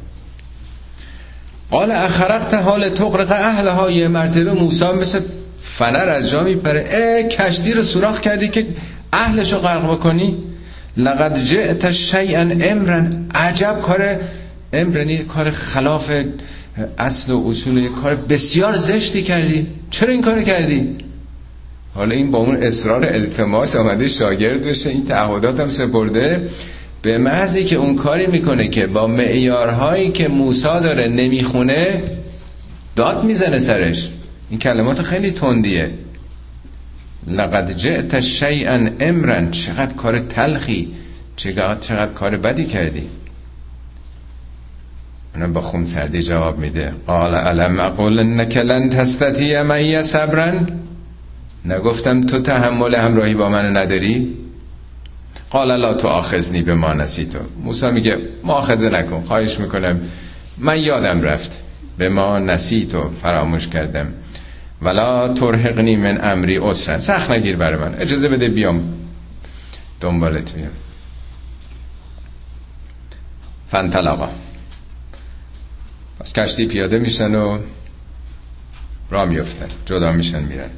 قال 1.72 1.92
اخرقت 1.92 2.54
حال 2.54 2.90
تقرق 2.90 3.32
اهلها 3.32 3.92
یه 3.92 4.08
مرتبه 4.08 4.54
موسی 4.54 4.86
مثل 4.86 5.20
فنر 5.62 6.10
از 6.10 6.30
جا 6.30 6.44
میپره. 6.44 6.90
اه 6.92 7.24
کشتی 7.24 7.74
رو 7.74 7.84
سوراخ 7.84 8.22
کردی 8.22 8.48
که 8.48 8.68
اهلش 9.14 9.54
رو 9.54 9.60
غرق 9.60 9.92
بکنی؟ 9.92 10.38
لقد 10.98 11.44
جئت 11.44 11.92
شیئا 11.92 12.42
امرن 12.42 13.26
عجب 13.36 13.82
کار 13.82 14.20
امرنی 14.74 15.18
کار 15.18 15.52
خلاف 15.52 16.12
اصل 16.98 17.32
و 17.32 17.50
اصول 17.50 17.90
کار 18.02 18.16
بسیار 18.16 18.78
زشتی 18.78 19.24
کردی. 19.24 19.68
چرا 19.90 20.12
این 20.12 20.22
کار 20.22 20.44
کردی؟ 20.44 20.98
حالا 21.94 22.16
این 22.16 22.32
با 22.32 22.40
اون 22.40 22.64
اصرار 22.64 23.06
التماس 23.06 23.76
آمده 23.76 24.08
شاگرد 24.08 24.64
بشه 24.64 24.90
این 24.90 25.06
تعهدات 25.06 25.60
هم 25.60 25.70
سپرده. 25.70 26.50
به 27.02 27.18
محضی 27.18 27.64
که 27.64 27.76
اون 27.76 27.96
کاری 27.96 28.28
می‌کنه 28.28 28.68
که 28.68 28.88
با 28.88 29.08
معیارهایی 29.08 30.12
که 30.12 30.28
موسا 30.28 30.80
داره 30.80 31.08
نمی‌خونه 31.08 32.04
داد 32.96 33.24
می‌زنه 33.24 33.60
سرش. 33.60 34.10
این 34.50 34.60
کلمات 34.60 35.02
خیلی 35.02 35.32
تندیه. 35.32 35.92
لقد 37.28 37.72
جئت 37.72 38.20
شیئا 38.20 38.90
امرن 39.00 39.52
چقدر 39.52 39.96
کار 39.96 40.20
تلخی. 40.20 40.94
چقدر, 41.36 41.80
چقدر 41.80 42.14
کار 42.14 42.38
بدی 42.38 42.66
کردی. 42.66 43.04
اونم 45.36 45.54
با 45.54 45.62
خون 45.62 45.86
سردی 45.86 46.22
جواب 46.22 46.58
میده. 46.60 46.94
قال 47.08 47.36
علم 47.36 47.80
اقول 47.80 48.20
انک 48.20 48.58
لن 48.58 48.90
تستطیع 48.90 49.62
معی 49.62 50.04
صبرن 50.04 50.68
نگفتم 51.66 52.22
تو 52.22 52.42
تحمل 52.42 52.96
همراهی 52.96 53.36
با 53.36 53.50
من 53.50 53.78
نداری؟ 53.78 54.38
قال 55.50 55.82
لا 55.82 55.94
تو 55.94 56.08
آخذنی 56.08 56.62
به 56.62 56.74
ما 56.74 56.94
نسیتو. 56.94 57.40
موسی 57.64 57.92
میگه 57.92 58.18
مؤاخذه 58.44 58.90
نکن 58.90 59.22
خواهش 59.22 59.60
می‌کنم. 59.60 60.00
من 60.58 60.80
یادم 60.80 61.22
رفت 61.22 61.62
به 61.98 62.10
ما 62.10 62.40
نسیتو 62.40 63.10
فراموش 63.22 63.68
کردم. 63.68 64.14
ولا 64.82 65.34
ترهقنی 65.34 65.96
من 65.96 66.20
امری 66.24 66.58
اسرن 66.58 66.98
سخت 66.98 67.32
نگیر 67.32 67.56
برای 67.56 67.80
من. 67.80 67.96
اجازه 67.96 68.30
بده 68.30 68.48
بیام. 68.48 68.94
دنبالت 70.02 70.56
بیام 70.56 70.72
فنطلقا 73.68 74.30
پس 76.20 76.34
کشتی 76.34 76.66
پیاده 76.66 77.00
میشن 77.00 77.36
و 77.36 77.60
را 79.10 79.26
میفتن 79.26 79.68
جدا 79.86 80.12
میشن 80.12 80.44
میرن. 80.44 80.70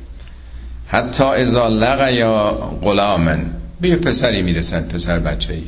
حتی 0.93 1.23
ازا 1.23 2.09
یا 2.11 2.51
غلامن 2.81 3.45
به 3.81 3.89
یه 3.89 3.95
پسری 3.95 4.41
می‌رسن 4.41 4.87
پسر 4.87 5.19
بچه 5.19 5.53
ای 5.53 5.63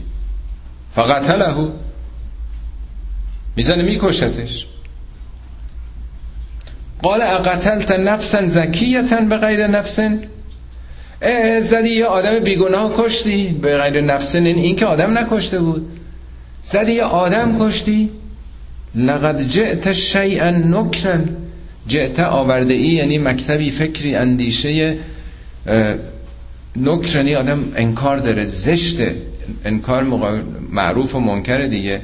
فقط 0.96 1.24
می‌زنه 3.56 3.84
میکشتش. 3.84 4.68
قال 7.04 7.22
اقتلت 7.22 7.92
نفسا 7.92 8.46
زکیتا 8.46 9.22
به 9.22 9.38
غیر 9.38 9.68
نفسن 9.68 10.20
زدی 11.60 11.90
یه 11.90 12.06
آدم 12.06 12.40
بیگناه 12.40 12.94
کشتی؟ 12.98 13.48
به 13.48 13.78
غیر 13.78 14.02
نفسن 14.02 14.46
این 14.46 14.76
که 14.76 14.86
آدم 14.86 15.18
نکشته 15.18 15.60
بود. 15.60 16.00
زدی 16.62 16.92
یه 16.92 17.04
آدم 17.04 17.60
کشتی؟ 17.60 18.10
لقد 18.96 19.48
جئت 19.48 19.94
شیئا 19.94 20.50
نکرن 20.50 21.30
جئت 21.88 22.20
آورده 22.20 22.74
ای 22.74 22.88
یعنی 22.88 23.18
مکتبی 23.18 23.70
فکری 23.70 24.16
اندیشه 24.16 24.96
نکرنی 26.76 27.36
آدم 27.36 27.64
انکار 27.76 28.18
داره 28.18 28.46
زشته. 28.46 29.16
انکار 29.66 30.04
معروف 30.72 31.16
و 31.16 31.20
منکر 31.20 31.58
دیگه. 31.58 32.02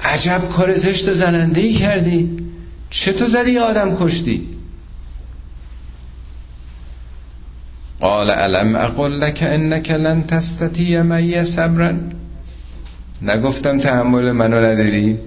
عجب 0.00 0.48
کار 0.48 0.72
زشت 0.72 1.08
و 1.08 1.12
زننده 1.12 1.60
ای 1.60 1.72
کردی 1.72 2.38
چطور 2.90 3.28
زدی 3.28 3.58
آدم 3.58 3.96
کشتی؟ 4.00 4.46
قال 8.00 8.30
علم 8.30 8.76
اقول 8.76 9.20
لك 9.20 9.42
انك 9.42 9.90
لن 9.90 10.26
تستطيع 10.26 11.02
معي 11.02 11.44
صبرا 11.44 11.98
نگفتم 13.22 13.80
تحمل 13.80 14.32
منو 14.32 14.56
نداری؟ 14.56 15.18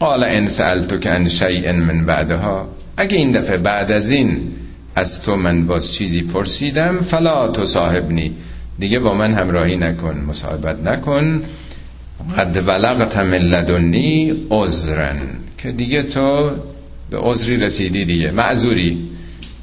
قال 0.00 0.24
ان 0.24 0.46
سألتك 0.48 1.06
عن 1.06 1.28
شيء 1.28 1.72
من 1.72 2.06
بعدها. 2.06 2.68
اگه 2.96 3.16
این 3.16 3.32
دفعه 3.32 3.56
بعد 3.56 3.92
از 3.92 4.10
این 4.10 4.52
از 4.94 5.22
تو 5.22 5.36
من 5.36 5.66
باز 5.66 5.92
چیزی 5.92 6.22
پرسیدم 6.22 7.00
فلا 7.00 7.48
تو 7.48 7.66
صاحبنی. 7.66 8.32
دیگه 8.78 8.98
با 8.98 9.14
من 9.14 9.32
همراهی 9.32 9.76
نکن 9.76 10.16
مصاحبت 10.28 10.86
نکن. 10.86 11.42
قد 12.38 12.66
بلغت 12.66 13.16
من 13.18 13.38
لدنی 13.38 14.46
عذرن 14.50 15.20
که 15.58 15.72
دیگه 15.72 16.02
تو 16.02 16.50
به 17.10 17.18
عذری 17.18 17.56
رسیدی 17.56 18.04
دیگه. 18.04 18.30
معذوری. 18.30 19.08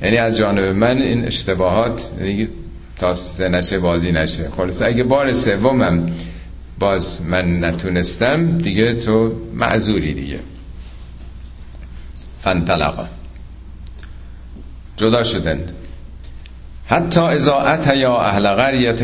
یعنی 0.01 0.17
از 0.17 0.38
جانب 0.38 0.75
من 0.75 1.01
این 1.01 1.25
اشتباهات 1.25 2.11
دیگه 2.23 2.49
تا 2.99 3.15
نشه 3.49 3.80
بازی 3.80 4.11
نشه. 4.11 4.49
خلاص 4.49 4.82
اگه 4.82 5.03
بار 5.03 5.34
سومم 5.34 6.09
باز 6.80 7.21
من 7.21 7.65
نتونستم 7.65 8.57
دیگه 8.57 8.93
تو 8.93 9.32
معذوری 9.53 10.13
دیگه. 10.13 10.39
فانطلقا. 12.41 13.07
جدا 14.98 15.24
شدند. 15.24 15.72
حتی 16.86 17.20
ازا 17.20 17.80
یا 17.95 18.20
اهل 18.20 18.48
قریت 18.48 19.04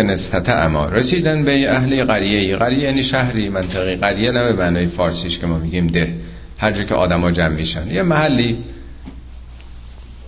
اما 0.50 0.90
رسیدن 0.90 1.44
به 1.44 1.72
اهل 1.72 2.06
قریه 2.06 2.56
قریه 2.56 2.80
یعنی 2.80 3.04
شهری 3.04 3.50
منطقه 3.50 3.96
قریه 3.96 4.32
نه 4.32 4.44
به 4.44 4.64
معنای 4.64 4.88
فارسیش 4.88 5.40
که 5.40 5.48
ما 5.48 5.58
میگیم 5.58 5.88
ده. 5.88 6.14
هر 6.58 6.72
جا 6.72 6.84
که 6.84 6.96
آدما 6.96 7.32
جمع 7.32 7.56
میشن. 7.56 7.92
یه 7.92 8.02
محلی 8.02 8.58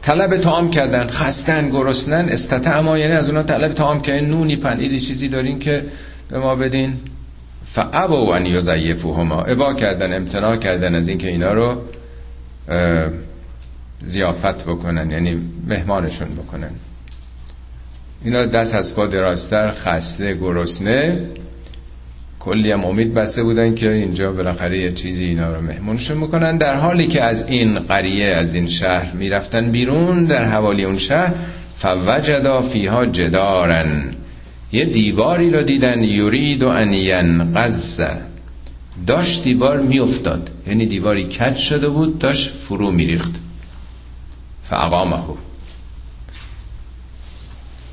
طلب 0.02 0.38
تعام 0.38 0.72
کردن 0.72 1.08
خستن 1.08 1.70
گرسنن 1.70 2.38
اما 2.66 2.98
یعنی 2.98 3.12
از 3.12 3.28
اونا 3.30 3.44
طلب 3.44 3.74
تعام 3.74 4.02
کردن. 4.02 4.26
نونی 4.26 4.56
پنیری 4.56 5.00
چیزی 5.00 5.28
دارین 5.28 5.60
که 5.60 5.86
به 6.30 6.40
ما 6.40 6.56
بدین. 6.56 6.94
فعبو 7.66 8.30
ان 8.30 8.46
یضیفوهما. 8.46 9.42
ابا 9.42 9.74
کردن 9.74 10.14
امتناع 10.14 10.56
کردن 10.56 10.96
از 10.96 11.08
اینکه 11.08 11.28
اینا 11.28 11.54
رو 11.54 11.82
زیافت 14.06 14.66
بکنن 14.66 15.12
یعنی 15.12 15.42
مهمانشون 15.68 16.28
بکنن. 16.36 16.72
اینا 18.24 18.46
دست 18.46 18.76
از 18.76 18.96
پا 18.96 19.08
دراستر 19.08 19.72
خسته 19.72 20.34
گرسنه. 20.34 21.30
کلی 22.40 22.72
هم 22.72 22.86
امید 22.86 23.14
بسته 23.14 23.44
بودن 23.44 23.76
که 23.76 23.92
اینجا 23.92 24.32
بالاخره 24.32 24.78
یه 24.78 24.92
چیزی 24.92 25.26
اینا 25.26 25.56
رو 25.56 25.62
مهمونشون 25.62 26.18
می‌کنن 26.18 26.58
در 26.58 26.76
حالی 26.76 27.08
که 27.08 27.24
از 27.24 27.46
این 27.48 27.80
قریه 27.80 28.28
از 28.28 28.54
این 28.54 28.68
شهر 28.68 29.14
می‌رفتن 29.14 29.72
بیرون 29.72 30.26
در 30.26 30.46
حوالی 30.46 30.84
اون 30.84 30.98
شهر 30.98 31.34
فوجدا 31.76 32.62
فیها 32.62 33.06
جدارن. 33.06 34.16
یه 34.72 34.86
دیواری 34.86 35.50
رو 35.50 35.64
دیدن 35.64 36.04
یورید 36.04 36.64
و 36.64 36.68
انین 36.68 37.54
قزه 37.54 38.12
داشت 39.08 39.44
دیوار 39.44 39.80
میافتاد. 39.82 40.50
یعنی 40.68 40.86
دیواری 40.86 41.24
کج 41.24 41.56
شده 41.58 41.90
بود 41.90 42.20
داشت 42.20 42.50
فرو 42.50 42.92
میریخت. 42.92 43.45
فاقامه. 44.70 45.24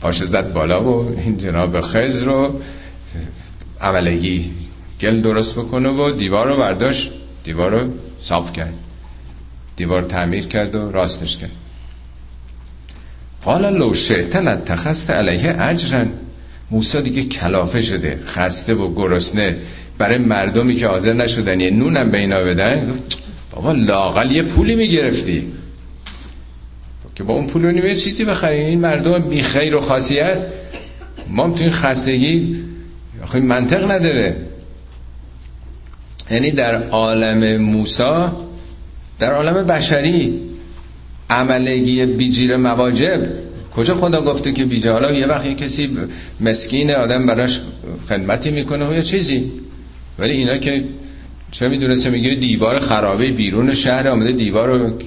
پاش 0.01 0.17
زد 0.25 0.53
بالا 0.53 0.81
و 0.85 1.17
این 1.19 1.37
جناب 1.37 1.81
خز 1.81 2.23
رو 2.23 2.61
عملگی 3.81 4.51
گل 5.01 5.21
درست 5.21 5.59
بکنه 5.59 5.89
و 5.89 6.11
دیوار 6.11 6.49
رو 6.49 6.57
برداشت. 6.57 7.11
دیوار 7.45 7.71
رو 7.71 7.91
صاف 8.21 8.53
کرد. 8.53 8.75
دیوار 9.77 10.03
تعمیر 10.03 10.47
کرد 10.47 10.75
و 10.75 10.91
راستش 10.91 11.39
کرد. 11.39 11.51
قال 13.45 13.77
لو 13.77 13.95
شئت 13.95 14.37
لاتخذت 14.37 15.11
علیه 15.11 15.63
اجرا. 15.63 16.05
موسی 16.71 17.03
دیگه 17.03 17.23
کلافه 17.23 17.83
شده 17.83 18.21
خسته 18.27 18.75
و 18.75 18.95
گرسنه. 18.95 19.57
برای 19.99 20.25
مردمی 20.25 20.77
که 20.77 20.87
حاضر 20.87 21.13
نشدن 21.13 21.61
یه 21.61 21.71
نونم 21.71 22.11
به 22.11 22.19
اینا 22.19 22.43
بدن. 22.43 22.95
بابا 23.51 23.73
لاقل 23.73 24.33
یه 24.33 24.43
پولی 24.43 24.75
می‌گرفتی. 24.75 25.53
که 27.15 27.25
با 27.25 27.35
اون 27.35 27.47
پول 27.47 27.77
یه 27.77 27.95
چیزی 27.95 28.25
بخریم 28.25 28.67
این 28.67 28.81
مردم 28.81 29.19
بی 29.19 29.43
خیر 29.43 29.75
و 29.75 29.81
خاصیت. 29.81 30.47
ما 31.29 31.51
تو 31.51 31.65
این 31.65 31.73
خستگی 31.73 32.57
آخه 33.23 33.41
منطق 33.41 33.91
نداره. 33.91 34.37
یعنی 36.31 36.51
در 36.51 36.89
عالم 36.89 37.63
موسا 37.63 38.37
در 39.19 39.35
عالم 39.35 39.67
بشری 39.67 40.41
عملگی 41.31 42.07
بیجیر 42.07 42.57
مواجب. 42.57 43.29
کجا 43.77 43.95
خدا 43.95 44.23
گفته 44.23 44.53
که 44.53 44.65
بیجه 44.65 44.91
حالا 44.91 45.13
یه 45.13 45.27
وقت 45.27 45.57
کسی 45.57 45.97
مسکین 46.41 46.91
آدم 46.91 47.27
براش 47.27 47.61
خدمتی 48.09 48.51
می‌کنه 48.51 48.89
و 48.89 48.95
یا 48.95 49.03
چیزی. 49.03 49.53
ولی 50.19 50.33
اینا 50.33 50.59
که 50.59 50.85
چه 51.51 51.69
می‌دونسته؟ 51.69 52.11
میگه 52.11 52.35
دیوار 52.35 52.81
خرابه 52.81 53.31
بیرون 53.31 53.75
شهر 53.75 54.09
آمده 54.09 54.33
دیوار 54.33 54.69
رو 54.69 54.99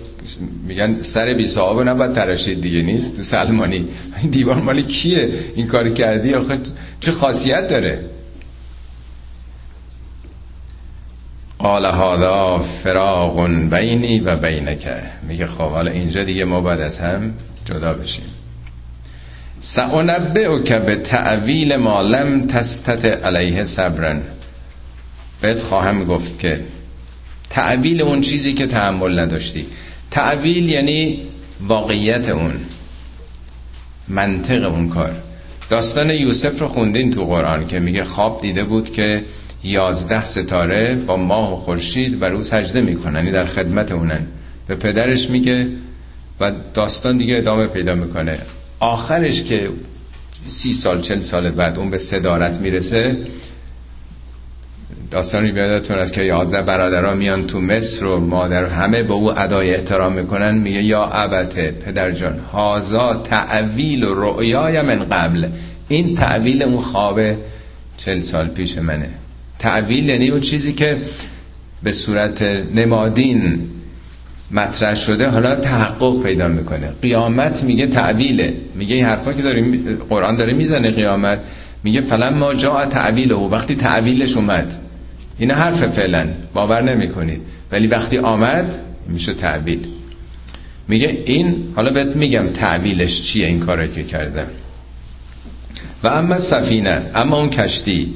میگن 0.68 1.02
سر 1.02 1.34
بی 1.34 1.46
صاحب 1.46 1.90
نباید 1.90 2.14
تراشید 2.14 2.62
دیگه 2.62 2.82
نیست 2.82 3.16
تو 3.16 3.24
سلمانی. 3.24 3.88
دیوار 4.32 4.56
مالی 4.56 4.84
کیه؟ 4.84 5.30
این 5.56 5.68
کاری 5.68 5.94
کردی؟ 5.94 6.34
آخه 6.34 6.58
چه 7.00 7.12
خاصیت 7.12 7.68
داره؟ 7.68 8.00
قال 11.60 11.86
هذا 11.86 12.58
فراغ 12.58 13.48
بینی 13.72 14.20
و 14.20 14.36
بینکه 14.36 14.96
میگه 15.28 15.48
خب 15.48 15.70
حالا 15.70 15.92
اینجا 15.92 16.24
دیگه 16.24 16.46
ما 16.46 16.62
باید 16.62 16.82
از 16.82 17.00
هم 17.00 17.34
جدا 17.66 17.94
بشیم. 17.94 18.26
سعنبه 19.60 20.64
که 20.66 20.80
به 20.80 20.96
تعویل 20.96 21.76
ما 21.76 22.02
لم 22.02 22.48
تستت 22.48 23.06
علیه 23.06 23.64
صبرن. 23.64 24.22
بهت 25.42 25.60
خواهم 25.62 26.06
گفت 26.06 26.40
که 26.40 26.60
تعویل 27.50 28.02
اون 28.02 28.22
چیزی 28.22 28.54
که 28.54 28.68
تحمل 28.68 29.20
نداشتی. 29.20 29.68
تعویل 30.12 30.70
یعنی 30.70 31.22
واقعیت 31.68 32.30
اون 32.30 32.54
منطق 34.08 34.64
اون 34.64 34.90
کار. 34.90 35.12
داستان 35.70 36.10
یوسف 36.10 36.60
رو 36.60 36.68
خوندین 36.68 37.12
تو 37.12 37.26
قرآن 37.26 37.68
که 37.68 37.80
میگه 37.80 38.04
خواب 38.04 38.42
دیده 38.42 38.64
بود 38.64 38.94
که 38.94 39.24
یازده 39.64 40.24
ستاره 40.24 40.96
با 40.96 41.16
ماه 41.18 41.54
و 41.54 41.56
خورشید 41.56 42.22
و 42.22 42.26
رو 42.26 42.42
سجده 42.42 42.82
می‌کنن 42.82 43.16
یعنی 43.16 43.32
در 43.32 43.46
خدمت 43.46 43.92
اونن. 43.92 44.28
به 44.68 44.76
پدرش 44.76 45.30
میگه 45.30 45.68
و 46.40 46.52
داستان 46.74 47.18
دیگه 47.18 47.38
ادامه 47.38 47.68
پیدا 47.68 47.96
می‌کنه. 47.96 48.40
آخرش 48.80 49.44
که 49.44 49.70
سی 50.48 50.74
سال 50.74 51.02
چل 51.02 51.20
سال 51.20 51.50
بعد 51.52 51.80
اون 51.80 51.90
به 51.90 51.98
صدارت 51.98 52.62
می‌رسه 52.62 53.18
داستانی 55.12 55.52
بیادتون 55.52 55.98
از 55.98 56.12
که 56.12 56.22
یازده 56.22 56.62
برادرها 56.62 57.14
میان 57.14 57.48
تو 57.48 57.60
مصر 57.60 58.06
و 58.06 58.20
مادر 58.20 58.66
همه 58.66 59.04
به 59.04 59.14
او 59.14 59.40
ادای 59.40 59.76
احترام 59.76 60.14
می‌کنن. 60.14 60.58
میگه 60.58 60.84
یا 60.84 61.04
عبته 61.04 61.72
پدر 61.72 62.12
جان 62.12 62.40
هازا 62.40 63.14
تعویل 63.14 64.04
و 64.04 64.14
رؤیای 64.14 64.82
من 64.82 65.04
قبل. 65.04 65.46
این 65.88 66.16
تعویل 66.16 66.64
اون 66.64 66.78
خواب 66.78 67.20
چل 67.98 68.20
سال 68.20 68.48
پیش 68.48 68.78
منه. 68.78 69.10
تعویل 69.60 70.10
یعنی 70.10 70.28
اون 70.28 70.42
چیزی 70.42 70.74
که 70.74 70.98
به 71.84 71.92
صورت 71.92 72.42
نمادین 72.76 73.60
مطرح 74.52 74.96
شده 74.96 75.30
حالا 75.30 75.56
تحقق 75.56 76.24
پیدا 76.24 76.48
می‌کنه. 76.48 76.90
قیامت 77.02 77.64
میگه 77.64 77.88
تعویله 77.88 78.54
میگه 78.76 78.96
این 78.96 79.06
حرفا 79.06 79.34
که 79.34 79.42
داریم 79.42 79.98
قرآن 80.10 80.36
داره 80.36 80.54
می‌زنه 80.54 80.92
قیامت. 80.92 81.40
میگه 81.84 82.02
فلان 82.02 82.38
ما 82.38 82.54
جا 82.54 82.86
تعویله 82.86 83.36
وقتی 83.36 83.76
تعویلش 83.76 84.36
اومد 84.36 84.74
این 85.38 85.52
حرف 85.52 85.86
فعلا 85.86 86.28
باور 86.54 86.82
نمی‌کنید. 86.82 87.42
ولی 87.72 87.88
وقتی 87.88 88.18
آمد 88.18 88.82
میشه 89.08 89.34
تعویل. 89.34 89.88
میگه 90.88 91.24
این 91.26 91.74
حالا 91.76 91.92
بهت 91.92 92.16
میگم 92.16 92.48
تعویلش 92.48 93.22
چیه 93.22 93.48
این 93.48 93.60
کاری 93.60 93.92
که 93.92 94.04
کردم. 94.04 94.48
و 96.04 96.08
اما 96.08 96.40
سفینه 96.40 97.02
اما 97.16 97.40
اون 97.40 97.50
کشتی. 97.50 98.14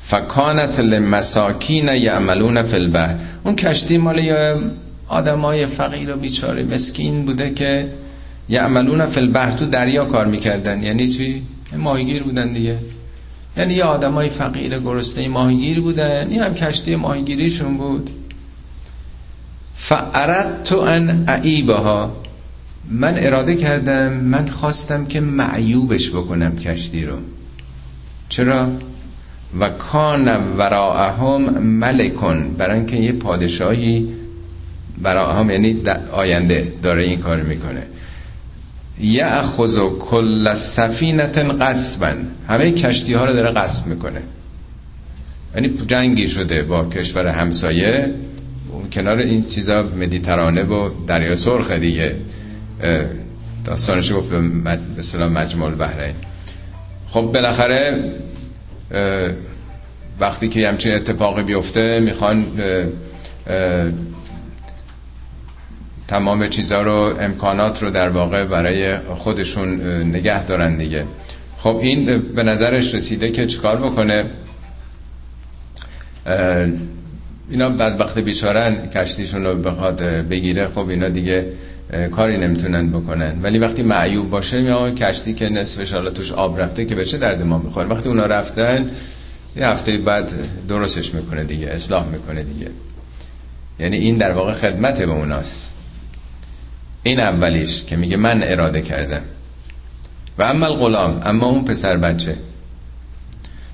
فکانت 0.00 0.80
لمساکین 0.80 1.88
یعملون 1.88 2.62
فی 2.62 2.76
البحر. 2.76 3.16
اون 3.44 3.56
کشتی 3.56 3.98
مال 3.98 4.18
یا 4.18 4.60
آدمای 5.08 5.66
فقیر 5.66 6.14
و 6.14 6.16
بیچاره 6.16 6.64
مسکین 6.64 7.24
بوده 7.24 7.50
که 7.50 7.88
یعملون 8.48 9.06
فی 9.06 9.20
البحر 9.20 9.52
تو 9.52 9.66
دریا 9.66 10.04
کار 10.04 10.26
می‌کردن. 10.26 10.82
یعنی 10.82 11.08
چی؟ 11.08 11.42
ماهیگیر 11.76 12.22
بودن 12.22 12.52
دیگه. 12.52 12.78
یعنی 13.56 13.74
یه 13.74 13.84
آدمای 13.84 14.28
فقیر 14.28 14.78
گرسنه 14.78 15.28
ماهیگیر 15.28 15.80
بودن 15.80 16.28
این 16.30 16.42
هم 16.42 16.54
کشتی 16.54 16.96
ماهیگیریشون 16.96 17.76
بود. 17.76 18.10
تو 20.64 20.78
ان 20.78 21.24
اعیبها 21.28 22.16
من 22.90 23.14
اراده 23.18 23.56
کردم 23.56 24.12
من 24.12 24.48
خواستم 24.48 25.06
که 25.06 25.20
معیوبش 25.20 26.10
بکنم 26.10 26.56
کشتی 26.56 27.04
رو. 27.04 27.18
چرا؟ 28.28 28.68
و 29.60 29.68
کان 29.68 30.28
وراءهم 30.56 31.42
ملکن 31.62 32.54
برای 32.58 32.76
اینکه 32.76 32.96
یه 32.96 33.12
پادشاهی 33.12 34.08
وراءهم 35.02 35.50
یعنی 35.50 35.82
آینده 36.12 36.72
داره 36.82 37.04
این 37.04 37.20
کار 37.20 37.42
می‌کنه. 37.42 37.82
یأخذ 39.00 39.78
کل 39.98 40.54
سفینت 40.54 41.38
قصبا. 41.38 42.12
همه 42.48 42.72
کشتی 42.72 43.12
ها 43.12 43.24
رو 43.24 43.32
داره 43.32 43.52
قصب 43.52 43.86
می‌کنه. 43.86 44.22
یعنی 45.54 45.68
جنگی 45.86 46.28
شده 46.28 46.62
با 46.62 46.84
کشور 46.88 47.26
همسایه. 47.26 48.14
کنار 48.92 49.18
این 49.18 49.44
چیزا 49.44 49.82
مدیترانه 49.82 50.62
و 50.62 50.90
دریا 51.06 51.36
سرخ 51.36 51.70
دیگه. 51.72 52.16
داستانش 53.64 54.12
گفت 54.12 54.30
به 54.30 54.40
مثلا 54.98 55.28
مجموع 55.28 55.70
بحرین 55.70 56.14
خب 57.08 57.20
بالاخره 57.20 58.04
وقتی 60.20 60.48
که 60.48 60.68
همچین 60.68 60.94
اتفاقی 60.94 61.42
بیفته 61.42 62.00
می‌خوان 62.00 62.44
تمام 66.08 66.46
چیزها 66.46 66.82
رو 66.82 67.16
امکانات 67.20 67.82
رو 67.82 67.90
در 67.90 68.08
واقع 68.08 68.44
برای 68.44 68.98
خودشون 68.98 69.80
نگه 70.02 70.46
دارن 70.46 70.76
دیگه. 70.76 71.04
خب 71.58 71.76
این 71.76 72.22
به 72.34 72.42
نظرش 72.42 72.94
رسیده 72.94 73.30
که 73.30 73.46
چیکار 73.46 73.76
بکنه؟ 73.76 74.24
اینا 77.50 77.70
بعد 77.70 78.00
وقت 78.00 78.18
بیچارن 78.18 78.86
کشتیشون 78.86 79.44
رو 79.44 79.54
بخواد 79.54 80.02
بگیره. 80.02 80.68
خب 80.68 80.88
اینا 80.88 81.08
دیگه 81.08 81.52
کاری 82.10 82.38
نمی‌تونن 82.38 82.90
بکنن. 82.90 83.42
ولی 83.42 83.58
وقتی 83.58 83.82
معیوب 83.82 84.30
باشه 84.30 84.62
یا 84.62 84.90
کشتی 84.90 85.34
که 85.34 85.48
نصفش 85.48 85.94
حالا 85.94 86.10
توش 86.10 86.32
آب 86.32 86.60
رفته 86.60 86.84
که 86.84 86.94
بچه 86.94 87.18
درد 87.18 87.42
ما 87.42 87.58
می‌خوره؟ 87.58 87.86
وقتی 87.88 88.08
اونا 88.08 88.26
رفتن 88.26 88.90
یه 89.56 89.66
هفته 89.66 89.98
بعد 89.98 90.32
درستش 90.68 91.14
می‌کنه 91.14 91.44
دیگه 91.44 91.68
اصلاح 91.68 92.08
می‌کنه 92.08 92.42
دیگه. 92.42 92.70
یعنی 93.78 93.96
این 93.96 94.16
در 94.16 94.32
واقع 94.32 94.52
خدمت 94.52 95.02
به 95.02 95.12
اوناست. 95.12 95.75
این 97.06 97.20
اولیش 97.20 97.84
که 97.84 97.96
میگه 97.96 98.16
من 98.16 98.42
اراده 98.42 98.82
کردم. 98.82 99.22
و 100.38 100.42
اما 100.42 100.66
الغلام 100.66 101.22
اما 101.24 101.46
اون 101.46 101.64
پسر 101.64 101.96
بچه. 101.96 102.36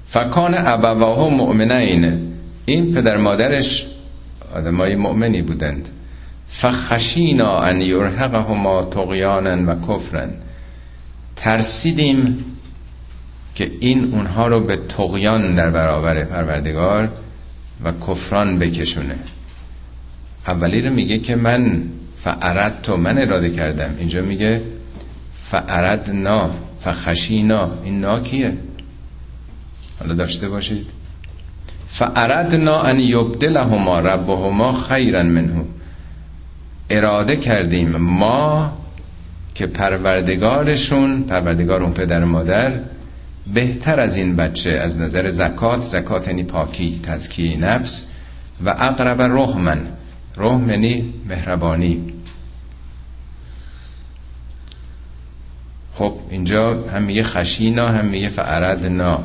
فکان 0.07 0.55
ابواه 0.57 1.35
مؤمنین. 1.35 2.33
این 2.65 2.95
پدر 2.95 3.17
مادرش 3.17 3.87
آدمای 4.55 4.97
مؤمنی 4.97 5.43
بودند. 5.43 5.89
فخشینا 6.49 7.59
ان 7.59 7.81
یرهقهما 7.81 8.85
طغیانا 8.85 9.73
و 9.73 9.75
کفرن 9.89 10.31
ترسیدیم 11.37 12.45
که 13.55 13.71
این 13.81 14.15
اونها 14.15 14.49
رو 14.49 14.67
به 14.67 14.77
تقیان 14.77 15.55
در 15.55 15.71
برابر 15.71 16.25
پروردگار 16.25 17.09
و 17.85 17.93
کفران 17.93 18.59
بکشونه. 18.59 19.19
اولی 20.47 20.81
رو 20.81 20.93
میگه 20.93 21.19
که 21.19 21.37
من 21.37 21.83
فعرد 22.25 22.83
تو 22.83 22.97
من 22.97 23.19
اراده 23.19 23.51
کردم. 23.51 23.95
اینجا 23.99 24.23
میگه 24.23 24.61
فعرد 25.35 26.11
نا 26.11 26.51
فخشینا. 26.81 27.71
این 27.85 28.01
نا 28.01 28.21
کیه؟ 28.21 28.57
حالا 30.01 30.15
داشته 30.15 30.49
باشید. 30.49 30.87
فعردنا 31.87 32.81
ان 32.83 33.01
یبدلهما 33.01 34.01
ربهما 34.01 34.73
خیرا 34.73 35.23
منه. 35.23 35.65
اراده 36.91 37.37
کردیم 37.37 37.97
ما 37.97 38.73
که 39.55 39.67
پروردگارشون 39.67 41.23
پروردگار 41.23 41.83
اون 41.83 41.93
پدر 41.93 42.25
مادر 42.25 42.73
بهتر 43.55 44.01
از 44.01 44.17
این 44.17 44.37
بچه 44.37 44.71
از 44.71 44.99
نظر 44.99 45.31
زکات 45.31 45.81
زکات 45.81 46.29
یعنی 46.29 46.43
پاکی 46.43 47.01
تزکیه 47.03 47.57
نفس 47.57 48.13
و 48.65 48.69
اقرب 48.69 49.23
رحمن. 49.23 49.87
رحم 50.37 50.71
یعنی 50.71 51.15
مهربانی. 51.29 52.13
خب 55.95 56.15
اینجا 56.31 56.85
هم 56.89 57.03
میگه 57.03 57.23
خشینا 57.23 57.89
هم 57.89 58.05
میگه 58.05 58.29
فعردنا. 58.29 59.25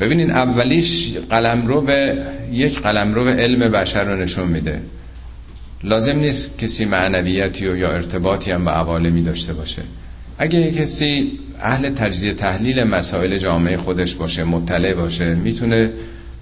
ببینین 0.00 0.30
اولیش 0.30 1.16
قلمرو 1.30 1.80
به 1.80 2.26
یک 2.52 2.80
قلمرو 2.80 3.24
به 3.24 3.30
علم 3.30 3.72
بشر 3.72 4.04
رو 4.04 4.22
نشون 4.22 4.48
میده. 4.48 4.82
لازم 5.84 6.16
نیست 6.18 6.58
کسی 6.58 6.84
معنویتی 6.84 7.68
و 7.68 7.76
یا 7.76 7.88
ارتباطی 7.92 8.50
هم 8.50 8.64
به 8.64 8.70
عوالمی 8.70 9.22
داشته 9.22 9.52
باشه. 9.52 9.82
اگه 10.38 10.72
کسی 10.72 11.38
اهل 11.60 11.90
تجزیه 11.90 12.34
تحلیل 12.34 12.84
مسائل 12.84 13.36
جامعه 13.36 13.76
خودش 13.76 14.14
باشه 14.14 14.44
مطلع 14.44 14.94
باشه 14.94 15.34
می‌تونه 15.34 15.92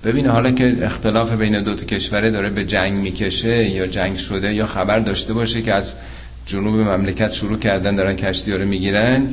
ببینه 0.05 0.31
حالا 0.31 0.51
که 0.51 0.77
اختلاف 0.83 1.33
بین 1.33 1.63
دو 1.63 1.75
تا 1.75 1.85
کشوره 1.85 2.31
داره 2.31 2.51
به 2.51 2.65
جنگ 2.65 2.93
می‌کشه 2.93 3.71
یا 3.71 3.87
جنگ 3.87 4.17
شده 4.17 4.55
یا 4.55 4.67
خبر 4.67 4.99
داشته 4.99 5.35
باشه 5.35 5.63
که 5.63 5.75
از 5.75 5.93
جنوب 6.47 6.75
مملکت 6.75 7.33
شروع 7.33 7.59
کردن 7.59 7.95
دارن 7.95 8.17
کشتی 8.17 8.53
رو 8.53 8.67
می‌گیرن 8.67 9.29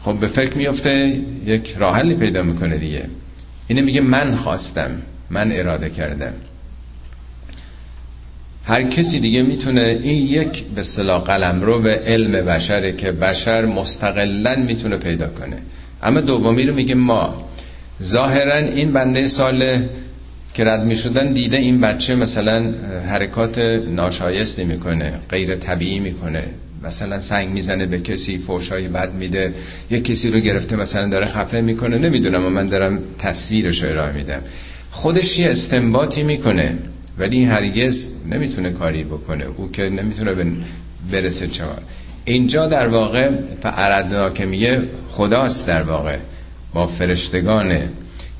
خب 0.00 0.20
به 0.20 0.26
فکر 0.26 0.58
میفته 0.58 1.20
یک 1.46 1.76
راحلی 1.78 2.14
پیدا 2.14 2.42
می‌کنه 2.42 2.76
دیگه. 2.76 3.04
اینه 3.68 3.82
میگه 3.82 4.00
من 4.00 4.34
خواستم 4.34 4.90
من 5.30 5.52
اراده 5.52 5.90
کردم. 5.90 6.32
هر 8.64 8.82
کسی 8.82 9.20
دیگه 9.20 9.42
می‌تونه 9.42 10.00
این 10.02 10.26
یک 10.26 10.64
به 10.64 10.82
صلاح 10.82 11.22
قلم 11.22 11.62
رو 11.62 11.82
به 11.82 11.94
علم 12.06 12.32
بشره 12.46 12.92
که 12.92 13.12
بشر 13.12 13.64
مستقلا 13.64 14.56
می‌تونه 14.56 14.96
پیدا 14.96 15.28
کنه. 15.28 15.56
اما 16.02 16.20
دومی 16.20 16.66
رو 16.66 16.74
میگه 16.74 16.94
ما. 16.94 17.48
ظاهرا 18.02 18.56
این 18.56 18.92
بنده 18.92 19.28
سال 19.28 19.82
که 20.54 20.64
رد 20.64 20.84
می‌شدن 20.84 21.32
دیده 21.32 21.56
این 21.56 21.80
بچه 21.80 22.14
مثلا 22.14 22.72
حرکات 23.08 23.58
ناشایستی 23.88 24.64
می‌کنه 24.64 25.18
غیر 25.30 25.56
طبیعی 25.56 25.98
می‌کنه. 25.98 26.44
مثلا 26.82 27.20
سنگ 27.20 27.48
می‌زنه 27.48 27.86
به 27.86 28.00
کسی 28.00 28.38
فوشای 28.38 28.88
بد 28.88 29.14
میده 29.14 29.54
یه 29.90 30.00
کسی 30.00 30.30
رو 30.30 30.38
گرفته 30.38 30.76
مثلا 30.76 31.08
داره 31.08 31.26
خفه 31.26 31.60
می‌کنه 31.60 31.98
نمی‌دونم 31.98 32.46
و 32.46 32.50
من 32.50 32.66
دارم 32.66 32.98
تصویرش 33.18 33.82
رو 33.82 33.90
ارائه 33.90 34.12
میدم. 34.12 34.40
خودش 34.90 35.38
یه 35.38 35.50
استنباطی 35.50 36.22
می‌کنه 36.22 36.78
ولی 37.18 37.36
این 37.36 37.48
هرگز 37.48 38.06
نمی‌تونه 38.30 38.70
کاری 38.70 39.04
بکنه. 39.04 39.44
او 39.56 39.70
که 39.70 39.82
نمی‌تونه 39.82 40.46
برسه 41.12 41.46
چهار. 41.46 41.82
اینجا 42.24 42.66
در 42.66 42.88
واقع 42.88 43.30
فعردنا 43.62 44.30
که 44.30 44.46
میگه 44.46 44.82
خداست 45.10 45.66
در 45.66 45.82
واقع. 45.82 46.18
فرشتگانه 46.86 47.88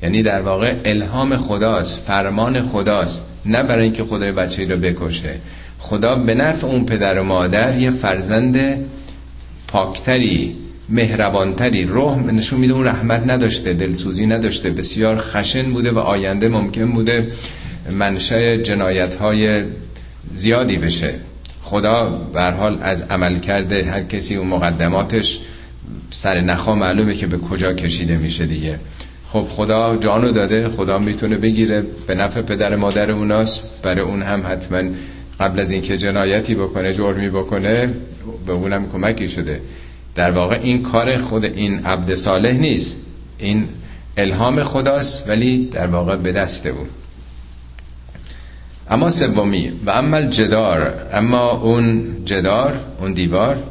یعنی 0.03 0.23
در 0.23 0.41
واقع 0.41 0.77
الهام 0.85 1.37
خداست 1.37 2.03
فرمان 2.07 2.61
خداست. 2.61 3.25
نه 3.45 3.63
برای 3.63 3.83
اینکه 3.83 4.03
خدای 4.03 4.31
بچه 4.31 4.63
رو 4.63 4.77
بکشه. 4.77 5.35
خدا 5.79 6.15
به 6.15 6.33
نفع 6.33 6.67
اون 6.67 6.85
پدر 6.85 7.19
و 7.19 7.23
مادر 7.23 7.77
یه 7.77 7.91
فرزند 7.91 8.85
پاکتری 9.67 10.55
مهربانتری. 10.89 11.83
روح 11.83 12.17
نشون 12.17 12.59
میده 12.59 12.73
اون 12.73 12.85
رحمت 12.85 13.31
نداشته 13.31 13.73
دلسوزی 13.73 14.25
نداشته. 14.25 14.69
بسیار 14.69 15.17
خشن 15.17 15.73
بوده 15.73 15.91
و 15.91 15.99
آینده 15.99 16.49
ممکن 16.49 16.91
بوده 16.91 17.27
منشأ 17.91 18.57
جنایت 18.57 19.15
های 19.15 19.63
زیادی 20.33 20.77
بشه. 20.77 21.13
خدا 21.61 22.09
به 22.33 22.41
حال 22.41 22.77
از 22.81 23.01
عمل 23.01 23.39
کرده 23.39 23.83
هر 23.83 24.03
کسی 24.03 24.35
اون 24.35 24.47
مقدماتش 24.47 25.39
سر 26.09 26.41
نخا 26.41 26.75
معلومه 26.75 27.13
که 27.13 27.27
به 27.27 27.37
کجا 27.37 27.73
کشیده 27.73 28.17
میشه 28.17 28.45
دیگه. 28.45 28.79
خب 29.29 29.43
خدا 29.43 29.97
جانو 29.97 30.31
داده 30.31 30.69
خدا 30.69 30.99
می‌تونه 30.99 31.37
بگیره 31.37 31.83
به 32.07 32.15
نفع 32.15 32.41
پدر 32.41 32.75
مادر 32.75 33.11
اوناست. 33.11 33.81
برای 33.83 34.01
اون 34.01 34.21
هم 34.21 34.43
حتما 34.47 34.81
قبل 35.39 35.59
از 35.59 35.71
اینکه 35.71 35.97
جنایتی 35.97 36.55
بکنه 36.55 36.93
جرمی 36.93 37.29
بکنه 37.29 37.93
به 38.45 38.53
اونم 38.53 38.91
کمکی 38.91 39.27
شده. 39.27 39.61
در 40.15 40.31
واقع 40.31 40.55
این 40.55 40.83
کار 40.83 41.17
خود 41.17 41.45
این 41.45 41.85
عبد 41.85 42.15
صالح 42.15 42.51
نیست. 42.51 42.95
این 43.37 43.67
الهام 44.17 44.63
خداست 44.63 45.29
ولی 45.29 45.65
در 45.65 45.87
واقع 45.87 46.15
به 46.15 46.31
دست 46.31 46.65
اون 46.65 46.87
اما 48.89 49.09
سومی 49.09 49.71
و 49.85 49.89
اما 49.89 50.21
جدار 50.21 51.07
اما 51.13 51.51
اون 51.51 52.15
جدار 52.25 52.79
اون 52.99 53.13
دیوار 53.13 53.63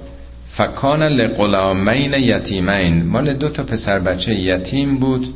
فکان 0.58 1.02
لغلامین 1.02 2.14
یتیمین. 2.14 3.06
مال 3.06 3.34
دو 3.34 3.48
تا 3.48 3.62
پسر 3.62 3.98
بچه 3.98 4.34
یتیم 4.34 4.98
بود 4.98 5.34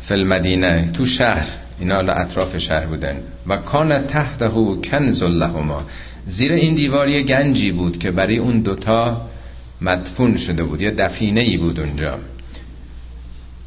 فل 0.00 0.24
مدینه 0.24 0.90
تو 0.92 1.06
شهر. 1.06 1.48
اینا 1.80 1.98
اطراف 1.98 2.58
شهر 2.58 2.86
بودن. 2.86 3.20
و 3.46 3.56
کان 3.56 4.06
تحته 4.06 4.48
کنز 4.90 5.22
لهما. 5.22 5.82
زیر 6.26 6.52
این 6.52 6.74
دیوار 6.74 7.08
یه 7.08 7.22
گنجی 7.22 7.72
بود 7.72 7.98
که 7.98 8.10
برای 8.10 8.38
اون 8.38 8.60
دوتا 8.60 9.26
مدفون 9.80 10.36
شده 10.36 10.62
بود 10.62 10.82
یه 10.82 10.90
دفینه 10.90 11.40
ای 11.40 11.56
بود 11.56 11.80
اونجا. 11.80 12.18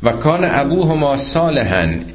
و 0.03 0.11
کان 0.11 0.41
ابوهما 0.43 1.17
صالحن 1.17 2.05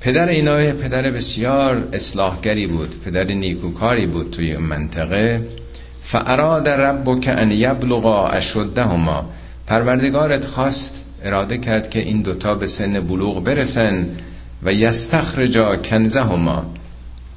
پدر 0.00 0.28
اینا 0.28 0.56
پدر 0.56 1.10
بسیار 1.10 1.88
اصلاحگری 1.92 2.66
بود. 2.66 2.94
پدر 3.04 3.24
نیکوکاری 3.24 4.06
بود 4.06 4.30
توی 4.30 4.52
اون 4.52 4.64
منطقه. 4.64 5.61
فاراد 6.02 6.68
ربک 6.68 7.28
ان 7.28 7.52
یبلغا 7.52 8.28
اشدهما 8.28 9.30
پروردگارت 9.66 10.44
خواست 10.44 11.04
اراده 11.24 11.58
کرد 11.58 11.90
که 11.90 11.98
این 11.98 12.22
دوتا 12.22 12.54
به 12.54 12.66
سن 12.66 13.00
بلوغ 13.00 13.44
برسن 13.44 14.06
و 14.62 14.72
یستخرجا 14.72 15.76
کنزهما 15.76 16.66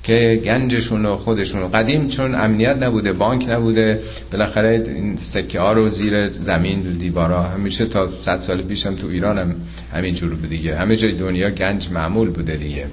که 0.03 0.41
گنجشون 0.45 1.05
و 1.05 1.15
خودشون 1.15 1.71
قدیم 1.71 2.07
چون 2.07 2.35
امنیت 2.35 2.83
نبوده 2.83 3.13
بانک 3.13 3.49
نبوده 3.49 4.01
بالاخره 4.31 4.83
این 4.87 5.15
سکه 5.15 5.59
ها 5.59 5.73
رو 5.73 5.89
زیر 5.89 6.27
زمین 6.27 6.81
دیوارا 6.81 7.43
همیشه 7.43 7.85
تا 7.85 8.11
صد 8.21 8.39
سال 8.41 8.61
پیشم 8.61 8.95
تو 8.95 9.07
ایران 9.07 9.37
هم 9.37 9.55
همینجور 9.93 10.29
بود 10.29 10.49
دیگه. 10.49 10.75
همه 10.75 10.95
جای 10.95 11.11
دنیا 11.11 11.49
گنج 11.49 11.89
معمول 11.91 12.29
بوده 12.29 12.55
دیگه. 12.55 12.87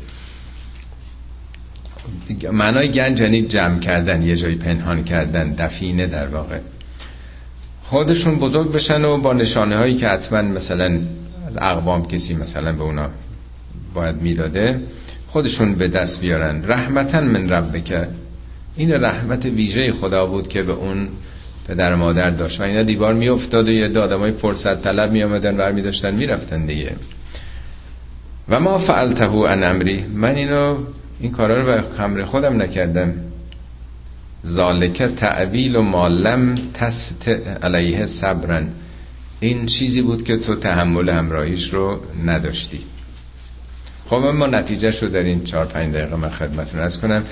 معنای 2.52 2.90
گنج 2.90 3.20
یعنی 3.20 3.42
جمع 3.42 3.78
کردن 3.78 4.22
یه 4.22 4.36
جایی 4.36 4.56
پنهان 4.56 5.04
کردن 5.04 5.54
دفینه 5.54 6.06
در 6.06 6.26
واقع. 6.26 6.58
خودشون 7.82 8.38
بزرگ 8.38 8.72
بشن 8.72 9.04
و 9.04 9.16
با 9.16 9.32
نشانه 9.32 9.76
هایی 9.76 9.94
که 9.94 10.08
حتما 10.08 10.42
مثلا 10.42 11.00
از 11.46 11.56
اقوام 11.56 12.06
کسی 12.06 12.34
مثلا 12.34 12.72
به 12.72 12.82
اونا 12.82 13.10
باید 13.94 14.16
می‌داده 14.16 14.80
خودشون 15.28 15.74
به 15.74 15.88
دست 15.88 16.20
بیارن. 16.20 16.64
رحمتا 16.66 17.20
من 17.20 17.48
ربک. 17.48 18.08
این 18.76 18.92
رحمت 18.92 19.44
ویژه 19.44 19.92
خدا 19.92 20.26
بود 20.26 20.48
که 20.48 20.62
به 20.62 20.72
اون 20.72 21.08
پدر 21.68 21.94
مادر 21.94 22.30
داشت. 22.30 22.60
و 22.60 22.64
اینا 22.64 22.82
دیوار 22.82 23.14
می 23.14 23.28
افتاد 23.28 23.68
و 23.68 23.72
یه 23.72 23.88
های 23.98 24.30
فرصت 24.30 24.82
طلب 24.82 25.12
می 25.12 25.22
آمدن 25.22 25.56
ور 25.56 25.72
می 25.72 25.82
داشتن 25.82 26.14
می 26.14 26.26
رفتن 26.26 26.66
دیگه. 26.66 26.92
و 28.48 28.60
ما 28.60 28.78
فعلته 28.78 29.34
ان 29.34 29.64
امری. 29.64 30.04
من 30.14 30.34
اینو 30.34 30.76
این 31.22 31.32
کارا 31.32 31.60
رو 31.60 31.66
به 31.66 31.84
خمر 31.96 32.24
خودم 32.24 32.62
نکردم. 32.62 33.14
ذالک 34.46 35.02
تعویل 35.02 35.76
و 35.76 35.82
مالم 35.82 36.54
تست 36.74 37.28
علیه 37.62 38.06
صبرن. 38.06 38.68
این 39.40 39.66
چیزی 39.66 40.02
بود 40.02 40.24
که 40.24 40.36
تو 40.36 40.54
تحمل 40.54 41.08
همراهیش 41.08 41.68
رو 41.74 42.00
نداشتی. 42.26 42.80
خب 44.06 44.16
ما 44.16 44.46
نتیجه 44.46 45.00
رو 45.00 45.08
در 45.08 45.22
این 45.22 45.44
چهار 45.44 45.66
پنج 45.66 45.94
دقیقه 45.94 46.16
من 46.16 46.30
خدمتون 46.30 46.80
از 46.80 47.00
کنم. 47.00 47.24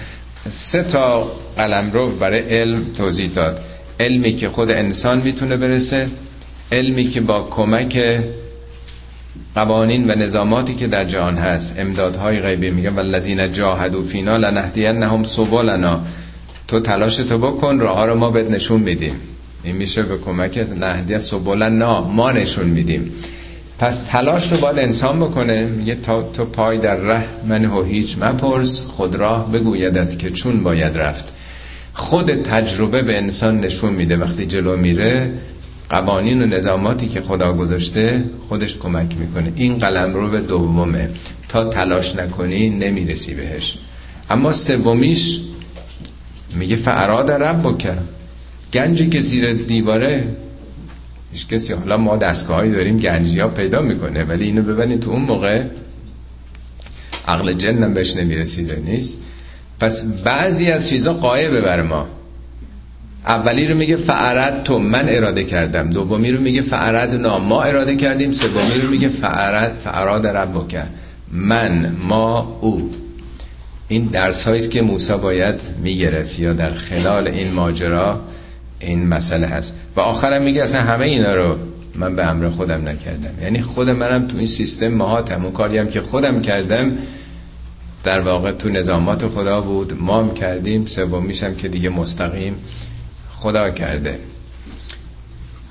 سه 0.50 0.82
تا 0.82 1.32
قلم 1.56 1.90
رو 1.92 2.10
برای 2.10 2.40
علم 2.40 2.84
توضیح 2.96 3.30
داد. 3.34 3.60
علمی 4.00 4.32
که 4.32 4.48
خود 4.48 4.70
انسان 4.70 5.20
می‌تونه 5.20 5.56
برسه 5.56 6.08
علمی 6.72 7.04
که 7.04 7.20
با 7.20 7.48
کمک 7.50 8.20
قوانین 9.54 10.10
و 10.10 10.14
نظاماتی 10.14 10.74
که 10.74 10.86
در 10.86 11.04
جهان 11.04 11.36
هست. 11.36 11.78
امدادهای 11.78 12.40
غیبی 12.40 12.70
میگن 12.70 12.88
والذین 12.88 13.52
جاهدوا 13.52 14.02
فینا 14.02 14.36
لنهدینهم 14.36 15.24
سبلنا. 15.24 16.00
تو 16.68 16.80
تلاش 16.80 17.16
تو 17.16 17.38
بکن 17.38 17.78
راه 17.78 18.06
رو 18.06 18.14
ما 18.14 18.30
بهت 18.30 18.50
نشون 18.50 18.80
میدیم. 18.80 19.14
این 19.62 19.76
میشه 19.76 20.02
به 20.02 20.18
کمک 20.18 20.68
نهدی 20.80 21.18
سبلنا 21.18 22.00
ما 22.00 22.32
نشون 22.32 22.66
میدیم. 22.66 23.12
پس 23.78 24.02
تلاش 24.08 24.52
رو 24.52 24.58
باید 24.58 24.78
انسان 24.78 25.20
بکنه. 25.20 25.62
میگه 25.62 25.94
تا 25.94 26.22
تو 26.22 26.44
پای 26.44 26.78
در 26.78 26.96
ره 26.96 27.24
من 27.48 27.64
و 27.64 27.84
هیچ 27.84 28.18
مپرس 28.18 28.84
خود 28.84 29.14
راه 29.14 29.52
بگویدت 29.52 30.18
که 30.18 30.30
چون 30.30 30.62
باید 30.62 30.98
رفت. 30.98 31.32
خود 31.94 32.42
تجربه 32.42 33.02
به 33.02 33.16
انسان 33.16 33.60
نشون 33.60 33.92
میده. 33.92 34.16
وقتی 34.16 34.46
جلو 34.46 34.76
میره 34.76 35.32
قوانین 35.90 36.42
و 36.42 36.46
نظاماتی 36.46 37.08
که 37.08 37.20
خدا 37.20 37.52
گذاشته 37.52 38.24
خودش 38.48 38.76
کمک 38.76 39.16
می‌کنه. 39.18 39.52
این 39.56 39.78
قلم 39.78 40.14
رو 40.14 40.30
به 40.30 40.40
دومه. 40.40 41.10
تا 41.48 41.64
تلاش 41.64 42.16
نکنی 42.16 42.70
نمی‌رسی 42.70 43.34
بهش. 43.34 43.78
اما 44.30 44.52
سومیش 44.52 45.40
میگه 46.54 46.76
فعراد 46.76 47.30
رب 47.30 47.62
بکن 47.62 47.98
گنجی 48.72 49.08
که 49.08 49.20
زیر 49.20 49.52
دیواره 49.52 50.24
هیچ 51.32 51.48
کسی. 51.48 51.72
حالا 51.72 51.96
ما 51.96 52.16
دستگاهی 52.16 52.70
داریم 52.70 52.98
گنجی 52.98 53.40
ها 53.40 53.48
پیدا 53.48 53.82
می‌کنه 53.82 54.24
ولی 54.24 54.44
اینو 54.44 54.62
ببینید 54.62 55.00
تو 55.00 55.10
اون 55.10 55.22
موقع 55.22 55.64
عقل 57.28 57.52
جنم 57.52 57.94
بهش 57.94 58.16
نمی‌رسیده 58.16 58.82
نیست. 58.84 59.18
پس 59.80 60.22
بعضی 60.24 60.70
از 60.70 60.88
چیزا 60.88 61.14
قایبه 61.14 61.60
بر 61.60 61.82
ما. 61.82 62.08
اولی 63.26 63.66
رو 63.66 63.76
میگه 63.76 63.96
فعرد 63.96 64.64
تو 64.64 64.78
من 64.78 65.08
اراده 65.08 65.44
کردم. 65.44 65.90
دومی 65.90 66.32
رو 66.32 66.40
میگه 66.40 66.62
فعرد 66.62 67.14
نام 67.14 67.44
ما 67.44 67.62
اراده 67.62 67.96
کردیم. 67.96 68.32
سومی 68.32 68.80
رو 68.82 68.90
میگه 68.90 69.08
فعرد 69.08 69.76
فعراد 69.84 70.26
رب 70.26 70.66
من 71.32 71.96
ما 72.08 72.58
او. 72.60 72.90
این 73.88 74.04
درس 74.04 74.48
هاییست 74.48 74.70
که 74.70 74.82
موسی 74.82 75.12
باید 75.12 75.60
می‌گرفت 75.82 76.38
یا 76.38 76.52
در 76.52 76.74
خلال 76.74 77.28
این 77.28 77.52
ماجرا 77.52 78.20
این 78.80 79.08
مسئله 79.08 79.46
هست. 79.46 79.76
و 79.96 80.00
آخرم 80.00 80.42
میگه 80.42 80.62
اصلا 80.62 80.80
همه 80.80 81.04
اینا 81.04 81.34
رو 81.34 81.56
من 81.94 82.16
به 82.16 82.26
امر 82.26 82.50
خودم 82.50 82.88
نکردم. 82.88 83.42
یعنی 83.42 83.60
خود 83.60 83.90
منم 83.90 84.26
تو 84.26 84.38
این 84.38 84.46
سیستم 84.46 84.88
ماهاتم 84.88 85.44
اون 85.44 85.52
کاری 85.52 85.78
هم 85.78 85.88
که 85.88 86.00
خودم 86.00 86.42
کردم 86.42 86.92
در 88.04 88.20
واقع 88.20 88.52
تو 88.52 88.68
نظامات 88.68 89.28
خدا 89.28 89.60
بود. 89.60 89.92
ما 90.00 90.22
هم 90.22 90.34
کردیم 90.34 90.86
سومیشم 90.86 91.54
که 91.54 91.68
دیگه 91.68 91.88
مستقیم. 91.88 92.54
خدا 93.40 93.70
کرده. 93.70 94.18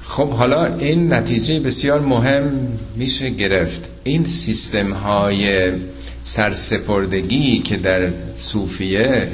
خب 0.02 0.30
حالا 0.30 0.76
این 0.76 1.14
نتیجه 1.14 1.60
بسیار 1.60 2.00
مهم 2.00 2.80
میشه 2.96 3.30
گرفت. 3.30 3.90
این 4.04 4.26
سیستم 4.26 4.94
های 4.94 5.74
سرسپردگی 6.22 7.60
که 7.60 7.78
در 7.78 8.10
صوفیه 8.36 9.28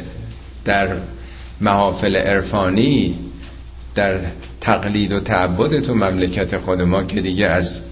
در 0.65 0.97
محافل 1.61 2.15
عرفانی 2.15 3.15
در 3.95 4.19
تقلید 4.61 5.13
و 5.13 5.19
تعبد 5.19 5.79
تو 5.79 5.93
مملکت 5.93 6.57
خود 6.57 6.81
ما 6.81 7.03
که 7.03 7.21
دیگه 7.21 7.45
از 7.45 7.83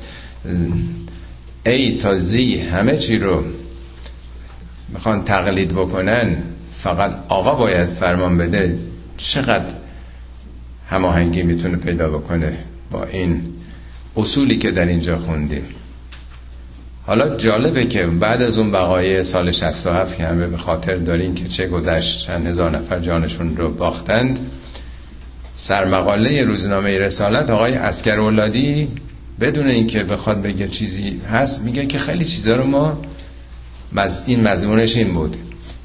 ای 1.66 1.98
تا 1.98 2.16
زی 2.16 2.56
همه 2.56 2.98
چی 2.98 3.18
رو 3.18 3.44
می‌خوان 4.90 5.24
تقلید 5.24 5.74
بکنن 5.74 6.38
فقط 6.76 7.12
آقا 7.30 7.56
باید 7.56 7.86
فرمان 7.88 8.38
بده. 8.38 8.78
چقدر 9.18 9.83
هماهنگی 10.90 11.44
می‌تونه 11.44 11.78
پیدا 11.78 12.10
بکنه 12.10 12.58
با 12.92 13.04
این 13.04 13.42
اصولی 14.18 14.58
که 14.58 14.72
در 14.72 14.86
اینجا 14.86 15.18
خوندیم. 15.18 15.64
حالا 17.06 17.38
جالبه 17.38 17.86
که 17.86 18.06
بعد 18.20 18.42
از 18.42 18.58
اون 18.58 18.72
بقای 18.72 19.24
سال 19.24 19.52
67 19.52 20.18
که 20.18 20.24
همه 20.24 20.48
به 20.48 20.58
خاطر 20.58 20.94
دارین 20.94 21.36
که 21.36 21.48
چه 21.48 21.68
گذشت 21.68 22.26
چند 22.26 22.48
هزار 22.48 22.72
نفر 22.72 23.00
جانشون 23.00 23.58
رو 23.58 23.70
باختند 23.70 24.40
سرمقاله 25.54 26.44
روزنامه 26.44 27.00
رسالت 27.00 27.50
آقای 27.50 27.74
اسکر 27.74 28.20
اولادی 28.20 28.88
بدون 29.40 29.68
اینکه 29.68 30.04
بخواد 30.04 30.42
بگه 30.42 30.68
چیزی 30.68 31.22
هست 31.32 31.62
میگه 31.62 31.86
که 31.86 31.98
خیلی 31.98 32.26
چیزا 32.26 32.56
رو 32.56 32.64
ما 32.64 33.02
مز... 33.94 34.24
این 34.28 34.48
مضمونش 34.48 34.98
این 34.98 35.14
بود 35.14 35.38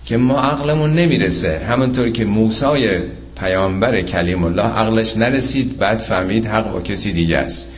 که 0.07 0.17
ما 0.17 0.41
عقلمون 0.41 0.93
نمی‌رسه. 0.93 1.59
همونطور 1.59 2.11
که 2.11 2.25
موسای 2.25 3.03
پیامبر 3.41 4.01
کلیم 4.03 4.45
الله 4.45 4.63
عقلش 4.63 5.17
نرسید 5.17 5.79
بعد 5.79 5.99
فهمید 5.99 6.47
حق 6.47 6.73
با 6.73 6.81
کسی 6.81 7.13
دیگه 7.13 7.37
است. 7.37 7.73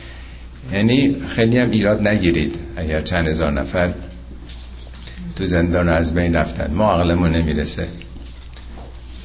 یعنی 0.73 1.15
خیلی 1.27 1.57
هم 1.57 1.71
ایراد 1.71 2.07
نگیرید 2.07 2.55
اگر 2.75 3.01
چند 3.01 3.27
هزار 3.27 3.51
نفر 3.51 3.93
تو 5.35 5.45
زندان 5.45 5.89
از 5.89 6.13
بین 6.13 6.35
رفتن. 6.35 6.73
ما 6.73 6.91
عقلمون 6.93 7.31
نمی‌رسه. 7.31 7.87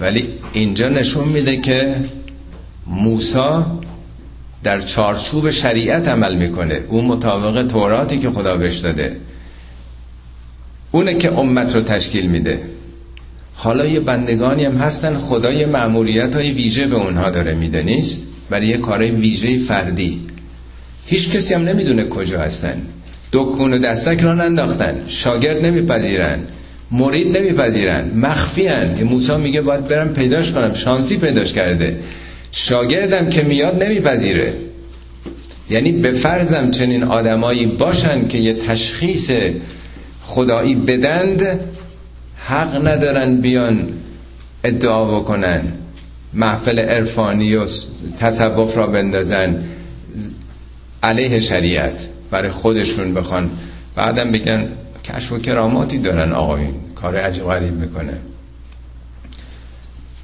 ولی 0.01 0.29
اینجا 0.53 0.89
نشون 0.89 1.29
میده 1.29 1.57
که 1.57 1.97
موسا 2.87 3.81
در 4.63 4.81
چارچوب 4.81 5.51
شریعت 5.51 6.09
عمل 6.09 6.37
می‌کنه. 6.37 6.81
اون 6.89 7.05
مطابق 7.05 7.67
توراتی 7.67 8.19
که 8.19 8.31
خدا 8.31 8.57
بهش 8.57 8.79
داده. 8.79 9.17
اونه 10.93 11.15
که 11.15 11.39
امت 11.39 11.75
رو 11.75 11.83
تشکیل 11.83 12.27
میده. 12.27 12.61
حالا 13.57 13.87
یه 13.87 14.01
بندگانی 14.01 14.65
هم 14.65 14.77
هستن 14.77 15.17
خدا 15.17 15.53
یه 15.53 15.67
معمولیت 15.67 16.37
های 16.37 16.51
ویژه 16.51 16.87
به 16.87 16.97
اونها 16.97 17.31
داره 17.31 17.55
میده 17.55 17.83
نیست؟ 17.83 18.29
برای 18.51 18.67
یه 18.67 18.77
کارهای 18.77 19.11
ویژه 19.11 19.59
فردی. 19.59 20.21
هیچ 21.07 21.31
کسی 21.31 21.55
هم 21.55 21.65
نمی‌دونه 21.65 22.05
کجا 22.05 22.41
هستن. 22.41 22.83
دکون 23.33 23.73
و 23.73 23.79
دستک 23.79 24.21
را 24.21 24.35
ننداختن 24.35 25.03
شاگرد 25.07 25.67
نمیپذیرن 25.67 26.39
مرید 26.91 27.39
نمیپذیرن 27.39 28.11
مخفی 28.15 28.67
هن. 28.67 29.03
موسی 29.03 29.37
میگه 29.37 29.61
باید 29.61 29.89
برم 29.89 30.13
پیداش 30.13 30.53
کنم 30.53 30.75
شانسی 30.75 31.17
پیداش 31.17 31.53
کرده. 31.53 31.99
شاگردم 32.53 33.29
که 33.29 33.43
میاد 33.43 33.85
نمیپذیره. 33.85 34.55
یعنی 35.71 35.93
به 35.93 36.11
فرضم 36.11 36.71
چنین 36.71 37.05
آدمایی 37.05 37.67
باشن 37.67 38.29
که 38.29 38.39
یه 38.39 38.55
تشخیص 38.55 39.31
خدایی 40.23 40.75
بدند 40.75 41.61
حق 42.49 42.87
ندارن 42.87 43.41
بیان 43.41 43.89
ادعا 44.65 45.21
بکنن. 45.21 45.63
محفل 46.33 46.79
عرفانی 46.79 47.55
و 47.55 47.67
تصوف 48.19 48.77
را 48.77 48.87
بندازن. 48.87 49.63
علیه 51.03 51.41
شریعت. 51.41 52.09
برای 52.31 52.51
خودشون 52.51 53.15
بخوان. 53.15 53.51
بعدم 53.95 54.33
بگن 54.33 54.69
کشف 55.05 55.33
و 55.33 55.39
کراماتی 55.39 55.99
دارن 55.99 56.33
آقایون 56.33 56.75
کار 56.95 57.17
عجیب 57.17 57.45
غریب 57.45 57.73
می‌کنه. 57.73 58.13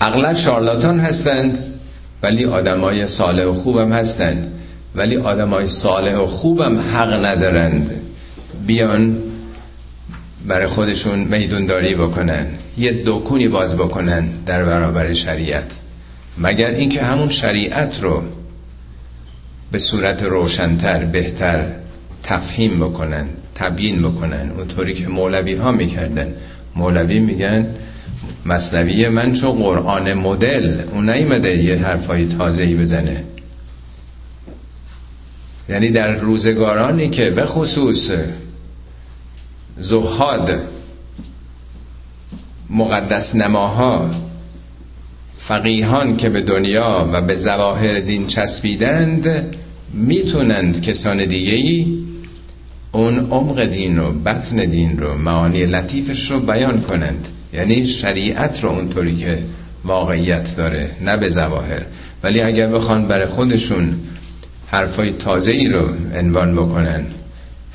اغلب 0.01 0.33
شارلاتان 0.33 1.01
هستند 1.01 1.59
ولی 2.23 2.45
آدمای 2.45 3.07
صالح 3.07 3.45
و 3.45 3.55
خوبم 3.55 3.93
هستند. 3.93 4.53
ولی 4.95 5.16
آدمای 5.16 5.66
صالح 5.66 6.16
و 6.16 6.27
خوبم 6.27 6.79
حق 6.79 7.25
ندارند. 7.25 7.91
بیان 8.66 9.32
برای 10.47 10.66
خودشون 10.66 11.18
میدونداری 11.18 11.95
بکنن. 11.95 12.47
یه 12.78 13.03
دکونی 13.07 13.49
باز 13.49 13.76
بکنن 13.76 14.28
در 14.47 14.64
برابر 14.64 15.12
شریعت. 15.12 15.72
مگر 16.38 16.70
اینکه 16.70 17.03
همون 17.03 17.28
شریعت 17.28 18.01
رو 18.03 18.22
به 19.72 19.78
صورت 19.78 20.22
روشنتر 20.22 21.05
بهتر 21.05 21.66
تفهیم 22.22 22.80
بکنن 22.80 23.26
تبیین 23.55 24.03
بکنن. 24.03 24.51
اونطوری 24.51 24.95
که 24.95 25.09
مولوی 25.09 25.55
ها 25.55 25.72
می‌کردن. 25.72 26.34
مولوی 26.76 27.18
میگن 27.18 27.66
مصنوی 28.47 29.09
من 29.09 29.32
چون 29.32 29.53
قرآن 29.53 30.14
مدل. 30.14 30.80
اون 30.93 31.11
نیمده 31.11 31.51
یه 31.51 31.76
حرفای 31.76 32.26
تازهی 32.26 32.74
بزنه. 32.74 33.24
یعنی 35.68 35.90
در 35.90 36.14
روزگارانی 36.14 37.11
که 37.11 37.30
به 37.30 37.45
خصوص 37.45 38.11
زهاد 39.79 40.51
مقدس 42.70 43.37
نماها 43.37 44.11
فقیهان 45.39 46.16
که 46.16 46.29
به 46.29 46.41
دنیا 46.41 47.11
و 47.12 47.23
به 47.23 47.35
زواهر 47.35 48.01
دین 48.01 48.27
چسبیدند 48.27 49.57
می‌تونند 49.93 50.83
کسان 50.83 51.25
دیگه 51.25 51.53
ای 51.53 51.99
اون 52.93 53.31
عمق 53.31 53.64
دین 53.64 53.99
رو 53.99 54.12
بطن 54.12 54.57
دین 54.57 54.99
رو 54.99 55.14
معانی 55.18 55.66
لطیفش 55.66 56.31
رو 56.31 56.41
بیان 56.41 56.81
کنند. 56.81 57.29
یعنی 57.53 57.85
شریعت 57.85 58.64
رو 58.64 58.70
اونطوری 58.70 59.16
که 59.16 59.39
واقعیت 59.85 60.57
داره 60.57 60.91
نه 61.01 61.16
به 61.16 61.29
زواهر 61.29 61.83
ولی 62.23 62.41
اگر 62.41 62.66
بخوان 62.66 63.07
برای 63.07 63.27
خودشون 63.27 63.95
حرفای 64.66 65.12
تازه 65.12 65.51
ای 65.51 65.68
رو 65.68 65.89
عنوان 66.14 66.57
بکنن 66.57 67.07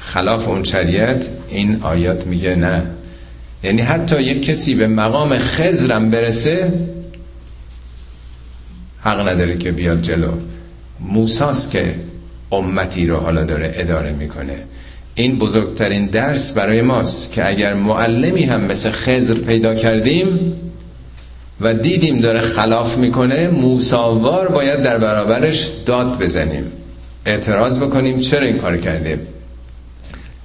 خلاف 0.08 0.48
اون 0.48 0.64
شریعت 0.64 1.26
این 1.50 1.80
آیات 1.82 2.28
میگه 2.28 2.56
نه. 2.56 2.84
یعنی 3.64 3.82
حتی 3.82 4.22
یک 4.22 4.46
کسی 4.46 4.76
به 4.76 4.88
مقام 4.88 5.38
خزرم 5.38 6.10
برسه 6.10 6.74
حق 9.02 9.28
نداره 9.30 9.58
که 9.58 9.72
بیاد 9.72 10.02
جلو. 10.02 10.32
موساست 11.00 11.72
که 11.72 11.96
امتی 12.52 13.08
رو 13.08 13.18
حالا 13.18 13.44
داره 13.44 13.72
اداره 13.76 14.12
می‌کنه. 14.14 14.56
این 15.16 15.38
بزرگترین 15.38 16.06
درس 16.06 16.54
برای 16.54 16.82
ماست 16.82 17.32
که 17.32 17.48
اگر 17.48 17.74
معلمی 17.74 18.44
هم 18.44 18.62
مثل 18.62 18.90
خزر 18.92 19.34
پیدا 19.34 19.76
کردیم 19.76 20.54
و 21.62 21.74
دیدیم 21.74 22.22
داره 22.22 22.40
خلاف 22.40 22.98
می‌کنه 22.98 23.48
موساوار 23.48 24.48
باید 24.48 24.82
در 24.82 24.98
برابرش 24.98 25.70
داد 25.86 26.20
بزنیم. 26.20 26.72
اعتراض 27.26 27.80
بکنیم 27.80 28.20
چرا 28.20 28.46
این 28.46 28.58
کار 28.58 28.78
کردیم. 28.78 29.20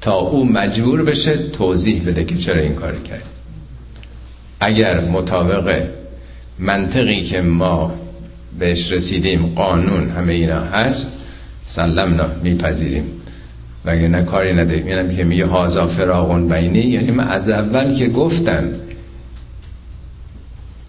تا 0.02 0.14
او 0.14 0.44
مجبور 0.44 1.02
بشه 1.02 1.36
توضیح 1.36 2.02
بده 2.06 2.24
که 2.24 2.36
چرا 2.36 2.60
این 2.60 2.74
کار 2.74 2.94
کرد. 2.98 3.28
اگر 4.60 5.00
مطابق 5.00 5.82
منطقی 6.58 7.22
که 7.22 7.40
ما 7.40 7.94
بهش 8.58 8.92
رسیدیم 8.92 9.46
قانون 9.46 10.10
همه 10.10 10.32
اینا 10.32 10.60
هست 10.60 11.12
سلمنا 11.64 12.26
میپذیریم. 12.42 13.04
نه 13.84 14.22
کاری 14.22 14.54
نداریم. 14.54 14.86
اینم 14.86 15.16
که 15.16 15.24
میگه 15.24 15.46
هازا 15.46 15.86
فراغون 15.86 16.48
بینی. 16.48 16.80
یعنی 16.80 17.10
من 17.10 17.28
از 17.28 17.48
اول 17.48 17.94
که 17.94 18.08
گفتم 18.08 18.70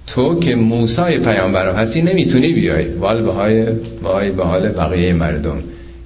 تو 0.07 0.39
که 0.39 0.55
موسای 0.55 1.19
پیامبر 1.19 1.75
هستی 1.75 2.01
نمی‌تونی 2.01 2.53
بیای. 2.53 2.93
وال 2.93 3.21
به 3.21 3.31
های 3.31 4.31
به 4.31 4.43
حال 4.43 4.69
بقیه 4.69 5.13
مردم. 5.13 5.63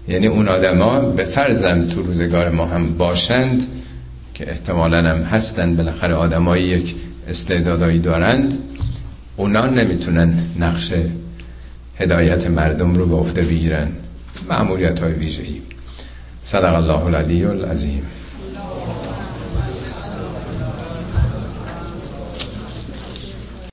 یعنی 0.08 0.28
اون 0.28 0.48
آدما 0.48 1.00
به 1.00 1.24
فرضم 1.24 1.86
تو 1.86 2.02
روزگار 2.02 2.50
ما 2.50 2.66
هم 2.66 2.98
باشند 2.98 3.64
که 4.34 4.52
احتمالا 4.52 4.98
هم 4.98 5.22
هستند 5.22 5.78
بالاخره 5.78 6.14
آدمایی 6.14 6.68
یک 6.68 6.96
استعدادایی 7.28 8.00
دارند 8.00 8.58
اونا 9.38 9.66
نمی‌تونن 9.66 10.34
نقش 10.60 10.94
هدایت 12.00 12.48
مردم 12.48 12.94
رو 12.94 13.06
به 13.06 13.16
عهده 13.16 13.42
بگیرن. 13.42 13.88
معمولیت 14.50 15.00
های 15.00 15.14
ویژه‌ای. 15.14 15.62
صدق 16.42 16.74
الله 16.76 17.06
العلی 17.06 17.46
العظیم. 17.46 18.04